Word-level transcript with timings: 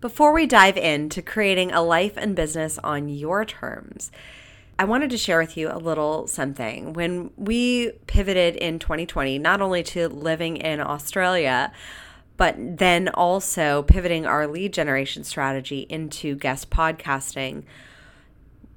Before 0.00 0.32
we 0.32 0.46
dive 0.46 0.78
into 0.78 1.20
creating 1.20 1.72
a 1.72 1.82
life 1.82 2.14
and 2.16 2.34
business 2.34 2.78
on 2.82 3.10
your 3.10 3.44
terms, 3.44 4.10
I 4.78 4.84
wanted 4.84 5.10
to 5.10 5.18
share 5.18 5.38
with 5.38 5.58
you 5.58 5.70
a 5.70 5.76
little 5.76 6.26
something. 6.26 6.94
When 6.94 7.32
we 7.36 7.92
pivoted 8.06 8.56
in 8.56 8.78
2020, 8.78 9.38
not 9.38 9.60
only 9.60 9.82
to 9.82 10.08
living 10.08 10.56
in 10.56 10.80
Australia, 10.80 11.70
but 12.38 12.54
then 12.56 13.10
also 13.10 13.82
pivoting 13.82 14.24
our 14.24 14.46
lead 14.46 14.72
generation 14.72 15.22
strategy 15.22 15.80
into 15.90 16.34
guest 16.34 16.70
podcasting, 16.70 17.64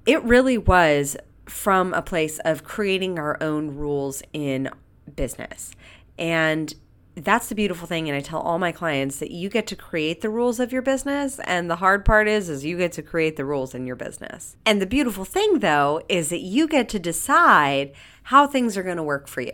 it 0.06 0.22
really 0.24 0.58
was 0.58 1.16
from 1.46 1.94
a 1.94 2.02
place 2.02 2.40
of 2.40 2.66
creating 2.66 3.18
our 3.18 3.42
own 3.42 3.78
rules 3.78 4.24
in 4.34 4.70
business. 5.16 5.72
And 6.20 6.76
that's 7.16 7.48
the 7.48 7.56
beautiful 7.56 7.88
thing 7.88 8.10
and 8.10 8.18
i 8.18 8.22
tell 8.22 8.40
all 8.40 8.58
my 8.58 8.72
clients 8.72 9.20
that 9.20 9.32
you 9.32 9.50
get 9.50 9.68
to 9.68 9.76
create 9.76 10.22
the 10.22 10.30
rules 10.30 10.60
of 10.60 10.72
your 10.74 10.82
business 10.82 11.40
and 11.44 11.70
the 11.70 11.78
hard 11.78 12.06
part 12.06 12.28
is 12.28 12.50
is 12.50 12.66
you 12.66 12.78
get 12.78 12.92
to 12.94 13.02
create 13.02 13.36
the 13.36 13.46
rules 13.46 13.74
in 13.76 13.86
your 13.86 13.96
business. 13.96 14.56
And 14.66 14.82
the 14.82 14.86
beautiful 14.86 15.26
thing 15.26 15.60
though 15.60 16.02
is 16.10 16.30
that 16.30 16.42
you 16.42 16.68
get 16.68 16.90
to 16.90 17.00
decide 17.00 17.94
how 18.24 18.48
things 18.48 18.78
are 18.78 18.84
going 18.84 18.98
to 18.98 19.04
work 19.04 19.28
for 19.28 19.42
you. 19.42 19.52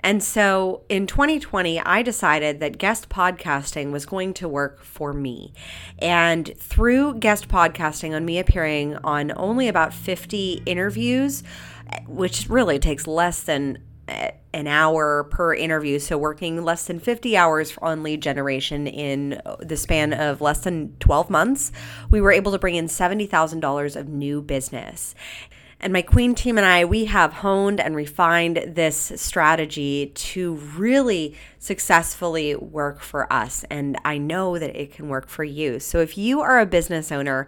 And 0.00 0.22
so 0.22 0.82
in 0.88 1.06
2020 1.06 1.80
i 1.80 2.02
decided 2.02 2.60
that 2.60 2.78
guest 2.78 3.08
podcasting 3.08 3.90
was 3.90 4.06
going 4.06 4.34
to 4.34 4.48
work 4.48 4.82
for 4.82 5.12
me. 5.12 5.52
And 5.98 6.52
through 6.58 7.14
guest 7.14 7.48
podcasting 7.48 8.14
on 8.14 8.24
me 8.24 8.38
appearing 8.38 8.96
on 9.04 9.32
only 9.36 9.68
about 9.68 9.94
50 9.94 10.62
interviews 10.66 11.42
which 12.06 12.48
really 12.48 12.78
takes 12.78 13.06
less 13.06 13.42
than 13.42 13.78
an 14.08 14.66
hour 14.66 15.24
per 15.24 15.54
interview. 15.54 15.98
So, 15.98 16.16
working 16.16 16.64
less 16.64 16.86
than 16.86 17.00
50 17.00 17.36
hours 17.36 17.76
on 17.82 18.02
lead 18.02 18.22
generation 18.22 18.86
in 18.86 19.40
the 19.60 19.76
span 19.76 20.12
of 20.12 20.40
less 20.40 20.60
than 20.60 20.94
12 21.00 21.30
months, 21.30 21.72
we 22.10 22.20
were 22.20 22.32
able 22.32 22.52
to 22.52 22.58
bring 22.58 22.74
in 22.74 22.86
$70,000 22.86 23.96
of 23.96 24.08
new 24.08 24.40
business. 24.40 25.14
And 25.84 25.92
my 25.92 26.00
queen 26.00 26.34
team 26.34 26.56
and 26.56 26.66
I, 26.66 26.86
we 26.86 27.04
have 27.04 27.34
honed 27.34 27.78
and 27.78 27.94
refined 27.94 28.56
this 28.66 29.12
strategy 29.16 30.12
to 30.14 30.54
really 30.54 31.36
successfully 31.58 32.56
work 32.56 33.00
for 33.00 33.30
us. 33.30 33.66
And 33.68 33.98
I 34.02 34.16
know 34.16 34.58
that 34.58 34.74
it 34.80 34.94
can 34.94 35.10
work 35.10 35.28
for 35.28 35.44
you. 35.44 35.78
So 35.78 35.98
if 36.00 36.16
you 36.16 36.40
are 36.40 36.58
a 36.58 36.64
business 36.64 37.12
owner 37.12 37.46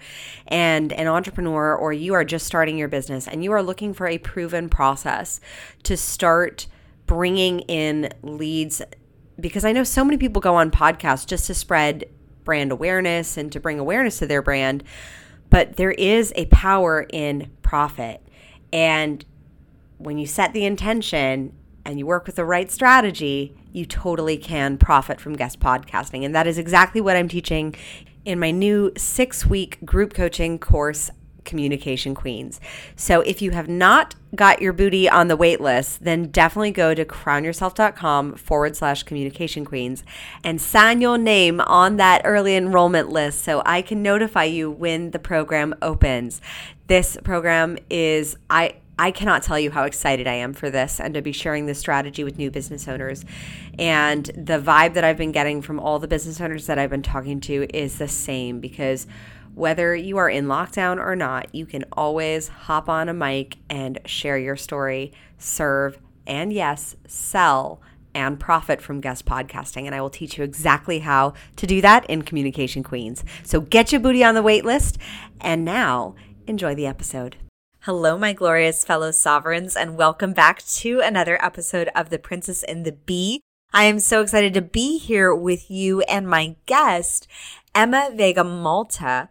and 0.48 0.93
an 0.93 1.06
entrepreneur, 1.06 1.75
or 1.75 1.95
you 1.95 2.12
are 2.12 2.25
just 2.25 2.47
starting 2.47 2.77
your 2.77 2.89
business 2.89 3.27
and 3.27 3.43
you 3.43 3.53
are 3.53 3.62
looking 3.62 3.95
for 3.95 4.06
a 4.06 4.19
proven 4.19 4.69
process 4.69 5.41
to 5.84 5.97
start 5.97 6.67
bringing 7.06 7.61
in 7.61 8.11
leads, 8.23 8.83
because 9.41 9.65
I 9.65 9.73
know 9.73 9.83
so 9.83 10.05
many 10.05 10.19
people 10.19 10.43
go 10.43 10.56
on 10.56 10.71
podcasts 10.71 11.27
just 11.27 11.47
to 11.47 11.55
spread 11.55 12.05
brand 12.45 12.71
awareness 12.71 13.39
and 13.39 13.50
to 13.53 13.61
bring 13.61 13.78
awareness 13.78 14.19
to 14.19 14.27
their 14.27 14.43
brand. 14.43 14.84
But 15.48 15.77
there 15.77 15.93
is 15.93 16.34
a 16.37 16.45
power 16.47 17.06
in 17.11 17.50
profit. 17.62 18.21
And 18.72 19.25
when 19.98 20.19
you 20.19 20.27
set 20.27 20.53
the 20.53 20.64
intention 20.64 21.53
and 21.84 21.98
you 21.98 22.06
work 22.06 22.27
with 22.27 22.36
the 22.36 22.45
right 22.45 22.70
strategy, 22.70 23.56
you 23.72 23.86
totally 23.86 24.36
can 24.36 24.78
profit 24.78 25.20
from 25.20 25.34
guest 25.34 25.61
podcasting. 25.61 26.25
And 26.25 26.34
that 26.34 26.47
is 26.47 26.59
exactly 26.59 27.00
what 27.00 27.17
I'm 27.17 27.28
teaching 27.28 27.75
in 28.25 28.41
my 28.41 28.50
new 28.50 28.92
six 28.97 29.47
week 29.47 29.78
group 29.84 30.12
coaching 30.12 30.59
course, 30.59 31.11
Communication 31.47 32.15
Queens. 32.15 32.61
So 32.95 33.23
if 33.23 33.41
you 33.41 33.53
have 33.53 33.69
not 33.69 34.15
got 34.35 34.61
your 34.61 34.75
booty 34.75 35.09
on 35.09 35.29
the 35.29 35.37
wait 35.37 35.61
list, 35.61 36.05
then 36.05 36.27
definitely 36.29 36.73
go 36.73 36.95
to 36.95 37.05
crownyourself.com 37.05 38.35
forward 38.35 38.77
slash 38.77 39.03
communication 39.05 39.65
queens 39.65 40.05
and 40.45 40.61
sign 40.61 41.01
your 41.01 41.17
name 41.17 41.61
on 41.63 41.97
that 41.97 42.21
early 42.25 42.55
enrollment 42.55 43.09
list 43.09 43.43
so 43.43 43.63
I 43.65 43.81
can 43.81 44.03
notify 44.03 44.45
you 44.45 44.71
when 44.71 45.13
the 45.13 45.19
program 45.19 45.75
opens. 45.81 46.43
This 46.87 47.17
program 47.25 47.79
is, 47.89 48.37
I, 48.51 48.77
I 48.99 49.11
cannot 49.11 49.43
tell 49.43 49.59
you 49.59 49.71
how 49.71 49.85
excited 49.85 50.27
I 50.27 50.35
am 50.35 50.55
for 50.55 50.71
this 50.71 51.01
and 51.01 51.15
to 51.15 51.23
be 51.23 51.33
sharing 51.33 51.67
this 51.67 51.79
strategy 51.79 52.25
with 52.25 52.39
new 52.39 52.51
business 52.51 52.89
owners. 52.89 53.25
And 53.79 54.25
the 54.27 54.59
vibe 54.59 54.95
that 54.95 55.05
I've 55.05 55.19
been 55.19 55.33
getting 55.33 55.61
from 55.62 55.79
all 55.79 55.99
the 55.99 56.09
business 56.09 56.41
owners 56.41 56.67
that 56.67 56.79
I've 56.79 56.91
been 56.91 57.03
talking 57.03 57.41
to 57.43 57.67
is 57.75 57.99
the 57.99 58.09
same 58.09 58.61
because 58.61 59.06
whether 59.56 59.97
you 59.97 60.19
are 60.19 60.28
in 60.28 60.44
lockdown 60.44 61.03
or 61.03 61.17
not, 61.17 61.53
you 61.55 61.65
can 61.65 61.83
always 61.93 62.49
hop 62.49 62.91
on 62.91 63.09
a 63.09 63.15
mic 63.15 63.56
and 63.71 63.99
share 64.05 64.37
your 64.37 64.55
story, 64.55 65.15
serve, 65.39 65.99
and 66.27 66.53
yes, 66.53 66.94
sell 67.06 67.81
and 68.15 68.39
profit 68.39 68.83
from 68.83 69.00
guest 69.00 69.25
podcasting. 69.25 69.87
And 69.87 69.94
I 69.94 70.03
will 70.03 70.11
teach 70.11 70.37
you 70.37 70.44
exactly 70.44 70.99
how 70.99 71.33
to 71.56 71.67
do 71.67 71.81
that 71.81 72.05
in 72.05 72.21
Communication 72.21 72.83
Queens. 72.83 73.25
So 73.44 73.62
get 73.62 73.93
your 73.93 74.00
booty 74.03 74.22
on 74.22 74.34
the 74.34 74.43
wait 74.43 74.67
list. 74.67 74.99
And 75.41 75.65
now, 75.65 76.15
enjoy 76.47 76.75
the 76.75 76.87
episode. 76.87 77.37
Hello, 77.81 78.19
my 78.19 78.34
glorious 78.34 78.84
fellow 78.84 79.11
sovereigns, 79.11 79.75
and 79.75 79.97
welcome 79.97 80.34
back 80.34 80.62
to 80.67 81.00
another 81.00 81.43
episode 81.43 81.88
of 81.94 82.11
The 82.11 82.19
Princess 82.19 82.62
and 82.62 82.84
the 82.84 82.93
Bee. 82.93 83.41
I 83.73 83.84
am 83.84 84.00
so 84.00 84.23
excited 84.23 84.55
to 84.55 84.62
be 84.62 84.99
here 84.99 85.34
with 85.34 85.71
you 85.71 86.00
and 86.03 86.28
my 86.28 86.56
guest, 86.67 87.27
Emma 87.76 88.09
Veiga 88.10 88.42
Malta, 88.42 89.28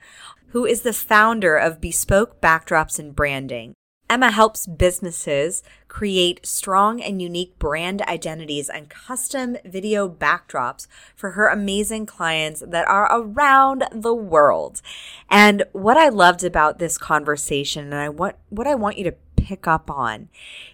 who 0.50 0.68
is 0.68 0.84
the 0.84 0.94
founder 0.94 1.58
of 1.58 1.82
Bespoke 1.82 2.40
Backdrops 2.40 3.00
and 3.00 3.16
Branding. 3.16 3.74
Emma 4.08 4.30
helps 4.30 4.68
businesses 4.68 5.64
create 5.88 6.46
strong 6.46 7.02
and 7.02 7.20
unique 7.20 7.58
brand 7.58 8.04
identities 8.04 8.70
and 8.70 8.88
custom 8.88 9.58
video 9.66 10.08
backdrops 10.08 10.86
for 11.16 11.32
her 11.32 11.48
amazing 11.48 12.06
clients 12.06 12.64
that 12.68 12.88
are 12.88 13.10
around 13.12 13.86
the 13.92 14.14
world. 14.14 14.80
And 15.28 15.64
what 15.72 15.98
I 15.98 16.10
loved 16.10 16.44
about 16.44 16.78
this 16.78 17.00
conversation 17.00 17.86
and 17.86 17.96
I 17.96 18.10
want 18.10 18.36
what 18.50 18.68
I 18.68 18.76
want 18.76 19.00
you 19.00 19.06
to 19.06 19.16
pick 19.38 19.68
up 19.68 19.90
on 19.90 20.30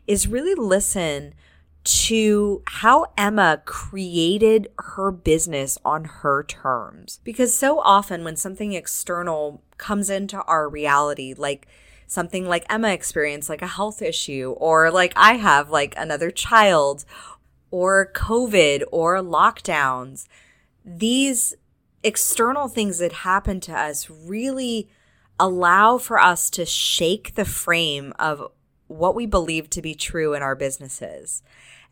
is 0.07 0.27
really 0.27 0.55
listen 0.55 1.33
to 1.83 2.61
how 2.67 3.07
Emma 3.17 3.61
created 3.65 4.69
her 4.77 5.11
business 5.11 5.77
on 5.83 6.03
her 6.05 6.43
terms. 6.43 7.19
Because 7.23 7.57
so 7.57 7.79
often 7.79 8.23
when 8.23 8.35
something 8.35 8.73
external 8.73 9.63
comes 9.77 10.09
into 10.09 10.41
our 10.43 10.69
reality, 10.69 11.33
like 11.35 11.67
something 12.05 12.47
like 12.47 12.65
Emma 12.69 12.89
experienced, 12.89 13.49
like 13.49 13.61
a 13.61 13.67
health 13.67 14.01
issue, 14.01 14.53
or 14.57 14.91
like 14.91 15.13
I 15.15 15.33
have, 15.33 15.69
like 15.69 15.95
another 15.97 16.29
child, 16.29 17.05
or 17.71 18.11
COVID, 18.13 18.83
or 18.91 19.17
lockdowns. 19.17 20.27
These 20.85 21.55
external 22.03 22.67
things 22.67 22.99
that 22.99 23.11
happen 23.13 23.59
to 23.61 23.73
us 23.73 24.09
really 24.09 24.89
allow 25.39 25.97
for 25.97 26.19
us 26.19 26.49
to 26.51 26.65
shake 26.65 27.35
the 27.35 27.45
frame 27.45 28.13
of 28.19 28.51
what 28.91 29.15
we 29.15 29.25
believe 29.25 29.69
to 29.71 29.81
be 29.81 29.95
true 29.95 30.33
in 30.33 30.41
our 30.41 30.55
businesses 30.55 31.43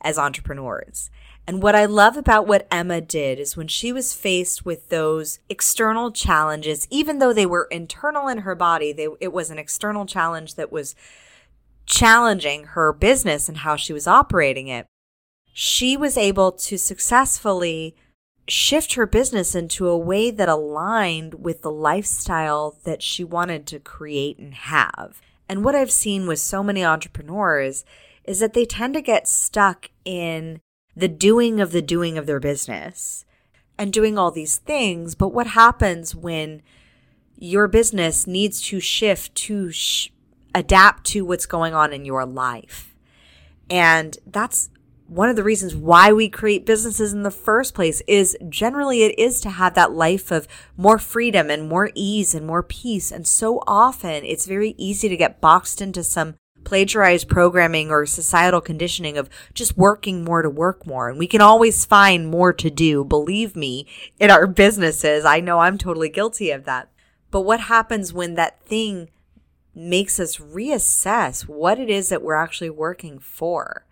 as 0.01 0.17
entrepreneurs. 0.17 1.09
And 1.47 1.63
what 1.63 1.75
I 1.75 1.85
love 1.85 2.15
about 2.15 2.47
what 2.47 2.67
Emma 2.71 3.01
did 3.01 3.39
is 3.39 3.57
when 3.57 3.67
she 3.67 3.91
was 3.91 4.13
faced 4.13 4.65
with 4.65 4.89
those 4.89 5.39
external 5.49 6.11
challenges, 6.11 6.87
even 6.91 7.19
though 7.19 7.33
they 7.33 7.45
were 7.45 7.67
internal 7.71 8.27
in 8.27 8.39
her 8.39 8.55
body, 8.55 8.93
they, 8.93 9.07
it 9.19 9.33
was 9.33 9.49
an 9.49 9.57
external 9.57 10.05
challenge 10.05 10.55
that 10.55 10.71
was 10.71 10.95
challenging 11.85 12.65
her 12.65 12.93
business 12.93 13.49
and 13.49 13.57
how 13.57 13.75
she 13.75 13.91
was 13.91 14.05
operating 14.05 14.67
it. 14.67 14.85
She 15.51 15.97
was 15.97 16.17
able 16.17 16.51
to 16.51 16.77
successfully 16.77 17.95
shift 18.47 18.93
her 18.93 19.05
business 19.05 19.55
into 19.55 19.87
a 19.87 19.97
way 19.97 20.31
that 20.31 20.49
aligned 20.49 21.43
with 21.43 21.61
the 21.61 21.71
lifestyle 21.71 22.77
that 22.83 23.01
she 23.01 23.23
wanted 23.23 23.65
to 23.67 23.79
create 23.79 24.37
and 24.37 24.53
have. 24.53 25.21
And 25.49 25.65
what 25.65 25.75
I've 25.75 25.91
seen 25.91 26.27
with 26.27 26.39
so 26.39 26.61
many 26.61 26.85
entrepreneurs 26.85 27.83
is 28.23 28.39
that 28.39 28.53
they 28.53 28.65
tend 28.65 28.93
to 28.93 29.01
get 29.01 29.27
stuck 29.27 29.89
in 30.05 30.61
the 30.95 31.07
doing 31.07 31.59
of 31.59 31.71
the 31.71 31.81
doing 31.81 32.17
of 32.17 32.27
their 32.27 32.39
business 32.39 33.25
and 33.77 33.91
doing 33.91 34.17
all 34.17 34.29
these 34.29 34.57
things. 34.57 35.15
But 35.15 35.29
what 35.29 35.47
happens 35.47 36.13
when 36.13 36.61
your 37.35 37.67
business 37.67 38.27
needs 38.27 38.61
to 38.61 38.79
shift 38.79 39.33
to 39.33 39.71
sh- 39.71 40.09
adapt 40.53 41.05
to 41.07 41.25
what's 41.25 41.47
going 41.47 41.73
on 41.73 41.93
in 41.93 42.05
your 42.05 42.25
life? 42.25 42.93
And 43.69 44.17
that's 44.27 44.69
one 45.09 45.27
of 45.27 45.35
the 45.35 45.43
reasons 45.43 45.75
why 45.75 46.13
we 46.13 46.29
create 46.29 46.67
businesses 46.67 47.13
in 47.13 47.23
the 47.23 47.31
first 47.31 47.73
place 47.73 48.01
is 48.07 48.37
generally 48.47 49.01
it 49.01 49.17
is 49.17 49.41
to 49.41 49.49
have 49.49 49.73
that 49.73 49.91
life 49.91 50.29
of 50.29 50.47
more 50.77 50.99
freedom 50.99 51.49
and 51.49 51.67
more 51.67 51.89
ease 51.95 52.35
and 52.35 52.45
more 52.45 52.61
peace. 52.61 53.11
And 53.11 53.27
so 53.27 53.63
often 53.65 54.23
it's 54.23 54.45
very 54.45 54.75
easy 54.77 55.09
to 55.09 55.17
get 55.17 55.41
boxed 55.41 55.81
into 55.81 56.03
some 56.03 56.35
plagiarized 56.63 57.27
programming 57.27 57.89
or 57.89 58.05
societal 58.05 58.61
conditioning 58.61 59.17
of 59.17 59.29
just 59.55 59.75
working 59.75 60.23
more 60.23 60.43
to 60.43 60.49
work 60.49 60.85
more. 60.85 61.09
And 61.09 61.17
we 61.17 61.25
can 61.25 61.41
always 61.41 61.85
find 61.85 62.27
more 62.27 62.53
to 62.53 62.69
do, 62.69 63.03
believe 63.03 63.55
me, 63.55 63.87
in 64.19 64.29
our 64.29 64.45
businesses. 64.45 65.25
I 65.25 65.39
know 65.39 65.59
I'm 65.59 65.79
totally 65.79 66.09
guilty 66.09 66.51
of 66.51 66.65
that. 66.65 66.89
But 67.31 67.41
what 67.41 67.61
happens 67.61 68.13
when 68.13 68.35
that 68.35 68.61
thing 68.61 69.09
makes 69.73 70.19
us 70.19 70.37
reassess 70.37 71.47
what 71.47 71.79
it 71.79 71.89
is 71.89 72.09
that 72.09 72.21
we're 72.21 72.35
actually 72.35 72.69
working 72.69 73.17
for? 73.17 73.85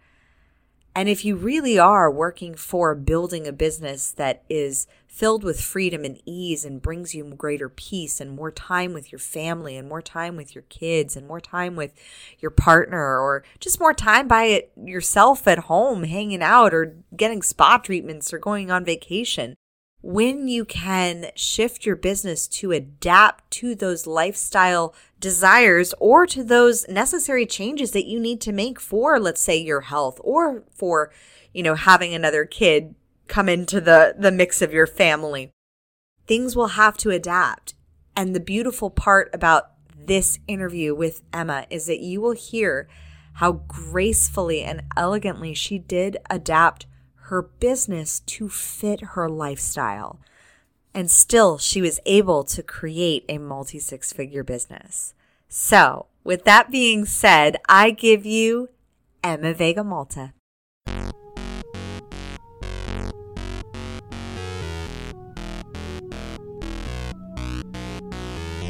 And 0.98 1.08
if 1.08 1.24
you 1.24 1.36
really 1.36 1.78
are 1.78 2.10
working 2.10 2.56
for 2.56 2.96
building 2.96 3.46
a 3.46 3.52
business 3.52 4.10
that 4.14 4.42
is 4.50 4.88
filled 5.08 5.44
with 5.44 5.62
freedom 5.62 6.04
and 6.04 6.20
ease 6.26 6.66
and 6.66 6.82
brings 6.82 7.14
you 7.14 7.24
greater 7.38 7.70
peace 7.70 8.20
and 8.20 8.32
more 8.32 8.50
time 8.50 8.94
with 8.94 9.12
your 9.12 9.20
family 9.20 9.78
and 9.78 9.88
more 9.88 10.02
time 10.02 10.36
with 10.36 10.56
your 10.56 10.64
kids 10.70 11.16
and 11.16 11.28
more 11.28 11.40
time 11.40 11.76
with 11.76 11.94
your 12.40 12.50
partner 12.50 13.20
or 13.20 13.44
just 13.60 13.80
more 13.80 13.94
time 13.94 14.28
by 14.28 14.46
it 14.46 14.72
yourself 14.76 15.48
at 15.48 15.60
home 15.60 16.02
hanging 16.02 16.42
out 16.42 16.74
or 16.74 16.96
getting 17.16 17.44
spa 17.44 17.78
treatments 17.78 18.34
or 18.34 18.40
going 18.40 18.72
on 18.72 18.84
vacation 18.84 19.54
when 20.02 20.48
you 20.48 20.66
can 20.66 21.28
shift 21.36 21.86
your 21.86 21.96
business 21.96 22.48
to 22.48 22.72
adapt 22.72 23.52
to 23.52 23.76
those 23.76 24.08
lifestyle 24.08 24.96
desires 25.20 25.94
or 26.00 26.26
to 26.26 26.44
those 26.44 26.88
necessary 26.88 27.46
changes 27.46 27.92
that 27.92 28.06
you 28.06 28.20
need 28.20 28.40
to 28.40 28.52
make 28.52 28.80
for 28.80 29.20
let's 29.20 29.42
say 29.42 29.58
your 29.58 29.82
health 29.82 30.20
or 30.24 30.64
for 30.72 31.12
you 31.54 31.64
know 31.64 31.76
having 31.76 32.14
another 32.14 32.46
kid 32.46 32.94
come 33.28 33.50
into 33.50 33.82
the 33.82 34.16
the 34.18 34.32
mix 34.32 34.62
of 34.62 34.72
your 34.72 34.86
family 34.88 35.52
things 36.28 36.56
will 36.56 36.68
have 36.68 36.96
to 36.98 37.10
adapt 37.10 37.74
and 38.16 38.36
the 38.36 38.40
beautiful 38.40 38.90
part 38.90 39.30
about 39.34 39.72
this 39.96 40.40
interview 40.48 40.96
with 40.96 41.22
Emma 41.34 41.66
is 41.70 41.86
that 41.86 42.00
you 42.00 42.22
will 42.22 42.32
hear 42.32 42.88
how 43.34 43.52
gracefully 43.52 44.64
and 44.64 44.82
elegantly 44.96 45.54
she 45.54 45.78
did 45.78 46.18
adapt 46.30 46.88
her 47.28 47.42
business 47.42 48.22
to 48.22 48.50
fit 48.50 49.02
her 49.02 49.30
lifestyle. 49.30 50.20
And 50.98 51.12
still, 51.12 51.60
she 51.60 51.80
was 51.80 52.00
able 52.08 52.44
to 52.46 52.64
create 52.64 53.24
a 53.30 53.38
multi 53.38 53.78
six 53.78 54.12
figure 54.12 54.44
business. 54.44 55.14
So, 55.48 56.08
with 56.24 56.44
that 56.46 56.72
being 56.72 57.06
said, 57.06 57.58
I 57.70 57.92
give 57.92 58.26
you 58.26 58.70
Emma 59.24 59.54
Veiga 59.54 59.86
Malta. 59.86 60.34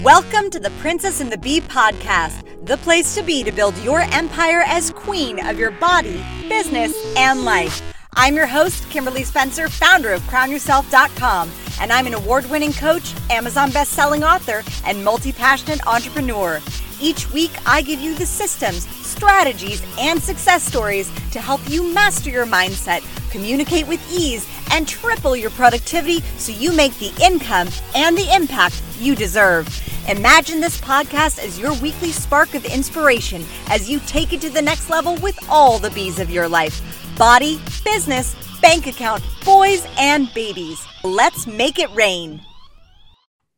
Welcome 0.03 0.49
to 0.49 0.59
the 0.59 0.73
Princess 0.81 1.21
and 1.21 1.31
the 1.31 1.37
Bee 1.37 1.61
podcast, 1.61 2.65
the 2.65 2.75
place 2.75 3.15
to 3.15 3.23
be 3.23 3.41
to 3.45 3.53
build 3.53 3.77
your 3.77 4.01
empire 4.01 4.63
as 4.67 4.91
queen 4.91 5.47
of 5.47 5.57
your 5.57 5.71
body, 5.71 6.21
business, 6.49 6.93
and 7.15 7.45
life. 7.45 7.81
I'm 8.17 8.35
your 8.35 8.47
host, 8.47 8.89
Kimberly 8.89 9.23
Spencer, 9.23 9.69
founder 9.69 10.11
of 10.11 10.21
crownyourself.com, 10.23 11.51
and 11.79 11.91
I'm 11.91 12.07
an 12.07 12.13
award 12.13 12.49
winning 12.49 12.73
coach, 12.73 13.13
Amazon 13.29 13.71
best-selling 13.71 14.23
author, 14.23 14.63
and 14.85 15.03
multi 15.03 15.31
passionate 15.31 15.85
entrepreneur. 15.87 16.61
Each 16.99 17.31
week, 17.31 17.51
I 17.65 17.81
give 17.83 17.99
you 17.99 18.15
the 18.15 18.25
systems, 18.25 18.87
strategies, 19.05 19.83
and 19.99 20.21
success 20.21 20.63
stories 20.63 21.11
to 21.31 21.39
help 21.39 21.61
you 21.69 21.93
master 21.93 22.29
your 22.29 22.47
mindset, 22.47 23.03
communicate 23.29 23.87
with 23.87 24.01
ease, 24.11 24.47
and 24.71 24.87
triple 24.87 25.35
your 25.35 25.51
productivity 25.51 26.21
so 26.37 26.51
you 26.51 26.71
make 26.73 26.97
the 26.97 27.13
income 27.23 27.69
and 27.95 28.17
the 28.17 28.33
impact 28.35 28.81
you 28.99 29.15
deserve. 29.15 29.67
Imagine 30.07 30.61
this 30.61 30.79
podcast 30.79 31.37
as 31.37 31.59
your 31.59 31.73
weekly 31.75 32.11
spark 32.11 32.55
of 32.55 32.65
inspiration 32.65 33.43
as 33.67 33.89
you 33.89 33.99
take 34.07 34.33
it 34.33 34.41
to 34.41 34.49
the 34.49 34.61
next 34.61 34.89
level 34.89 35.17
with 35.17 35.37
all 35.49 35.79
the 35.79 35.91
bees 35.91 36.17
of 36.17 36.29
your 36.31 36.47
life 36.47 36.81
body, 37.17 37.59
business, 37.83 38.35
bank 38.61 38.87
account, 38.87 39.23
boys, 39.43 39.85
and 39.97 40.33
babies. 40.33 40.86
Let's 41.07 41.47
make 41.47 41.79
it 41.79 41.89
rain. 41.95 42.41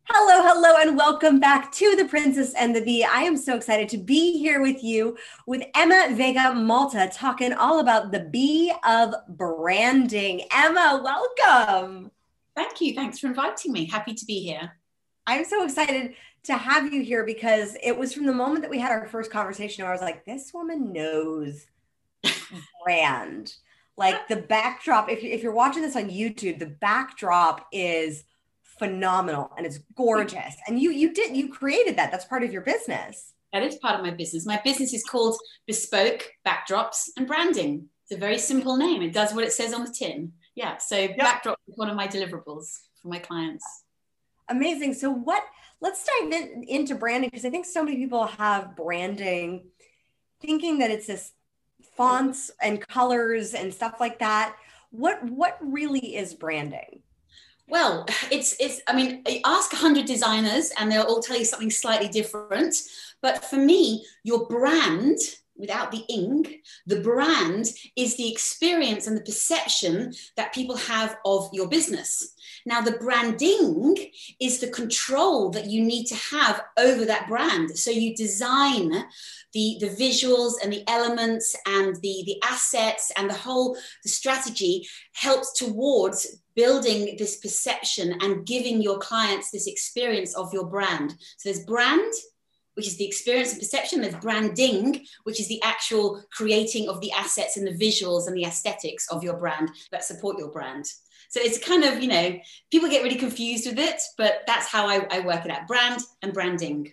Hello, 0.03 0.47
hello, 0.47 0.75
and 0.79 0.95
welcome 0.95 1.39
back 1.39 1.71
to 1.71 1.95
The 1.95 2.05
Princess 2.05 2.53
and 2.53 2.75
the 2.75 2.81
Bee. 2.81 3.03
I 3.03 3.21
am 3.21 3.35
so 3.35 3.55
excited 3.55 3.89
to 3.89 3.97
be 3.97 4.37
here 4.37 4.61
with 4.61 4.83
you 4.83 5.17
with 5.47 5.63
Emma 5.73 6.09
Veiga 6.09 6.55
Malta 6.55 7.09
talking 7.11 7.51
all 7.53 7.79
about 7.79 8.11
the 8.11 8.19
bee 8.19 8.71
of 8.87 9.15
branding. 9.29 10.43
Emma, 10.53 11.01
welcome. 11.03 12.11
Thank 12.55 12.81
you. 12.81 12.93
Thanks 12.93 13.17
for 13.17 13.25
inviting 13.25 13.71
me. 13.71 13.85
Happy 13.85 14.13
to 14.13 14.25
be 14.25 14.41
here. 14.41 14.77
I'm 15.25 15.43
so 15.43 15.63
excited 15.63 16.13
to 16.43 16.53
have 16.53 16.93
you 16.93 17.01
here 17.01 17.25
because 17.25 17.75
it 17.81 17.97
was 17.97 18.13
from 18.13 18.27
the 18.27 18.31
moment 18.31 18.61
that 18.61 18.69
we 18.69 18.77
had 18.77 18.91
our 18.91 19.07
first 19.07 19.31
conversation 19.31 19.83
where 19.83 19.91
I 19.91 19.95
was 19.95 20.03
like, 20.03 20.23
this 20.23 20.53
woman 20.53 20.93
knows 20.93 21.65
brand. 22.83 23.55
Like 23.99 24.29
the 24.29 24.37
backdrop, 24.37 25.09
if, 25.09 25.21
if 25.23 25.43
you're 25.43 25.51
watching 25.51 25.81
this 25.81 25.97
on 25.97 26.09
YouTube, 26.09 26.57
the 26.57 26.67
backdrop 26.67 27.67
is 27.73 28.23
phenomenal 28.79 29.51
and 29.57 29.65
it's 29.65 29.79
gorgeous. 29.93 30.55
And 30.67 30.79
you 30.79 30.91
you 30.91 31.13
did 31.13 31.35
you 31.35 31.49
created 31.49 31.97
that. 31.97 32.09
That's 32.09 32.23
part 32.23 32.43
of 32.43 32.53
your 32.53 32.61
business. 32.61 33.33
That 33.51 33.61
is 33.61 33.75
part 33.75 33.99
of 33.99 34.05
my 34.05 34.11
business. 34.11 34.45
My 34.45 34.61
business 34.63 34.93
is 34.93 35.03
called 35.03 35.37
Bespoke 35.67 36.31
Backdrops 36.47 37.09
and 37.17 37.27
Branding. 37.27 37.89
It's 38.03 38.15
a 38.15 38.17
very 38.17 38.37
simple 38.37 38.77
name. 38.77 39.01
It 39.01 39.11
does 39.11 39.33
what 39.33 39.43
it 39.43 39.51
says 39.51 39.73
on 39.73 39.83
the 39.83 39.91
tin. 39.91 40.31
Yeah. 40.55 40.77
So 40.77 40.95
yep. 40.95 41.17
backdrop 41.17 41.59
is 41.67 41.77
one 41.77 41.89
of 41.89 41.97
my 41.97 42.07
deliverables 42.07 42.79
for 43.01 43.09
my 43.09 43.19
clients. 43.19 43.65
Amazing. 44.47 44.93
So 44.93 45.11
what 45.11 45.43
let's 45.81 46.05
dive 46.05 46.31
in, 46.31 46.63
into 46.63 46.95
branding 46.95 47.29
because 47.29 47.45
I 47.45 47.49
think 47.49 47.65
so 47.65 47.83
many 47.83 47.97
people 47.97 48.27
have 48.27 48.77
branding 48.77 49.65
thinking 50.41 50.79
that 50.79 50.89
it's 50.89 51.07
this 51.07 51.33
fonts 51.99 52.49
and 52.61 52.79
colors 52.87 53.53
and 53.53 53.73
stuff 53.73 53.95
like 53.99 54.19
that. 54.19 54.55
What 54.91 55.21
what 55.25 55.57
really 55.59 56.15
is 56.15 56.33
branding? 56.33 57.01
Well 57.67 58.05
it's 58.31 58.55
it's 58.59 58.81
i 58.87 58.95
mean 58.95 59.21
ask 59.45 59.73
100 59.73 60.05
designers 60.05 60.71
and 60.79 60.89
they'll 60.89 61.03
all 61.03 61.19
tell 61.19 61.37
you 61.37 61.45
something 61.45 61.69
slightly 61.69 62.07
different. 62.07 62.73
But 63.21 63.43
for 63.43 63.57
me 63.57 64.05
your 64.23 64.47
brand 64.47 65.19
without 65.57 65.91
the 65.91 66.05
ing 66.07 66.61
the 66.87 67.01
brand 67.01 67.65
is 67.97 68.15
the 68.15 68.31
experience 68.31 69.05
and 69.05 69.17
the 69.17 69.29
perception 69.31 70.13
that 70.37 70.53
people 70.53 70.77
have 70.77 71.17
of 71.25 71.49
your 71.51 71.67
business. 71.67 72.33
Now, 72.65 72.81
the 72.81 72.93
branding 72.93 73.95
is 74.39 74.59
the 74.59 74.67
control 74.67 75.49
that 75.51 75.65
you 75.65 75.83
need 75.83 76.05
to 76.07 76.15
have 76.15 76.61
over 76.77 77.05
that 77.05 77.27
brand. 77.27 77.77
So 77.77 77.91
you 77.91 78.15
design 78.15 79.05
the, 79.53 79.77
the 79.79 79.89
visuals 79.89 80.53
and 80.63 80.71
the 80.71 80.83
elements 80.87 81.55
and 81.65 81.95
the, 81.97 82.23
the 82.25 82.41
assets 82.43 83.11
and 83.17 83.29
the 83.29 83.35
whole 83.35 83.75
the 84.03 84.09
strategy 84.09 84.87
helps 85.13 85.53
towards 85.53 86.41
building 86.55 87.15
this 87.17 87.37
perception 87.37 88.15
and 88.21 88.45
giving 88.45 88.81
your 88.81 88.99
clients 88.99 89.51
this 89.51 89.67
experience 89.67 90.35
of 90.35 90.53
your 90.53 90.65
brand. 90.65 91.11
So 91.37 91.49
there's 91.49 91.65
brand, 91.65 92.11
which 92.73 92.87
is 92.87 92.97
the 92.97 93.07
experience 93.07 93.51
and 93.51 93.59
perception. 93.59 94.01
There's 94.01 94.15
branding, 94.15 95.05
which 95.23 95.39
is 95.39 95.47
the 95.47 95.61
actual 95.63 96.23
creating 96.31 96.89
of 96.89 97.01
the 97.01 97.11
assets 97.11 97.57
and 97.57 97.65
the 97.65 97.71
visuals 97.71 98.27
and 98.27 98.35
the 98.35 98.45
aesthetics 98.45 99.07
of 99.09 99.23
your 99.23 99.37
brand 99.37 99.69
that 99.91 100.03
support 100.03 100.37
your 100.37 100.51
brand. 100.51 100.85
So 101.29 101.39
it's 101.41 101.63
kind 101.63 101.83
of, 101.83 102.01
you 102.01 102.07
know, 102.07 102.39
people 102.71 102.89
get 102.89 103.03
really 103.03 103.15
confused 103.15 103.67
with 103.67 103.77
it, 103.77 104.01
but 104.17 104.41
that's 104.47 104.67
how 104.67 104.87
I, 104.87 105.05
I 105.11 105.19
work 105.19 105.45
it 105.45 105.51
out 105.51 105.67
brand 105.67 106.01
and 106.21 106.33
branding. 106.33 106.91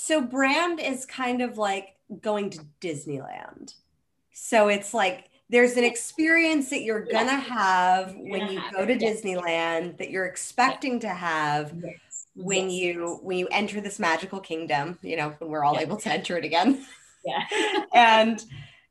So, 0.00 0.20
brand 0.20 0.78
is 0.78 1.04
kind 1.04 1.42
of 1.42 1.58
like 1.58 1.96
going 2.22 2.50
to 2.50 2.60
Disneyland. 2.80 3.74
So, 4.32 4.68
it's 4.68 4.94
like 4.94 5.28
there's 5.50 5.76
an 5.76 5.82
experience 5.82 6.70
that 6.70 6.82
you're 6.82 7.04
going 7.04 7.26
to 7.26 7.34
have 7.34 8.14
when 8.14 8.48
you 8.48 8.62
go 8.72 8.86
to 8.86 8.96
Disneyland 8.96 9.98
that 9.98 10.10
you're 10.10 10.26
expecting 10.26 11.00
to 11.00 11.08
have. 11.08 11.74
when 12.36 12.70
you 12.70 13.18
when 13.24 13.38
you 13.38 13.48
enter 13.50 13.80
this 13.80 13.98
magical 13.98 14.38
kingdom 14.38 14.96
you 15.02 15.16
know 15.16 15.30
when 15.38 15.50
we're 15.50 15.64
all 15.64 15.80
able 15.80 15.96
to 15.96 16.12
enter 16.12 16.38
it 16.38 16.44
again. 16.44 16.86
Yeah. 17.26 17.82
And 17.92 18.44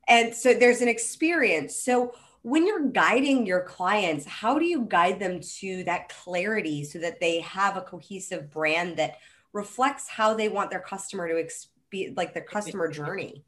and 0.09 0.35
so 0.35 0.53
there's 0.53 0.81
an 0.81 0.89
experience. 0.89 1.73
So 1.73 2.13
when 2.41 2.67
you're 2.67 2.89
guiding 2.89 3.45
your 3.45 3.61
clients, 3.61 4.25
how 4.25 4.59
do 4.59 4.65
you 4.65 4.85
guide 4.89 5.21
them 5.21 5.39
to 5.59 5.85
that 5.85 6.09
clarity 6.09 6.83
so 6.83 6.99
that 6.99 7.21
they 7.21 7.39
have 7.39 7.77
a 7.77 7.81
cohesive 7.81 8.51
brand 8.51 8.97
that 8.97 9.19
reflects 9.57 10.07
how 10.07 10.33
they 10.33 10.47
want 10.47 10.69
their 10.69 10.79
customer 10.79 11.27
to 11.27 11.49
be 11.89 12.13
like 12.15 12.33
their 12.33 12.43
customer 12.43 12.87
journey? 12.89 13.43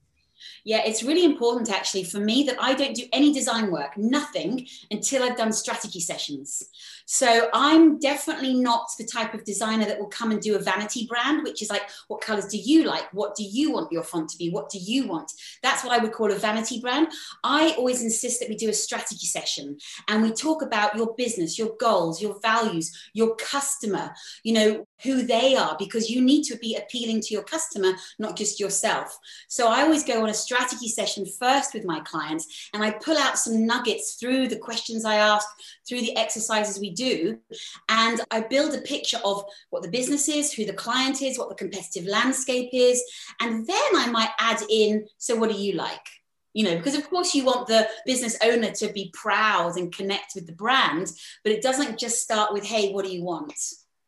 Yeah, 0.63 0.81
it's 0.85 1.03
really 1.03 1.25
important 1.25 1.69
actually 1.69 2.03
for 2.03 2.19
me 2.19 2.43
that 2.43 2.57
I 2.59 2.73
don't 2.73 2.95
do 2.95 3.05
any 3.11 3.33
design 3.33 3.71
work, 3.71 3.97
nothing, 3.97 4.67
until 4.91 5.23
I've 5.23 5.37
done 5.37 5.51
strategy 5.51 5.99
sessions. 5.99 6.63
So 7.05 7.49
I'm 7.53 7.99
definitely 7.99 8.53
not 8.53 8.87
the 8.97 9.05
type 9.05 9.33
of 9.33 9.43
designer 9.43 9.85
that 9.85 9.99
will 9.99 10.07
come 10.07 10.31
and 10.31 10.41
do 10.41 10.55
a 10.55 10.59
vanity 10.59 11.07
brand, 11.07 11.43
which 11.43 11.61
is 11.61 11.69
like, 11.69 11.89
what 12.07 12.21
colors 12.21 12.47
do 12.47 12.57
you 12.57 12.83
like? 12.83 13.11
What 13.13 13.35
do 13.35 13.43
you 13.43 13.71
want 13.71 13.91
your 13.91 14.03
font 14.03 14.29
to 14.29 14.37
be? 14.37 14.49
What 14.49 14.69
do 14.69 14.77
you 14.77 15.07
want? 15.07 15.31
That's 15.63 15.83
what 15.83 15.97
I 15.97 16.01
would 16.01 16.13
call 16.13 16.31
a 16.31 16.35
vanity 16.35 16.79
brand. 16.79 17.07
I 17.43 17.73
always 17.77 18.03
insist 18.03 18.39
that 18.39 18.49
we 18.49 18.55
do 18.55 18.69
a 18.69 18.73
strategy 18.73 19.25
session 19.25 19.77
and 20.07 20.21
we 20.21 20.31
talk 20.31 20.61
about 20.61 20.95
your 20.95 21.15
business, 21.15 21.57
your 21.57 21.75
goals, 21.79 22.21
your 22.21 22.39
values, 22.41 22.95
your 23.13 23.35
customer, 23.35 24.11
you 24.43 24.53
know, 24.53 24.87
who 25.03 25.23
they 25.23 25.55
are, 25.55 25.75
because 25.79 26.09
you 26.09 26.21
need 26.21 26.43
to 26.43 26.57
be 26.57 26.75
appealing 26.75 27.21
to 27.21 27.33
your 27.33 27.43
customer, 27.43 27.93
not 28.17 28.35
just 28.35 28.59
yourself. 28.59 29.17
So 29.47 29.67
I 29.67 29.81
always 29.81 30.03
go 30.03 30.23
on 30.23 30.29
a 30.29 30.33
strategy 30.33 30.87
session 30.87 31.25
first 31.25 31.73
with 31.73 31.85
my 31.85 31.99
clients 32.01 32.69
and 32.73 32.83
I 32.83 32.91
pull 32.91 33.17
out 33.17 33.37
some 33.37 33.65
nuggets 33.65 34.15
through 34.15 34.47
the 34.47 34.57
questions 34.57 35.05
I 35.05 35.15
ask, 35.15 35.47
through 35.87 36.01
the 36.01 36.15
exercises 36.17 36.79
we 36.79 36.91
do. 36.91 37.39
And 37.87 38.21
I 38.31 38.41
build 38.41 38.73
a 38.73 38.81
picture 38.81 39.19
of 39.23 39.43
what 39.69 39.83
the 39.83 39.89
business 39.89 40.27
is, 40.27 40.53
who 40.53 40.65
the 40.65 40.73
client 40.73 41.21
is, 41.21 41.37
what 41.37 41.49
the 41.49 41.55
competitive 41.55 42.05
landscape 42.05 42.69
is. 42.73 43.01
And 43.39 43.65
then 43.65 43.95
I 43.95 44.07
might 44.11 44.31
add 44.39 44.61
in 44.69 45.07
so, 45.17 45.35
what 45.35 45.49
do 45.49 45.57
you 45.57 45.73
like? 45.73 46.07
you 46.53 46.63
know 46.63 46.75
because 46.75 46.95
of 46.95 47.07
course 47.09 47.35
you 47.35 47.45
want 47.45 47.67
the 47.67 47.87
business 48.05 48.35
owner 48.43 48.71
to 48.71 48.91
be 48.91 49.11
proud 49.13 49.77
and 49.77 49.95
connect 49.95 50.33
with 50.33 50.47
the 50.47 50.53
brand 50.53 51.11
but 51.43 51.53
it 51.53 51.61
doesn't 51.61 51.99
just 51.99 52.21
start 52.21 52.51
with 52.51 52.65
hey 52.65 52.91
what 52.91 53.05
do 53.05 53.11
you 53.11 53.23
want 53.23 53.53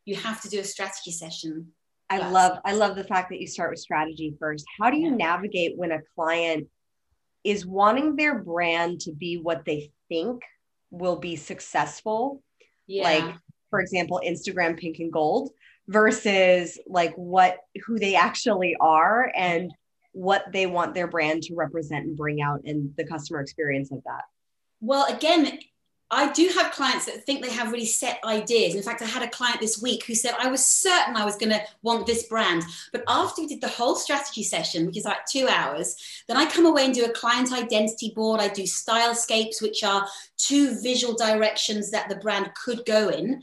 you 0.05 0.15
have 0.15 0.41
to 0.41 0.49
do 0.49 0.59
a 0.59 0.63
strategy 0.63 1.11
session 1.11 1.67
i 2.09 2.19
first. 2.19 2.31
love 2.31 2.57
i 2.65 2.73
love 2.73 2.95
the 2.95 3.03
fact 3.03 3.29
that 3.29 3.39
you 3.39 3.47
start 3.47 3.71
with 3.71 3.79
strategy 3.79 4.35
first 4.39 4.65
how 4.79 4.89
do 4.89 4.97
you 4.97 5.09
yeah. 5.09 5.15
navigate 5.15 5.77
when 5.77 5.91
a 5.91 5.99
client 6.15 6.67
is 7.43 7.65
wanting 7.65 8.15
their 8.15 8.39
brand 8.39 8.99
to 8.99 9.11
be 9.11 9.37
what 9.37 9.63
they 9.65 9.91
think 10.09 10.41
will 10.91 11.17
be 11.17 11.35
successful 11.35 12.41
yeah. 12.87 13.03
like 13.03 13.35
for 13.69 13.79
example 13.79 14.21
instagram 14.25 14.77
pink 14.77 14.99
and 14.99 15.11
gold 15.11 15.49
versus 15.87 16.79
like 16.87 17.13
what 17.15 17.57
who 17.85 17.97
they 17.99 18.15
actually 18.15 18.75
are 18.79 19.31
and 19.35 19.71
what 20.13 20.45
they 20.51 20.65
want 20.65 20.93
their 20.93 21.07
brand 21.07 21.43
to 21.43 21.55
represent 21.55 22.05
and 22.05 22.17
bring 22.17 22.41
out 22.41 22.61
and 22.65 22.93
the 22.97 23.05
customer 23.05 23.39
experience 23.39 23.91
of 23.91 24.03
that? 24.05 24.23
Well, 24.79 25.05
again, 25.13 25.59
I 26.13 26.29
do 26.33 26.49
have 26.57 26.73
clients 26.73 27.05
that 27.05 27.25
think 27.25 27.41
they 27.41 27.51
have 27.51 27.71
really 27.71 27.85
set 27.85 28.19
ideas. 28.25 28.75
In 28.75 28.83
fact, 28.83 29.01
I 29.01 29.05
had 29.05 29.23
a 29.23 29.29
client 29.29 29.61
this 29.61 29.81
week 29.81 30.05
who 30.05 30.13
said, 30.13 30.35
I 30.37 30.49
was 30.49 30.63
certain 30.63 31.15
I 31.15 31.23
was 31.23 31.37
going 31.37 31.51
to 31.51 31.61
want 31.83 32.05
this 32.05 32.23
brand. 32.23 32.63
But 32.91 33.03
after 33.07 33.41
we 33.41 33.47
did 33.47 33.61
the 33.61 33.69
whole 33.69 33.95
strategy 33.95 34.43
session, 34.43 34.85
which 34.85 34.97
is 34.97 35.05
like 35.05 35.25
two 35.25 35.47
hours, 35.47 35.95
then 36.27 36.35
I 36.35 36.45
come 36.45 36.65
away 36.65 36.83
and 36.83 36.93
do 36.93 37.05
a 37.05 37.13
client 37.13 37.53
identity 37.53 38.11
board. 38.13 38.41
I 38.41 38.49
do 38.49 38.63
stylescapes, 38.63 39.61
which 39.61 39.85
are 39.85 40.05
two 40.35 40.79
visual 40.81 41.15
directions 41.15 41.91
that 41.91 42.09
the 42.09 42.17
brand 42.17 42.51
could 42.61 42.85
go 42.85 43.07
in 43.07 43.41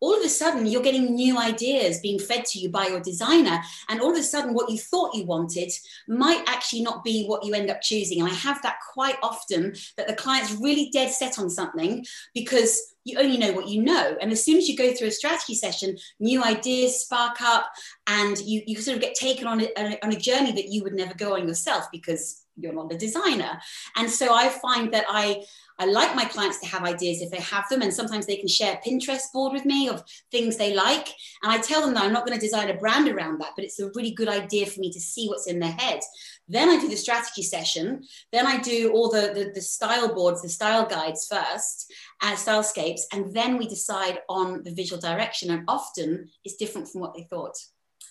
all 0.00 0.16
of 0.16 0.24
a 0.24 0.28
sudden 0.28 0.66
you're 0.66 0.82
getting 0.82 1.14
new 1.14 1.38
ideas 1.38 2.00
being 2.00 2.18
fed 2.18 2.44
to 2.44 2.58
you 2.58 2.68
by 2.68 2.86
your 2.86 3.00
designer 3.00 3.60
and 3.88 4.00
all 4.00 4.12
of 4.12 4.18
a 4.18 4.22
sudden 4.22 4.54
what 4.54 4.70
you 4.70 4.78
thought 4.78 5.14
you 5.14 5.24
wanted 5.24 5.70
might 6.06 6.42
actually 6.46 6.82
not 6.82 7.04
be 7.04 7.26
what 7.26 7.44
you 7.44 7.54
end 7.54 7.70
up 7.70 7.80
choosing. 7.80 8.20
And 8.20 8.30
i 8.30 8.34
have 8.34 8.62
that 8.62 8.78
quite 8.92 9.16
often 9.22 9.74
that 9.96 10.06
the 10.06 10.14
client's 10.14 10.52
really 10.52 10.90
dead 10.92 11.10
set 11.10 11.38
on 11.38 11.50
something 11.50 12.04
because 12.34 12.94
you 13.04 13.18
only 13.18 13.38
know 13.38 13.52
what 13.52 13.68
you 13.68 13.82
know. 13.82 14.16
And 14.20 14.30
as 14.32 14.44
soon 14.44 14.58
as 14.58 14.68
you 14.68 14.76
go 14.76 14.92
through 14.92 15.08
a 15.08 15.12
strategy 15.12 15.54
session 15.54 15.96
new 16.20 16.44
ideas 16.44 17.00
spark 17.00 17.40
up 17.40 17.70
and 18.06 18.38
you, 18.38 18.62
you 18.66 18.76
sort 18.80 18.96
of 18.96 19.02
get 19.02 19.14
taken 19.14 19.46
on 19.46 19.60
a, 19.60 19.98
on 20.04 20.12
a 20.12 20.16
journey 20.16 20.52
that 20.52 20.68
you 20.68 20.82
would 20.82 20.94
never 20.94 21.14
go 21.14 21.34
on 21.34 21.48
yourself 21.48 21.86
because 21.90 22.44
you're 22.58 22.74
not 22.74 22.92
a 22.92 22.98
designer 22.98 23.60
and 23.96 24.10
so 24.10 24.34
i 24.34 24.48
find 24.48 24.92
that 24.92 25.04
i 25.08 25.42
I 25.80 25.84
like 25.84 26.16
my 26.16 26.24
clients 26.24 26.58
to 26.60 26.66
have 26.66 26.82
ideas 26.82 27.22
if 27.22 27.30
they 27.30 27.40
have 27.40 27.68
them, 27.70 27.82
and 27.82 27.94
sometimes 27.94 28.26
they 28.26 28.36
can 28.36 28.48
share 28.48 28.74
a 28.74 28.88
Pinterest 28.88 29.32
board 29.32 29.52
with 29.52 29.64
me 29.64 29.88
of 29.88 30.02
things 30.32 30.56
they 30.56 30.74
like. 30.74 31.08
And 31.42 31.52
I 31.52 31.58
tell 31.58 31.82
them 31.82 31.94
that 31.94 32.02
I'm 32.02 32.12
not 32.12 32.26
going 32.26 32.36
to 32.36 32.44
design 32.44 32.68
a 32.68 32.74
brand 32.74 33.08
around 33.08 33.40
that, 33.40 33.52
but 33.54 33.64
it's 33.64 33.78
a 33.78 33.90
really 33.94 34.10
good 34.10 34.28
idea 34.28 34.66
for 34.66 34.80
me 34.80 34.90
to 34.90 35.00
see 35.00 35.28
what's 35.28 35.46
in 35.46 35.60
their 35.60 35.72
head. 35.72 36.00
Then 36.48 36.68
I 36.68 36.80
do 36.80 36.88
the 36.88 36.96
strategy 36.96 37.42
session. 37.42 38.02
Then 38.32 38.46
I 38.46 38.58
do 38.58 38.90
all 38.92 39.08
the, 39.08 39.32
the, 39.32 39.52
the 39.54 39.60
style 39.60 40.12
boards, 40.12 40.42
the 40.42 40.48
style 40.48 40.84
guides 40.84 41.28
first, 41.30 41.92
and 42.22 42.36
stylescapes, 42.36 43.02
and 43.12 43.32
then 43.32 43.56
we 43.56 43.68
decide 43.68 44.18
on 44.28 44.64
the 44.64 44.74
visual 44.74 45.00
direction. 45.00 45.50
And 45.50 45.62
often 45.68 46.28
it's 46.44 46.56
different 46.56 46.88
from 46.88 47.02
what 47.02 47.14
they 47.14 47.22
thought. 47.30 47.56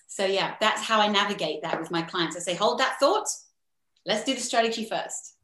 So 0.07 0.25
yeah, 0.25 0.55
that's 0.61 0.83
how 0.83 1.01
I 1.01 1.09
navigate 1.09 1.63
that 1.63 1.79
with 1.81 1.91
my 1.91 2.01
clients. 2.01 2.37
I 2.37 2.39
say, 2.39 2.55
hold 2.55 2.79
that 2.79 2.97
thought. 2.97 3.27
Let's 4.07 4.23
do 4.23 4.33
the 4.33 4.39
strategy 4.39 4.85
first. 4.85 5.35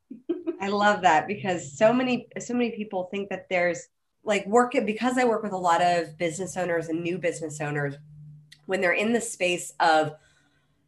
I 0.62 0.70
love 0.70 1.02
that 1.02 1.28
because 1.28 1.78
so 1.78 1.92
many 1.92 2.30
so 2.40 2.54
many 2.54 2.72
people 2.72 3.10
think 3.12 3.30
that 3.30 3.50
there's 3.50 3.90
like 4.24 4.48
work 4.48 4.72
because 4.86 5.18
I 5.18 5.26
work 5.26 5.44
with 5.44 5.52
a 5.52 5.58
lot 5.58 5.82
of 5.82 6.18
business 6.18 6.56
owners 6.56 6.88
and 6.88 7.04
new 7.04 7.18
business 7.18 7.60
owners 7.60 7.96
when 8.66 8.80
they're 8.80 8.94
in 8.94 9.12
the 9.12 9.20
space 9.20 9.74
of 9.82 10.14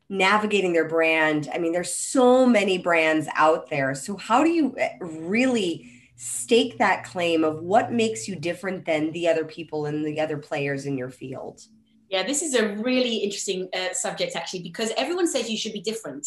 navigating 0.08 0.72
their 0.72 0.88
brand. 0.88 1.50
I 1.54 1.58
mean, 1.58 1.74
there's 1.74 1.94
so 1.94 2.46
many 2.46 2.78
brands 2.78 3.28
out 3.36 3.70
there. 3.70 3.94
So 3.94 4.16
how 4.16 4.46
do 4.46 4.52
you 4.52 4.74
eh, 4.78 4.94
really 5.02 5.92
stake 6.16 6.78
that 6.78 7.04
claim 7.04 7.44
of 7.44 7.62
what 7.62 7.92
makes 7.92 8.26
you 8.26 8.38
different 8.38 8.86
than 8.86 9.12
the 9.12 9.28
other 9.28 9.44
people 9.44 9.86
and 9.86 10.06
the 10.06 10.22
other 10.22 10.38
players 10.38 10.86
in 10.86 10.98
your 10.98 11.10
field? 11.10 11.62
Yeah, 12.10 12.24
this 12.24 12.42
is 12.42 12.56
a 12.56 12.70
really 12.76 13.18
interesting 13.18 13.68
uh, 13.76 13.92
subject 13.92 14.38
actually 14.38 14.62
because 14.62 14.94
everyone 14.96 15.28
says 15.28 15.50
you 15.50 15.58
should 15.58 15.74
be 15.74 15.82
different. 15.82 16.26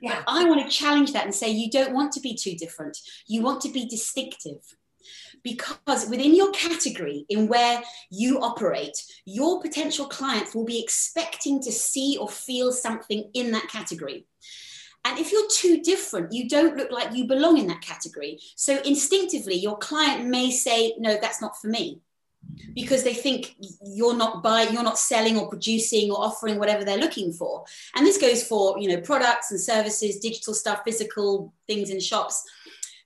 Yeah. 0.00 0.22
But 0.26 0.32
I 0.32 0.44
want 0.44 0.62
to 0.62 0.76
challenge 0.76 1.12
that 1.12 1.24
and 1.24 1.34
say 1.34 1.50
you 1.50 1.70
don't 1.70 1.94
want 1.94 2.12
to 2.12 2.20
be 2.20 2.34
too 2.34 2.54
different. 2.54 2.98
You 3.26 3.42
want 3.42 3.60
to 3.62 3.68
be 3.70 3.86
distinctive. 3.86 4.60
Because 5.42 6.08
within 6.08 6.34
your 6.34 6.50
category, 6.52 7.24
in 7.28 7.48
where 7.48 7.82
you 8.10 8.40
operate, 8.40 8.96
your 9.24 9.62
potential 9.62 10.06
clients 10.06 10.54
will 10.54 10.64
be 10.64 10.82
expecting 10.82 11.62
to 11.62 11.72
see 11.72 12.18
or 12.20 12.28
feel 12.28 12.72
something 12.72 13.30
in 13.34 13.52
that 13.52 13.68
category. 13.68 14.26
And 15.04 15.18
if 15.18 15.32
you're 15.32 15.48
too 15.48 15.80
different, 15.80 16.32
you 16.32 16.48
don't 16.48 16.76
look 16.76 16.90
like 16.90 17.14
you 17.14 17.26
belong 17.26 17.56
in 17.56 17.68
that 17.68 17.80
category. 17.80 18.40
So 18.56 18.80
instinctively, 18.82 19.54
your 19.54 19.78
client 19.78 20.26
may 20.26 20.50
say, 20.50 20.94
No, 20.98 21.16
that's 21.20 21.40
not 21.40 21.58
for 21.58 21.68
me 21.68 22.00
because 22.74 23.02
they 23.02 23.14
think 23.14 23.56
you're 23.82 24.16
not 24.16 24.42
buying 24.42 24.72
you're 24.72 24.82
not 24.82 24.98
selling 24.98 25.38
or 25.38 25.48
producing 25.48 26.10
or 26.10 26.22
offering 26.22 26.58
whatever 26.58 26.84
they're 26.84 26.98
looking 26.98 27.32
for. 27.32 27.64
And 27.94 28.06
this 28.06 28.18
goes 28.18 28.46
for 28.46 28.78
you 28.78 28.88
know 28.88 29.00
products 29.00 29.50
and 29.50 29.60
services 29.60 30.18
digital 30.18 30.54
stuff 30.54 30.82
physical 30.84 31.52
things 31.66 31.90
in 31.90 32.00
shops 32.00 32.44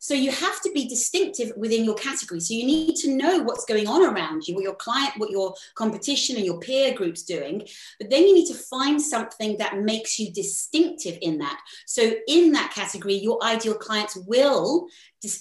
so 0.02 0.14
you 0.14 0.32
have 0.32 0.60
to 0.62 0.72
be 0.72 0.88
distinctive 0.88 1.52
within 1.56 1.84
your 1.84 1.94
category. 1.94 2.40
So 2.40 2.54
you 2.54 2.66
need 2.66 2.96
to 2.96 3.14
know 3.14 3.38
what's 3.38 3.64
going 3.64 3.86
on 3.86 4.02
around 4.02 4.48
you, 4.48 4.56
what 4.56 4.64
your 4.64 4.74
client, 4.74 5.12
what 5.16 5.30
your 5.30 5.54
competition 5.76 6.34
and 6.34 6.44
your 6.44 6.58
peer 6.58 6.92
group's 6.92 7.22
doing. 7.22 7.64
But 8.00 8.10
then 8.10 8.26
you 8.26 8.34
need 8.34 8.48
to 8.48 8.54
find 8.54 9.00
something 9.00 9.58
that 9.58 9.78
makes 9.78 10.18
you 10.18 10.32
distinctive 10.32 11.18
in 11.22 11.38
that. 11.38 11.60
So 11.86 12.14
in 12.26 12.50
that 12.50 12.72
category, 12.74 13.14
your 13.14 13.40
ideal 13.44 13.74
clients 13.74 14.16
will 14.26 14.88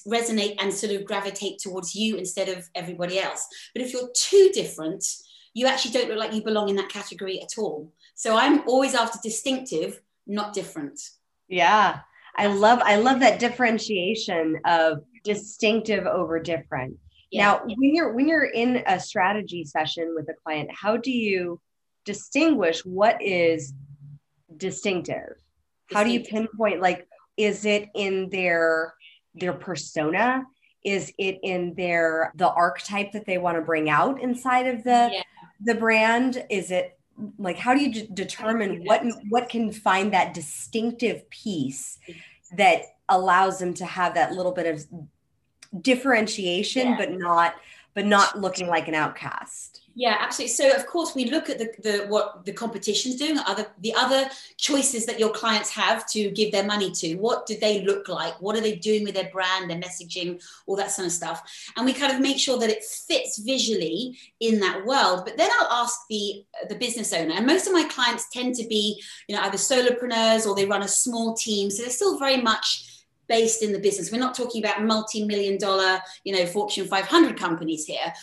resonate 0.07 0.57
and 0.59 0.71
sort 0.71 0.93
of 0.93 1.05
gravitate 1.05 1.57
towards 1.57 1.95
you 1.95 2.17
instead 2.17 2.47
of 2.47 2.69
everybody 2.75 3.17
else. 3.17 3.47
But 3.73 3.81
if 3.81 3.91
you're 3.91 4.11
too 4.13 4.51
different, 4.53 5.03
you 5.55 5.65
actually 5.65 5.93
don't 5.93 6.07
look 6.07 6.19
like 6.19 6.33
you 6.33 6.43
belong 6.43 6.69
in 6.69 6.75
that 6.75 6.89
category 6.89 7.41
at 7.41 7.57
all. 7.57 7.91
So 8.13 8.37
I'm 8.37 8.61
always 8.67 8.93
after 8.93 9.17
distinctive, 9.23 10.01
not 10.27 10.53
different. 10.53 11.01
Yeah. 11.47 12.01
I 12.35 12.47
love 12.47 12.79
I 12.83 12.95
love 12.95 13.19
that 13.19 13.39
differentiation 13.39 14.59
of 14.65 15.03
distinctive 15.23 16.05
over 16.05 16.39
different. 16.39 16.97
Yeah. 17.31 17.45
Now, 17.45 17.61
when 17.65 17.95
you're 17.95 18.13
when 18.13 18.27
you're 18.27 18.45
in 18.45 18.83
a 18.87 18.99
strategy 18.99 19.63
session 19.63 20.13
with 20.15 20.27
a 20.29 20.33
client, 20.43 20.69
how 20.73 20.97
do 20.97 21.11
you 21.11 21.59
distinguish 22.05 22.85
what 22.85 23.21
is 23.21 23.73
distinctive? 24.57 25.35
How 25.91 26.03
do 26.03 26.11
you 26.11 26.21
pinpoint 26.21 26.81
like 26.81 27.07
is 27.37 27.65
it 27.65 27.89
in 27.95 28.29
their 28.29 28.93
their 29.33 29.53
persona? 29.53 30.43
Is 30.83 31.13
it 31.17 31.39
in 31.43 31.73
their 31.75 32.33
the 32.35 32.49
archetype 32.49 33.11
that 33.13 33.25
they 33.25 33.37
want 33.37 33.57
to 33.57 33.61
bring 33.61 33.89
out 33.89 34.21
inside 34.21 34.67
of 34.67 34.83
the 34.83 35.09
yeah. 35.11 35.23
the 35.61 35.75
brand? 35.75 36.43
Is 36.49 36.71
it 36.71 36.97
like 37.37 37.57
how 37.57 37.73
do 37.73 37.81
you 37.81 37.91
d- 37.91 38.09
determine 38.13 38.83
what 38.83 39.03
what 39.29 39.49
can 39.49 39.71
find 39.71 40.13
that 40.13 40.33
distinctive 40.33 41.29
piece 41.29 41.99
that 42.57 42.81
allows 43.09 43.59
them 43.59 43.73
to 43.73 43.85
have 43.85 44.13
that 44.13 44.33
little 44.33 44.51
bit 44.51 44.67
of 44.67 44.85
differentiation 45.81 46.89
yeah. 46.89 46.97
but 46.97 47.11
not 47.11 47.55
but 47.93 48.05
not 48.05 48.39
looking 48.39 48.67
like 48.67 48.87
an 48.87 48.95
outcast 48.95 49.80
yeah, 49.93 50.17
absolutely. 50.19 50.53
So 50.53 50.71
of 50.71 50.87
course 50.87 51.15
we 51.15 51.25
look 51.29 51.49
at 51.49 51.57
the, 51.57 51.71
the 51.81 52.05
what 52.07 52.45
the 52.45 52.53
competition's 52.53 53.17
doing, 53.17 53.37
other 53.39 53.67
the 53.79 53.93
other 53.93 54.29
choices 54.57 55.05
that 55.05 55.19
your 55.19 55.31
clients 55.31 55.69
have 55.71 56.07
to 56.11 56.31
give 56.31 56.51
their 56.51 56.65
money 56.65 56.91
to. 56.91 57.15
What 57.15 57.45
do 57.45 57.57
they 57.57 57.81
look 57.81 58.07
like? 58.07 58.41
What 58.41 58.55
are 58.55 58.61
they 58.61 58.75
doing 58.75 59.03
with 59.03 59.15
their 59.15 59.29
brand, 59.31 59.69
their 59.69 59.79
messaging, 59.79 60.41
all 60.65 60.77
that 60.77 60.91
sort 60.91 61.07
of 61.07 61.11
stuff? 61.11 61.41
And 61.75 61.85
we 61.85 61.93
kind 61.93 62.13
of 62.13 62.21
make 62.21 62.39
sure 62.39 62.57
that 62.59 62.69
it 62.69 62.83
fits 62.83 63.39
visually 63.39 64.17
in 64.39 64.59
that 64.61 64.85
world. 64.85 65.23
But 65.25 65.37
then 65.37 65.49
I'll 65.59 65.83
ask 65.83 65.99
the 66.09 66.45
the 66.69 66.75
business 66.75 67.11
owner, 67.11 67.33
and 67.33 67.45
most 67.45 67.67
of 67.67 67.73
my 67.73 67.83
clients 67.83 68.29
tend 68.29 68.55
to 68.55 68.67
be, 68.67 69.01
you 69.27 69.35
know, 69.35 69.41
either 69.41 69.57
solopreneurs 69.57 70.47
or 70.47 70.55
they 70.55 70.65
run 70.65 70.83
a 70.83 70.87
small 70.87 71.35
team. 71.35 71.69
So 71.69 71.81
they're 71.83 71.91
still 71.91 72.17
very 72.17 72.41
much 72.41 72.87
based 73.27 73.61
in 73.61 73.73
the 73.73 73.79
business. 73.79 74.11
We're 74.11 74.19
not 74.19 74.35
talking 74.35 74.63
about 74.63 74.83
multi-million 74.83 75.57
dollar, 75.57 76.01
you 76.23 76.35
know, 76.35 76.45
Fortune 76.45 76.85
500 76.85 77.37
companies 77.37 77.85
here. 77.85 78.13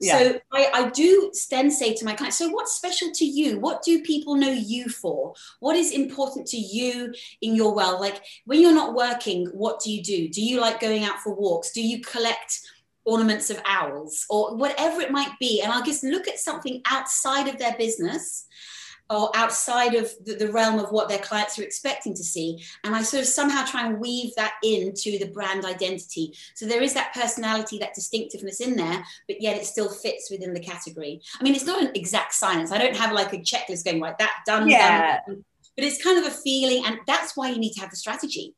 Yeah. 0.00 0.18
So 0.18 0.40
I, 0.52 0.70
I 0.74 0.90
do 0.90 1.32
then 1.50 1.70
say 1.70 1.94
to 1.94 2.04
my 2.04 2.14
clients, 2.14 2.38
so 2.38 2.48
what's 2.48 2.74
special 2.74 3.10
to 3.14 3.24
you? 3.24 3.58
What 3.58 3.82
do 3.82 4.02
people 4.02 4.36
know 4.36 4.50
you 4.50 4.88
for? 4.88 5.34
What 5.60 5.76
is 5.76 5.92
important 5.92 6.46
to 6.48 6.56
you 6.56 7.14
in 7.40 7.54
your 7.54 7.74
well? 7.74 8.00
Like 8.00 8.22
when 8.44 8.60
you're 8.60 8.74
not 8.74 8.94
working, 8.94 9.46
what 9.52 9.80
do 9.80 9.92
you 9.92 10.02
do? 10.02 10.28
Do 10.28 10.42
you 10.42 10.60
like 10.60 10.80
going 10.80 11.04
out 11.04 11.20
for 11.20 11.34
walks? 11.34 11.72
Do 11.72 11.80
you 11.80 12.00
collect 12.00 12.60
ornaments 13.04 13.50
of 13.50 13.60
owls 13.66 14.24
or 14.30 14.56
whatever 14.56 15.00
it 15.00 15.10
might 15.10 15.32
be? 15.38 15.60
And 15.60 15.72
I'll 15.72 15.84
just 15.84 16.04
look 16.04 16.28
at 16.28 16.38
something 16.38 16.82
outside 16.90 17.48
of 17.48 17.58
their 17.58 17.76
business 17.76 18.46
or 19.10 19.30
outside 19.34 19.94
of 19.94 20.10
the, 20.24 20.34
the, 20.34 20.50
realm 20.50 20.78
of 20.78 20.90
what 20.90 21.08
their 21.08 21.18
clients 21.18 21.58
are 21.58 21.62
expecting 21.62 22.14
to 22.14 22.24
see. 22.24 22.64
And 22.84 22.94
I 22.94 23.02
sort 23.02 23.22
of 23.22 23.28
somehow 23.28 23.64
try 23.64 23.86
and 23.86 24.00
weave 24.00 24.34
that 24.36 24.54
into 24.62 25.18
the 25.18 25.30
brand 25.32 25.64
identity. 25.64 26.32
So 26.54 26.64
there 26.64 26.82
is 26.82 26.94
that 26.94 27.12
personality, 27.12 27.78
that 27.78 27.94
distinctiveness 27.94 28.60
in 28.60 28.76
there, 28.76 29.04
but 29.28 29.42
yet 29.42 29.58
it 29.58 29.66
still 29.66 29.90
fits 29.90 30.30
within 30.30 30.54
the 30.54 30.60
category. 30.60 31.20
I 31.38 31.44
mean, 31.44 31.54
it's 31.54 31.66
not 31.66 31.82
an 31.82 31.90
exact 31.94 32.32
science. 32.32 32.72
I 32.72 32.78
don't 32.78 32.96
have 32.96 33.12
like 33.12 33.32
a 33.34 33.38
checklist 33.38 33.84
going 33.84 34.00
like 34.00 34.18
that, 34.18 34.32
done, 34.46 34.68
yeah. 34.68 35.20
done. 35.26 35.44
But 35.76 35.84
it's 35.84 36.02
kind 36.02 36.18
of 36.18 36.32
a 36.32 36.34
feeling. 36.34 36.84
And 36.86 36.98
that's 37.06 37.36
why 37.36 37.50
you 37.50 37.58
need 37.58 37.72
to 37.74 37.80
have 37.80 37.90
the 37.90 37.96
strategy 37.96 38.54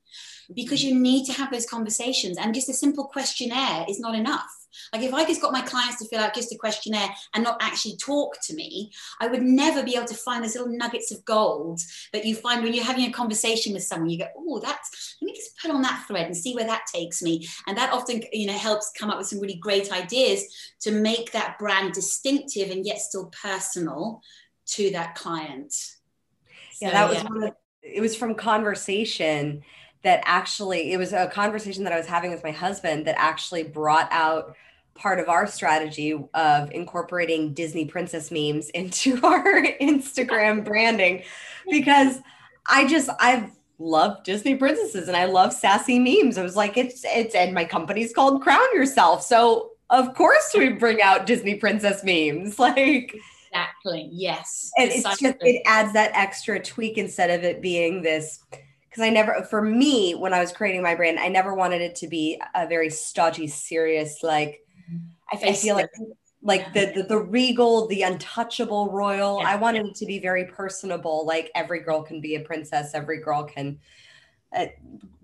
because 0.55 0.85
you 0.85 0.95
need 0.95 1.27
to 1.27 1.33
have 1.33 1.51
those 1.51 1.67
conversations 1.67 2.39
and 2.39 2.55
just 2.55 2.69
a 2.69 2.73
simple 2.73 3.05
questionnaire 3.05 3.85
is 3.89 3.99
not 3.99 4.15
enough 4.15 4.66
like 4.93 5.03
if 5.03 5.15
i 5.15 5.25
just 5.25 5.41
got 5.41 5.53
my 5.53 5.63
clients 5.63 5.99
to 5.99 6.09
fill 6.09 6.21
out 6.21 6.35
just 6.35 6.53
a 6.53 6.59
questionnaire 6.59 7.09
and 7.35 7.45
not 7.45 7.57
actually 7.61 7.97
talk 7.97 8.37
to 8.43 8.55
me 8.55 8.91
i 9.21 9.27
would 9.27 9.43
never 9.43 9.83
be 9.83 9.97
able 9.97 10.07
to 10.07 10.15
find 10.15 10.43
those 10.43 10.55
little 10.55 10.73
nuggets 10.73 11.13
of 11.13 11.25
gold 11.25 11.81
that 12.13 12.25
you 12.25 12.35
find 12.35 12.63
when 12.63 12.73
you're 12.73 12.85
having 12.85 13.05
a 13.05 13.13
conversation 13.13 13.73
with 13.73 13.83
someone. 13.83 14.11
You 14.11 14.19
go 14.19 14.27
oh 14.37 14.59
that's 14.61 15.17
let 15.21 15.27
me 15.27 15.35
just 15.35 15.59
put 15.59 15.71
on 15.71 15.83
that 15.83 16.05
thread 16.07 16.27
and 16.27 16.37
see 16.37 16.55
where 16.55 16.67
that 16.67 16.85
takes 16.93 17.23
me. 17.23 17.47
And 17.67 17.77
that 17.77 17.93
often 17.93 18.23
you 18.33 18.47
know 18.47 18.53
helps 18.53 18.93
come 18.99 19.11
up 19.11 19.19
with 19.19 19.27
some 19.27 19.41
really 19.41 19.57
great 19.57 19.93
ideas 19.93 20.45
to 20.81 20.93
make 20.93 21.33
that 21.33 21.59
brand 21.59 21.93
distinctive 21.93 22.71
and 22.71 22.85
yet 22.85 22.99
still 22.99 23.33
personal 23.43 24.21
to 24.67 24.91
that 24.93 25.15
client. 25.15 25.75
Yeah 26.81 26.89
so, 26.89 26.93
that 26.93 27.09
was 27.09 27.19
yeah. 27.19 27.29
one 27.29 27.43
of 27.45 27.55
it 27.83 28.01
was 28.01 28.17
from 28.17 28.35
conversation 28.35 29.63
that 30.03 30.23
actually 30.25 30.93
it 30.93 30.99
was 30.99 31.13
a 31.13 31.27
conversation 31.29 31.85
that 31.85 31.93
I 31.93 31.97
was 31.97 32.07
having 32.07 32.31
with 32.31 32.45
my 32.45 32.51
husband 32.51 33.07
that 33.07 33.17
actually 33.19 33.63
brought 33.63 34.09
out 34.11 34.57
part 34.99 35.19
of 35.19 35.29
our 35.29 35.47
strategy 35.47 36.19
of 36.35 36.71
incorporating 36.73 37.55
Disney 37.55 37.85
princess 37.85 38.31
memes 38.31 38.71
into 38.75 39.21
our 39.25 39.63
Instagram 39.81 40.65
branding 40.65 41.23
because 41.71 42.21
I 42.69 42.87
just 42.87 43.11
I've 43.21 43.51
loved 43.79 44.25
Disney 44.25 44.55
princesses 44.55 45.09
and 45.09 45.17
I 45.17 45.27
love 45.27 45.53
sassy 45.53 45.99
memes. 45.99 46.39
I 46.39 46.43
was 46.43 46.57
like 46.57 46.77
it's 46.77 47.05
it's 47.05 47.35
and 47.35 47.55
my 47.55 47.65
company's 47.65 48.13
called 48.13 48.43
Crown 48.43 48.75
Yourself. 48.75 49.23
So 49.23 49.73
of 49.91 50.15
course 50.15 50.55
we 50.57 50.71
bring 50.71 51.01
out 51.03 51.27
Disney 51.27 51.55
princess 51.55 52.03
memes 52.03 52.59
like 52.59 53.15
exactly 53.49 54.09
yes 54.13 54.71
and 54.77 54.91
it's 54.91 55.05
just 55.21 55.37
it 55.41 55.63
adds 55.65 55.93
that 55.93 56.11
extra 56.15 56.61
tweak 56.61 56.99
instead 56.99 57.31
of 57.31 57.45
it 57.45 57.63
being 57.63 58.03
this 58.03 58.41
because 58.97 59.09
I 59.09 59.11
never, 59.11 59.43
for 59.51 59.61
me, 59.61 60.15
when 60.15 60.33
I 60.33 60.41
was 60.41 60.53
creating 60.53 60.83
my 60.83 60.95
brand, 60.95 61.19
I 61.19 61.29
never 61.29 61.55
wanted 61.55 61.83
it 61.83 61.97
to 61.97 62.09
be 62.09 62.41
a 62.55 62.67
very 62.67 62.89
stodgy, 62.89 63.47
serious, 63.47 64.23
like, 64.23 64.63
I, 65.33 65.49
I 65.49 65.53
feel 65.53 65.75
like, 65.75 65.91
like 66.43 66.73
the, 66.73 66.93
the, 66.95 67.03
the 67.03 67.19
regal, 67.19 67.87
the 67.89 68.03
untouchable 68.03 68.91
royal. 68.93 69.41
Yeah. 69.41 69.51
I 69.51 69.57
wanted 69.57 69.87
it 69.87 69.95
to 69.97 70.07
be 70.07 70.19
very 70.19 70.45
personable. 70.45 71.27
Like 71.27 71.51
every 71.55 71.81
girl 71.81 72.03
can 72.03 72.21
be 72.21 72.37
a 72.37 72.41
princess. 72.41 72.95
Every 72.95 73.21
girl 73.21 73.45
can, 73.45 73.79
uh, 74.57 74.67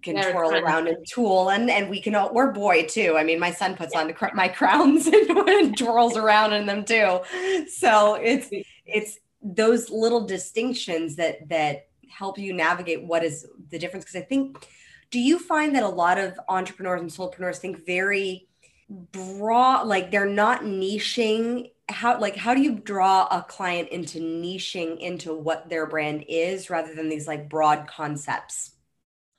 can 0.03 0.17
Very 0.17 0.33
twirl 0.33 0.55
around 0.55 0.89
and 0.89 1.07
tool 1.09 1.51
and 1.51 1.71
and 1.71 1.89
we 1.89 2.01
can 2.01 2.15
all 2.15 2.35
we're 2.35 2.51
boy 2.53 2.85
too 2.87 3.15
i 3.17 3.25
mean 3.25 3.39
my 3.39 3.51
son 3.51 3.77
puts 3.77 3.95
on 3.95 4.13
my 4.35 4.49
crowns 4.49 5.07
and, 5.07 5.31
and 5.31 5.79
twirls 5.79 6.17
around 6.17 6.53
in 6.53 6.67
them 6.67 6.85
too 6.85 7.21
so 7.69 8.15
it's 8.15 8.49
it's 8.85 9.19
those 9.43 9.91
little 9.91 10.27
distinctions 10.27 11.17
that 11.17 11.49
that 11.49 11.89
help 12.09 12.37
you 12.37 12.53
navigate 12.53 13.03
what 13.05 13.25
is 13.25 13.47
the 13.71 13.79
difference 13.79 14.05
because 14.05 14.21
i 14.21 14.25
think 14.25 14.67
do 15.11 15.21
you 15.21 15.39
find 15.39 15.75
that 15.75 15.83
a 15.83 15.89
lot 15.89 16.19
of 16.19 16.39
entrepreneurs 16.49 17.01
and 17.01 17.11
solopreneurs 17.11 17.59
think 17.59 17.87
very 17.87 18.49
broad 18.93 19.87
like 19.87 20.11
they're 20.11 20.27
not 20.27 20.63
niching. 20.63 21.71
How 21.89 22.19
like 22.21 22.37
how 22.37 22.55
do 22.55 22.63
you 22.63 22.77
draw 22.77 23.27
a 23.31 23.43
client 23.43 23.89
into 23.89 24.19
niching 24.19 24.99
into 24.99 25.35
what 25.35 25.69
their 25.69 25.87
brand 25.87 26.25
is 26.29 26.71
rather 26.71 26.95
than 26.95 27.09
these 27.09 27.27
like 27.27 27.49
broad 27.49 27.87
concepts 27.87 28.73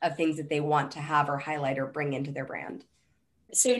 of 0.02 0.18
things 0.18 0.38
that 0.38 0.50
they 0.50 0.60
want 0.60 0.92
to 0.92 1.00
have 1.00 1.30
or 1.30 1.38
highlight 1.38 1.80
or 1.80 1.88
bring 1.88 2.14
into 2.14 2.32
their 2.32 2.46
brand? 2.46 2.84
So 3.54 3.76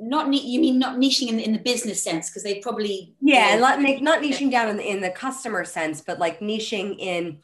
not 0.00 0.32
you 0.32 0.60
mean 0.60 0.78
not 0.78 0.96
niching 0.96 1.28
in, 1.28 1.38
in 1.38 1.52
the 1.52 1.58
business 1.58 2.02
sense? 2.02 2.30
Because 2.30 2.42
they 2.42 2.60
probably 2.60 3.14
yeah 3.20 3.58
not, 3.58 3.80
not 3.80 4.22
niching 4.22 4.50
down 4.50 4.68
in 4.68 4.76
the, 4.78 4.90
in 4.90 5.00
the 5.00 5.10
customer 5.10 5.64
sense 5.64 6.00
but 6.00 6.18
like 6.18 6.40
niching 6.40 6.98
in 6.98 7.38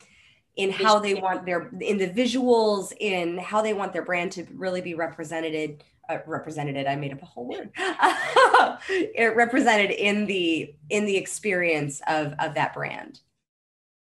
in 0.56 0.70
how 0.70 0.98
they 0.98 1.14
want 1.14 1.44
their 1.44 1.70
in 1.80 1.98
the 1.98 2.08
visuals 2.08 2.92
in 3.00 3.38
how 3.38 3.60
they 3.60 3.74
want 3.74 3.92
their 3.92 4.04
brand 4.04 4.32
to 4.32 4.46
really 4.54 4.80
be 4.80 4.94
represented 4.94 5.82
uh, 6.08 6.18
represented 6.26 6.86
i 6.86 6.96
made 6.96 7.12
up 7.12 7.22
a 7.22 7.26
whole 7.26 7.46
word. 7.46 7.70
It 8.88 9.34
represented 9.36 9.90
in 9.90 10.26
the 10.26 10.74
in 10.90 11.04
the 11.06 11.16
experience 11.16 12.00
of 12.06 12.34
of 12.38 12.54
that 12.54 12.74
brand. 12.74 13.20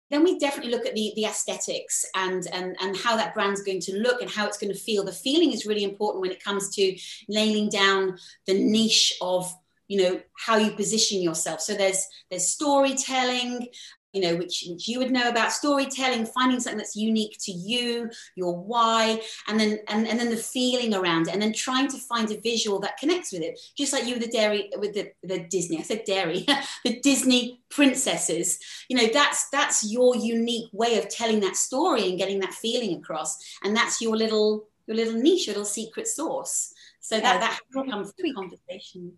Then 0.10 0.24
we 0.24 0.40
definitely 0.40 0.72
look 0.72 0.86
at 0.86 0.94
the 0.94 1.14
the 1.16 1.26
aesthetics 1.26 2.06
and 2.16 2.46
and 2.54 2.76
and 2.82 2.98
how 2.98 3.16
that 3.16 3.34
brand's 3.34 3.62
going 3.62 3.82
to 3.82 3.98
look 3.98 4.22
and 4.22 4.30
how 4.30 4.48
it's 4.48 4.58
going 4.58 4.74
to 4.74 4.80
feel. 4.80 5.04
The 5.04 5.12
feeling 5.14 5.54
is 5.54 5.66
really 5.66 5.84
important 5.84 6.22
when 6.22 6.32
it 6.32 6.44
comes 6.44 6.74
to 6.76 6.98
nailing 7.30 7.70
down 7.70 8.18
the 8.48 8.54
niche 8.54 9.14
of 9.22 9.52
you 9.88 10.02
know 10.02 10.22
how 10.38 10.58
you 10.58 10.72
position 10.72 11.22
yourself. 11.22 11.62
So 11.62 11.74
there's 11.76 12.06
there's 12.30 12.48
storytelling 12.48 13.68
you 14.14 14.22
know 14.22 14.36
which, 14.36 14.66
which 14.68 14.88
you 14.88 15.00
would 15.00 15.12
know 15.12 15.30
about. 15.30 15.52
Storytelling 15.52 16.26
finding 16.26 16.60
something 16.60 16.78
that's 16.78 16.96
unique 16.96 17.38
to 17.42 17.52
you 17.52 18.10
your 18.36 18.58
why 18.58 19.22
and 19.48 19.60
then 19.60 19.80
and, 19.88 20.08
and 20.08 20.20
then 20.20 20.30
the 20.30 20.38
feeling 20.38 20.94
around 20.94 21.28
it 21.28 21.34
and 21.34 21.42
then 21.42 21.54
trying 21.54 21.88
to 21.88 21.98
find 21.98 22.30
a 22.32 22.40
visual 22.40 22.80
that 22.80 22.98
connects 22.98 23.32
with 23.32 23.42
it. 23.42 23.60
Just 23.78 23.94
like 23.94 24.06
you 24.06 24.16
with 24.16 24.24
the 24.24 24.32
dairy 24.32 24.70
with 24.78 24.94
the, 24.94 25.12
the 25.24 25.40
disney 25.50 25.80
i 25.80 25.82
said 25.82 26.04
dairy 26.06 26.46
the 26.86 27.00
disney 27.00 27.62
princesses. 27.70 28.60
You 28.90 28.98
know 28.98 29.08
that's 29.14 29.50
that's 29.50 29.90
your 29.90 30.16
unique 30.16 30.70
way 30.74 30.98
of 30.98 31.10
telling 31.10 31.40
that 31.42 31.56
story 31.56 32.10
and 32.10 32.18
getting 32.18 32.40
that 32.40 32.54
feeling 32.54 32.98
across. 32.98 33.38
And 33.64 33.76
that's 33.76 34.02
your 34.02 34.16
little 34.16 34.68
your 34.88 34.98
little 34.98 35.14
niche 35.14 35.48
your 35.48 35.56
little 35.56 35.66
secret 35.66 36.08
sauce. 36.08 36.74
So 37.00 37.16
yeah, 37.16 37.38
that 37.40 37.60
that 37.74 37.90
comes 37.90 38.14
through 38.14 38.34
conversation. 38.34 39.14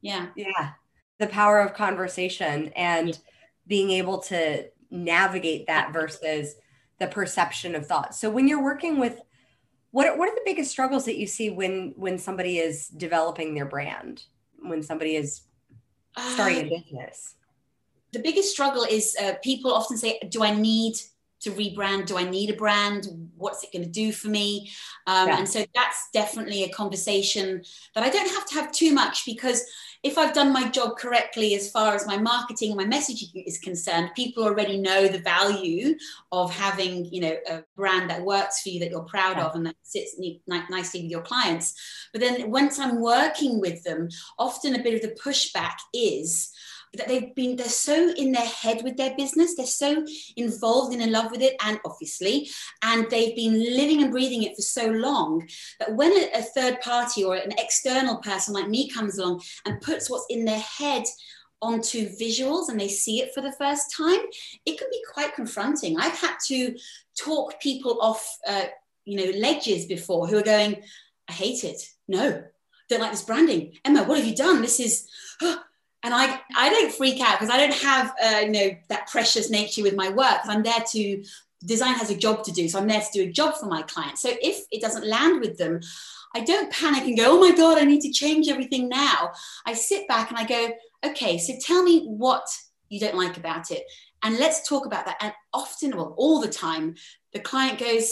Yeah. 0.00 0.28
Yeah. 0.34 0.70
The 1.18 1.26
power 1.26 1.60
of 1.60 1.74
conversation. 1.74 2.68
And 2.74 3.08
yeah 3.08 3.14
being 3.70 3.90
able 3.92 4.18
to 4.18 4.66
navigate 4.90 5.68
that 5.68 5.92
versus 5.92 6.56
the 6.98 7.06
perception 7.06 7.74
of 7.74 7.86
thought. 7.86 8.14
So 8.14 8.28
when 8.28 8.48
you're 8.48 8.62
working 8.62 8.98
with 8.98 9.20
what 9.92 10.06
are, 10.06 10.18
what 10.18 10.28
are 10.28 10.34
the 10.34 10.42
biggest 10.44 10.70
struggles 10.70 11.04
that 11.06 11.16
you 11.16 11.26
see 11.26 11.48
when 11.50 11.94
when 11.96 12.18
somebody 12.18 12.58
is 12.58 12.88
developing 12.88 13.54
their 13.54 13.64
brand, 13.64 14.24
when 14.58 14.82
somebody 14.82 15.16
is 15.16 15.42
starting 16.34 16.64
uh, 16.64 16.66
a 16.66 16.80
business? 16.80 17.34
The 18.12 18.18
biggest 18.18 18.50
struggle 18.50 18.82
is 18.82 19.16
uh, 19.22 19.34
people 19.42 19.72
often 19.72 19.96
say, 19.96 20.18
"Do 20.28 20.44
I 20.44 20.52
need 20.54 20.96
to 21.40 21.52
rebrand? 21.52 22.06
Do 22.06 22.18
I 22.18 22.28
need 22.28 22.50
a 22.50 22.56
brand? 22.56 23.06
What's 23.36 23.64
it 23.64 23.72
going 23.72 23.84
to 23.84 23.90
do 23.90 24.12
for 24.12 24.28
me?" 24.28 24.70
Um, 25.06 25.28
yeah. 25.28 25.38
And 25.38 25.48
so 25.48 25.64
that's 25.74 26.08
definitely 26.12 26.64
a 26.64 26.68
conversation 26.70 27.62
that 27.94 28.04
I 28.04 28.10
don't 28.10 28.30
have 28.30 28.46
to 28.46 28.54
have 28.56 28.72
too 28.72 28.92
much 28.92 29.24
because 29.26 29.64
if 30.02 30.16
I've 30.16 30.32
done 30.32 30.52
my 30.52 30.68
job 30.68 30.96
correctly 30.96 31.54
as 31.54 31.70
far 31.70 31.94
as 31.94 32.06
my 32.06 32.16
marketing 32.16 32.72
and 32.72 32.90
my 32.90 32.96
messaging 32.96 33.30
is 33.46 33.58
concerned, 33.58 34.10
people 34.16 34.44
already 34.44 34.78
know 34.78 35.06
the 35.06 35.18
value 35.18 35.94
of 36.32 36.50
having, 36.50 37.04
you 37.04 37.20
know, 37.20 37.36
a 37.48 37.62
brand 37.76 38.08
that 38.08 38.24
works 38.24 38.62
for 38.62 38.70
you 38.70 38.80
that 38.80 38.90
you're 38.90 39.02
proud 39.02 39.36
yeah. 39.36 39.44
of 39.44 39.54
and 39.54 39.66
that 39.66 39.76
sits 39.82 40.16
nicely 40.48 41.02
with 41.02 41.10
your 41.10 41.20
clients. 41.20 41.74
But 42.12 42.22
then 42.22 42.50
once 42.50 42.78
I'm 42.78 43.00
working 43.00 43.60
with 43.60 43.82
them, 43.84 44.08
often 44.38 44.74
a 44.74 44.82
bit 44.82 44.94
of 44.94 45.02
the 45.02 45.20
pushback 45.22 45.76
is 45.92 46.50
that 46.94 47.08
they've 47.08 47.34
been 47.34 47.56
they're 47.56 47.68
so 47.68 48.12
in 48.16 48.32
their 48.32 48.46
head 48.46 48.82
with 48.82 48.96
their 48.96 49.14
business 49.16 49.54
they're 49.54 49.66
so 49.66 50.04
involved 50.36 50.92
and 50.92 51.02
in 51.02 51.12
love 51.12 51.30
with 51.30 51.42
it 51.42 51.54
and 51.64 51.78
obviously 51.84 52.48
and 52.82 53.08
they've 53.10 53.36
been 53.36 53.58
living 53.76 54.02
and 54.02 54.10
breathing 54.10 54.42
it 54.42 54.56
for 54.56 54.62
so 54.62 54.86
long 54.86 55.46
that 55.78 55.94
when 55.94 56.12
a, 56.34 56.42
third 56.42 56.80
party 56.80 57.22
or 57.22 57.36
an 57.36 57.52
external 57.58 58.16
person 58.16 58.52
like 58.52 58.68
me 58.68 58.88
comes 58.88 59.18
along 59.18 59.40
and 59.66 59.80
puts 59.80 60.10
what's 60.10 60.26
in 60.30 60.44
their 60.44 60.58
head 60.58 61.04
onto 61.62 62.08
visuals 62.16 62.68
and 62.68 62.80
they 62.80 62.88
see 62.88 63.20
it 63.20 63.32
for 63.34 63.40
the 63.40 63.52
first 63.52 63.94
time 63.94 64.18
it 64.64 64.78
can 64.78 64.88
be 64.90 65.02
quite 65.12 65.34
confronting. 65.34 65.98
I've 65.98 66.18
had 66.18 66.36
to 66.46 66.74
talk 67.18 67.60
people 67.60 68.00
off 68.00 68.38
uh, 68.46 68.64
you 69.04 69.16
know 69.16 69.38
ledges 69.38 69.86
before 69.86 70.26
who 70.26 70.38
are 70.38 70.42
going 70.42 70.82
i 71.28 71.32
hate 71.32 71.64
it. 71.64 71.82
No. 72.08 72.42
Don't 72.88 73.00
like 73.00 73.12
this 73.12 73.22
branding. 73.22 73.76
Emma 73.84 74.04
what 74.04 74.18
have 74.18 74.26
you 74.26 74.34
done? 74.34 74.62
This 74.62 74.80
is 74.80 75.08
oh, 75.42 75.62
and 76.02 76.14
I 76.14 76.40
I 76.56 76.70
don't 76.70 76.92
freak 76.92 77.20
out 77.20 77.38
because 77.38 77.50
I 77.50 77.58
don't 77.58 77.74
have 77.74 78.14
uh, 78.22 78.38
you 78.40 78.50
know 78.50 78.76
that 78.88 79.08
precious 79.08 79.50
nature 79.50 79.82
with 79.82 79.96
my 79.96 80.08
work. 80.08 80.40
I'm 80.44 80.62
there 80.62 80.84
to 80.92 81.24
design 81.64 81.94
has 81.94 82.10
a 82.10 82.16
job 82.16 82.42
to 82.44 82.52
do, 82.52 82.68
so 82.68 82.78
I'm 82.78 82.88
there 82.88 83.00
to 83.00 83.12
do 83.12 83.28
a 83.28 83.32
job 83.32 83.54
for 83.56 83.66
my 83.66 83.82
client. 83.82 84.18
So 84.18 84.30
if 84.40 84.64
it 84.70 84.80
doesn't 84.80 85.06
land 85.06 85.40
with 85.40 85.58
them, 85.58 85.80
I 86.34 86.40
don't 86.40 86.72
panic 86.72 87.04
and 87.04 87.18
go, 87.18 87.36
oh 87.36 87.40
my 87.40 87.54
god, 87.54 87.76
I 87.76 87.84
need 87.84 88.00
to 88.02 88.12
change 88.12 88.48
everything 88.48 88.88
now. 88.88 89.32
I 89.66 89.74
sit 89.74 90.08
back 90.08 90.30
and 90.30 90.38
I 90.38 90.46
go, 90.46 90.70
okay, 91.04 91.36
so 91.38 91.52
tell 91.60 91.82
me 91.82 92.06
what 92.06 92.46
you 92.88 92.98
don't 92.98 93.16
like 93.16 93.36
about 93.36 93.70
it, 93.70 93.84
and 94.22 94.38
let's 94.38 94.68
talk 94.68 94.86
about 94.86 95.06
that. 95.06 95.18
And 95.20 95.32
often, 95.52 95.96
well, 95.96 96.14
all 96.16 96.40
the 96.40 96.48
time, 96.48 96.96
the 97.32 97.40
client 97.40 97.78
goes, 97.78 98.10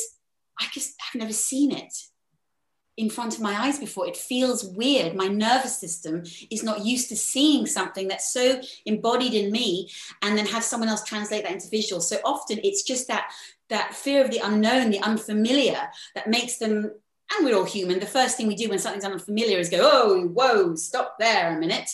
I 0.60 0.66
just 0.72 0.94
have 1.00 1.18
never 1.18 1.32
seen 1.32 1.72
it 1.72 1.92
in 2.98 3.08
front 3.08 3.34
of 3.34 3.40
my 3.40 3.54
eyes 3.54 3.78
before. 3.78 4.06
It 4.06 4.16
feels 4.16 4.64
weird. 4.64 5.14
My 5.14 5.28
nervous 5.28 5.78
system 5.78 6.24
is 6.50 6.64
not 6.64 6.84
used 6.84 7.08
to 7.08 7.16
seeing 7.16 7.64
something 7.64 8.08
that's 8.08 8.32
so 8.32 8.60
embodied 8.84 9.34
in 9.34 9.52
me 9.52 9.88
and 10.20 10.36
then 10.36 10.46
have 10.46 10.64
someone 10.64 10.88
else 10.88 11.04
translate 11.04 11.44
that 11.44 11.52
into 11.52 11.70
visual. 11.70 12.00
So 12.00 12.18
often 12.24 12.58
it's 12.64 12.82
just 12.82 13.06
that 13.08 13.30
that 13.68 13.94
fear 13.94 14.24
of 14.24 14.30
the 14.30 14.40
unknown, 14.42 14.90
the 14.90 15.00
unfamiliar 15.00 15.88
that 16.14 16.26
makes 16.26 16.58
them 16.58 16.90
and 17.36 17.44
we're 17.44 17.56
all 17.56 17.64
human. 17.64 18.00
The 18.00 18.06
first 18.06 18.36
thing 18.36 18.48
we 18.48 18.56
do 18.56 18.68
when 18.68 18.78
something's 18.78 19.04
unfamiliar 19.04 19.58
is 19.58 19.68
go, 19.68 19.80
oh, 19.82 20.24
whoa, 20.28 20.74
stop 20.74 21.16
there 21.18 21.56
a 21.56 21.60
minute. 21.60 21.90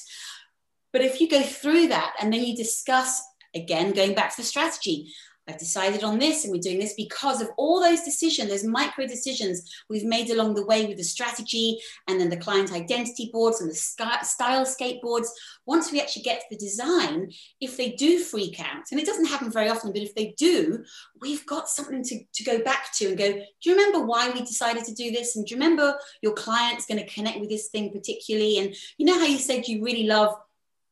But 0.93 1.03
if 1.03 1.21
you 1.21 1.29
go 1.29 1.43
through 1.43 1.89
that 1.89 2.15
and 2.21 2.33
then 2.33 2.45
you 2.45 2.57
discuss, 2.57 3.21
again, 3.53 3.93
going 3.93 4.15
back 4.15 4.31
to 4.31 4.41
the 4.41 4.47
strategy, 4.47 5.13
I've 5.47 5.59
decided 5.59 6.03
on 6.03 6.19
this 6.19 6.45
and 6.45 6.53
we're 6.53 6.61
doing 6.61 6.79
this 6.79 6.95
because 6.95 7.43
of 7.43 7.51
all 7.59 7.81
those 7.81 8.01
decisions, 8.01 8.49
those 8.49 8.65
micro 8.65 9.07
decisions 9.07 9.71
we've 9.91 10.05
made 10.05 10.31
along 10.31 10.55
the 10.55 10.65
way 10.65 10.87
with 10.87 10.97
the 10.97 11.05
strategy 11.05 11.79
and 12.09 12.19
then 12.19 12.31
the 12.31 12.37
client 12.37 12.73
identity 12.73 13.31
boards 13.33 13.61
and 13.61 13.71
the 13.71 13.75
stylescape 13.75 15.03
boards. 15.03 15.31
Once 15.67 15.93
we 15.93 16.01
actually 16.01 16.23
get 16.23 16.41
to 16.41 16.47
the 16.51 16.57
design, 16.57 17.31
if 17.61 17.77
they 17.77 17.91
do 17.91 18.19
freak 18.21 18.59
out, 18.59 18.85
and 18.91 18.99
it 18.99 19.07
doesn't 19.07 19.27
happen 19.27 19.51
very 19.51 19.69
often, 19.69 19.93
but 19.93 20.03
if 20.03 20.15
they 20.15 20.35
do, 20.39 20.83
we've 21.21 21.45
got 21.47 21.69
something 21.69 22.03
to, 22.03 22.21
to 22.33 22.45
go 22.45 22.63
back 22.63 22.93
to 22.95 23.09
and 23.09 23.19
go, 23.19 23.33
do 23.33 23.71
you 23.71 23.77
remember 23.77 24.07
why 24.07 24.31
we 24.31 24.41
decided 24.41 24.85
to 24.85 24.95
do 24.95 25.11
this? 25.11 25.37
And 25.37 25.47
do 25.47 25.55
you 25.55 25.61
remember 25.61 25.99
your 26.23 26.33
client's 26.33 26.87
going 26.87 27.05
to 27.05 27.13
connect 27.13 27.41
with 27.41 27.51
this 27.51 27.69
thing 27.69 27.93
particularly? 27.93 28.59
And 28.59 28.75
you 28.97 29.05
know 29.05 29.19
how 29.19 29.27
you 29.27 29.39
said 29.39 29.69
you 29.69 29.85
really 29.85 30.05
love 30.05 30.35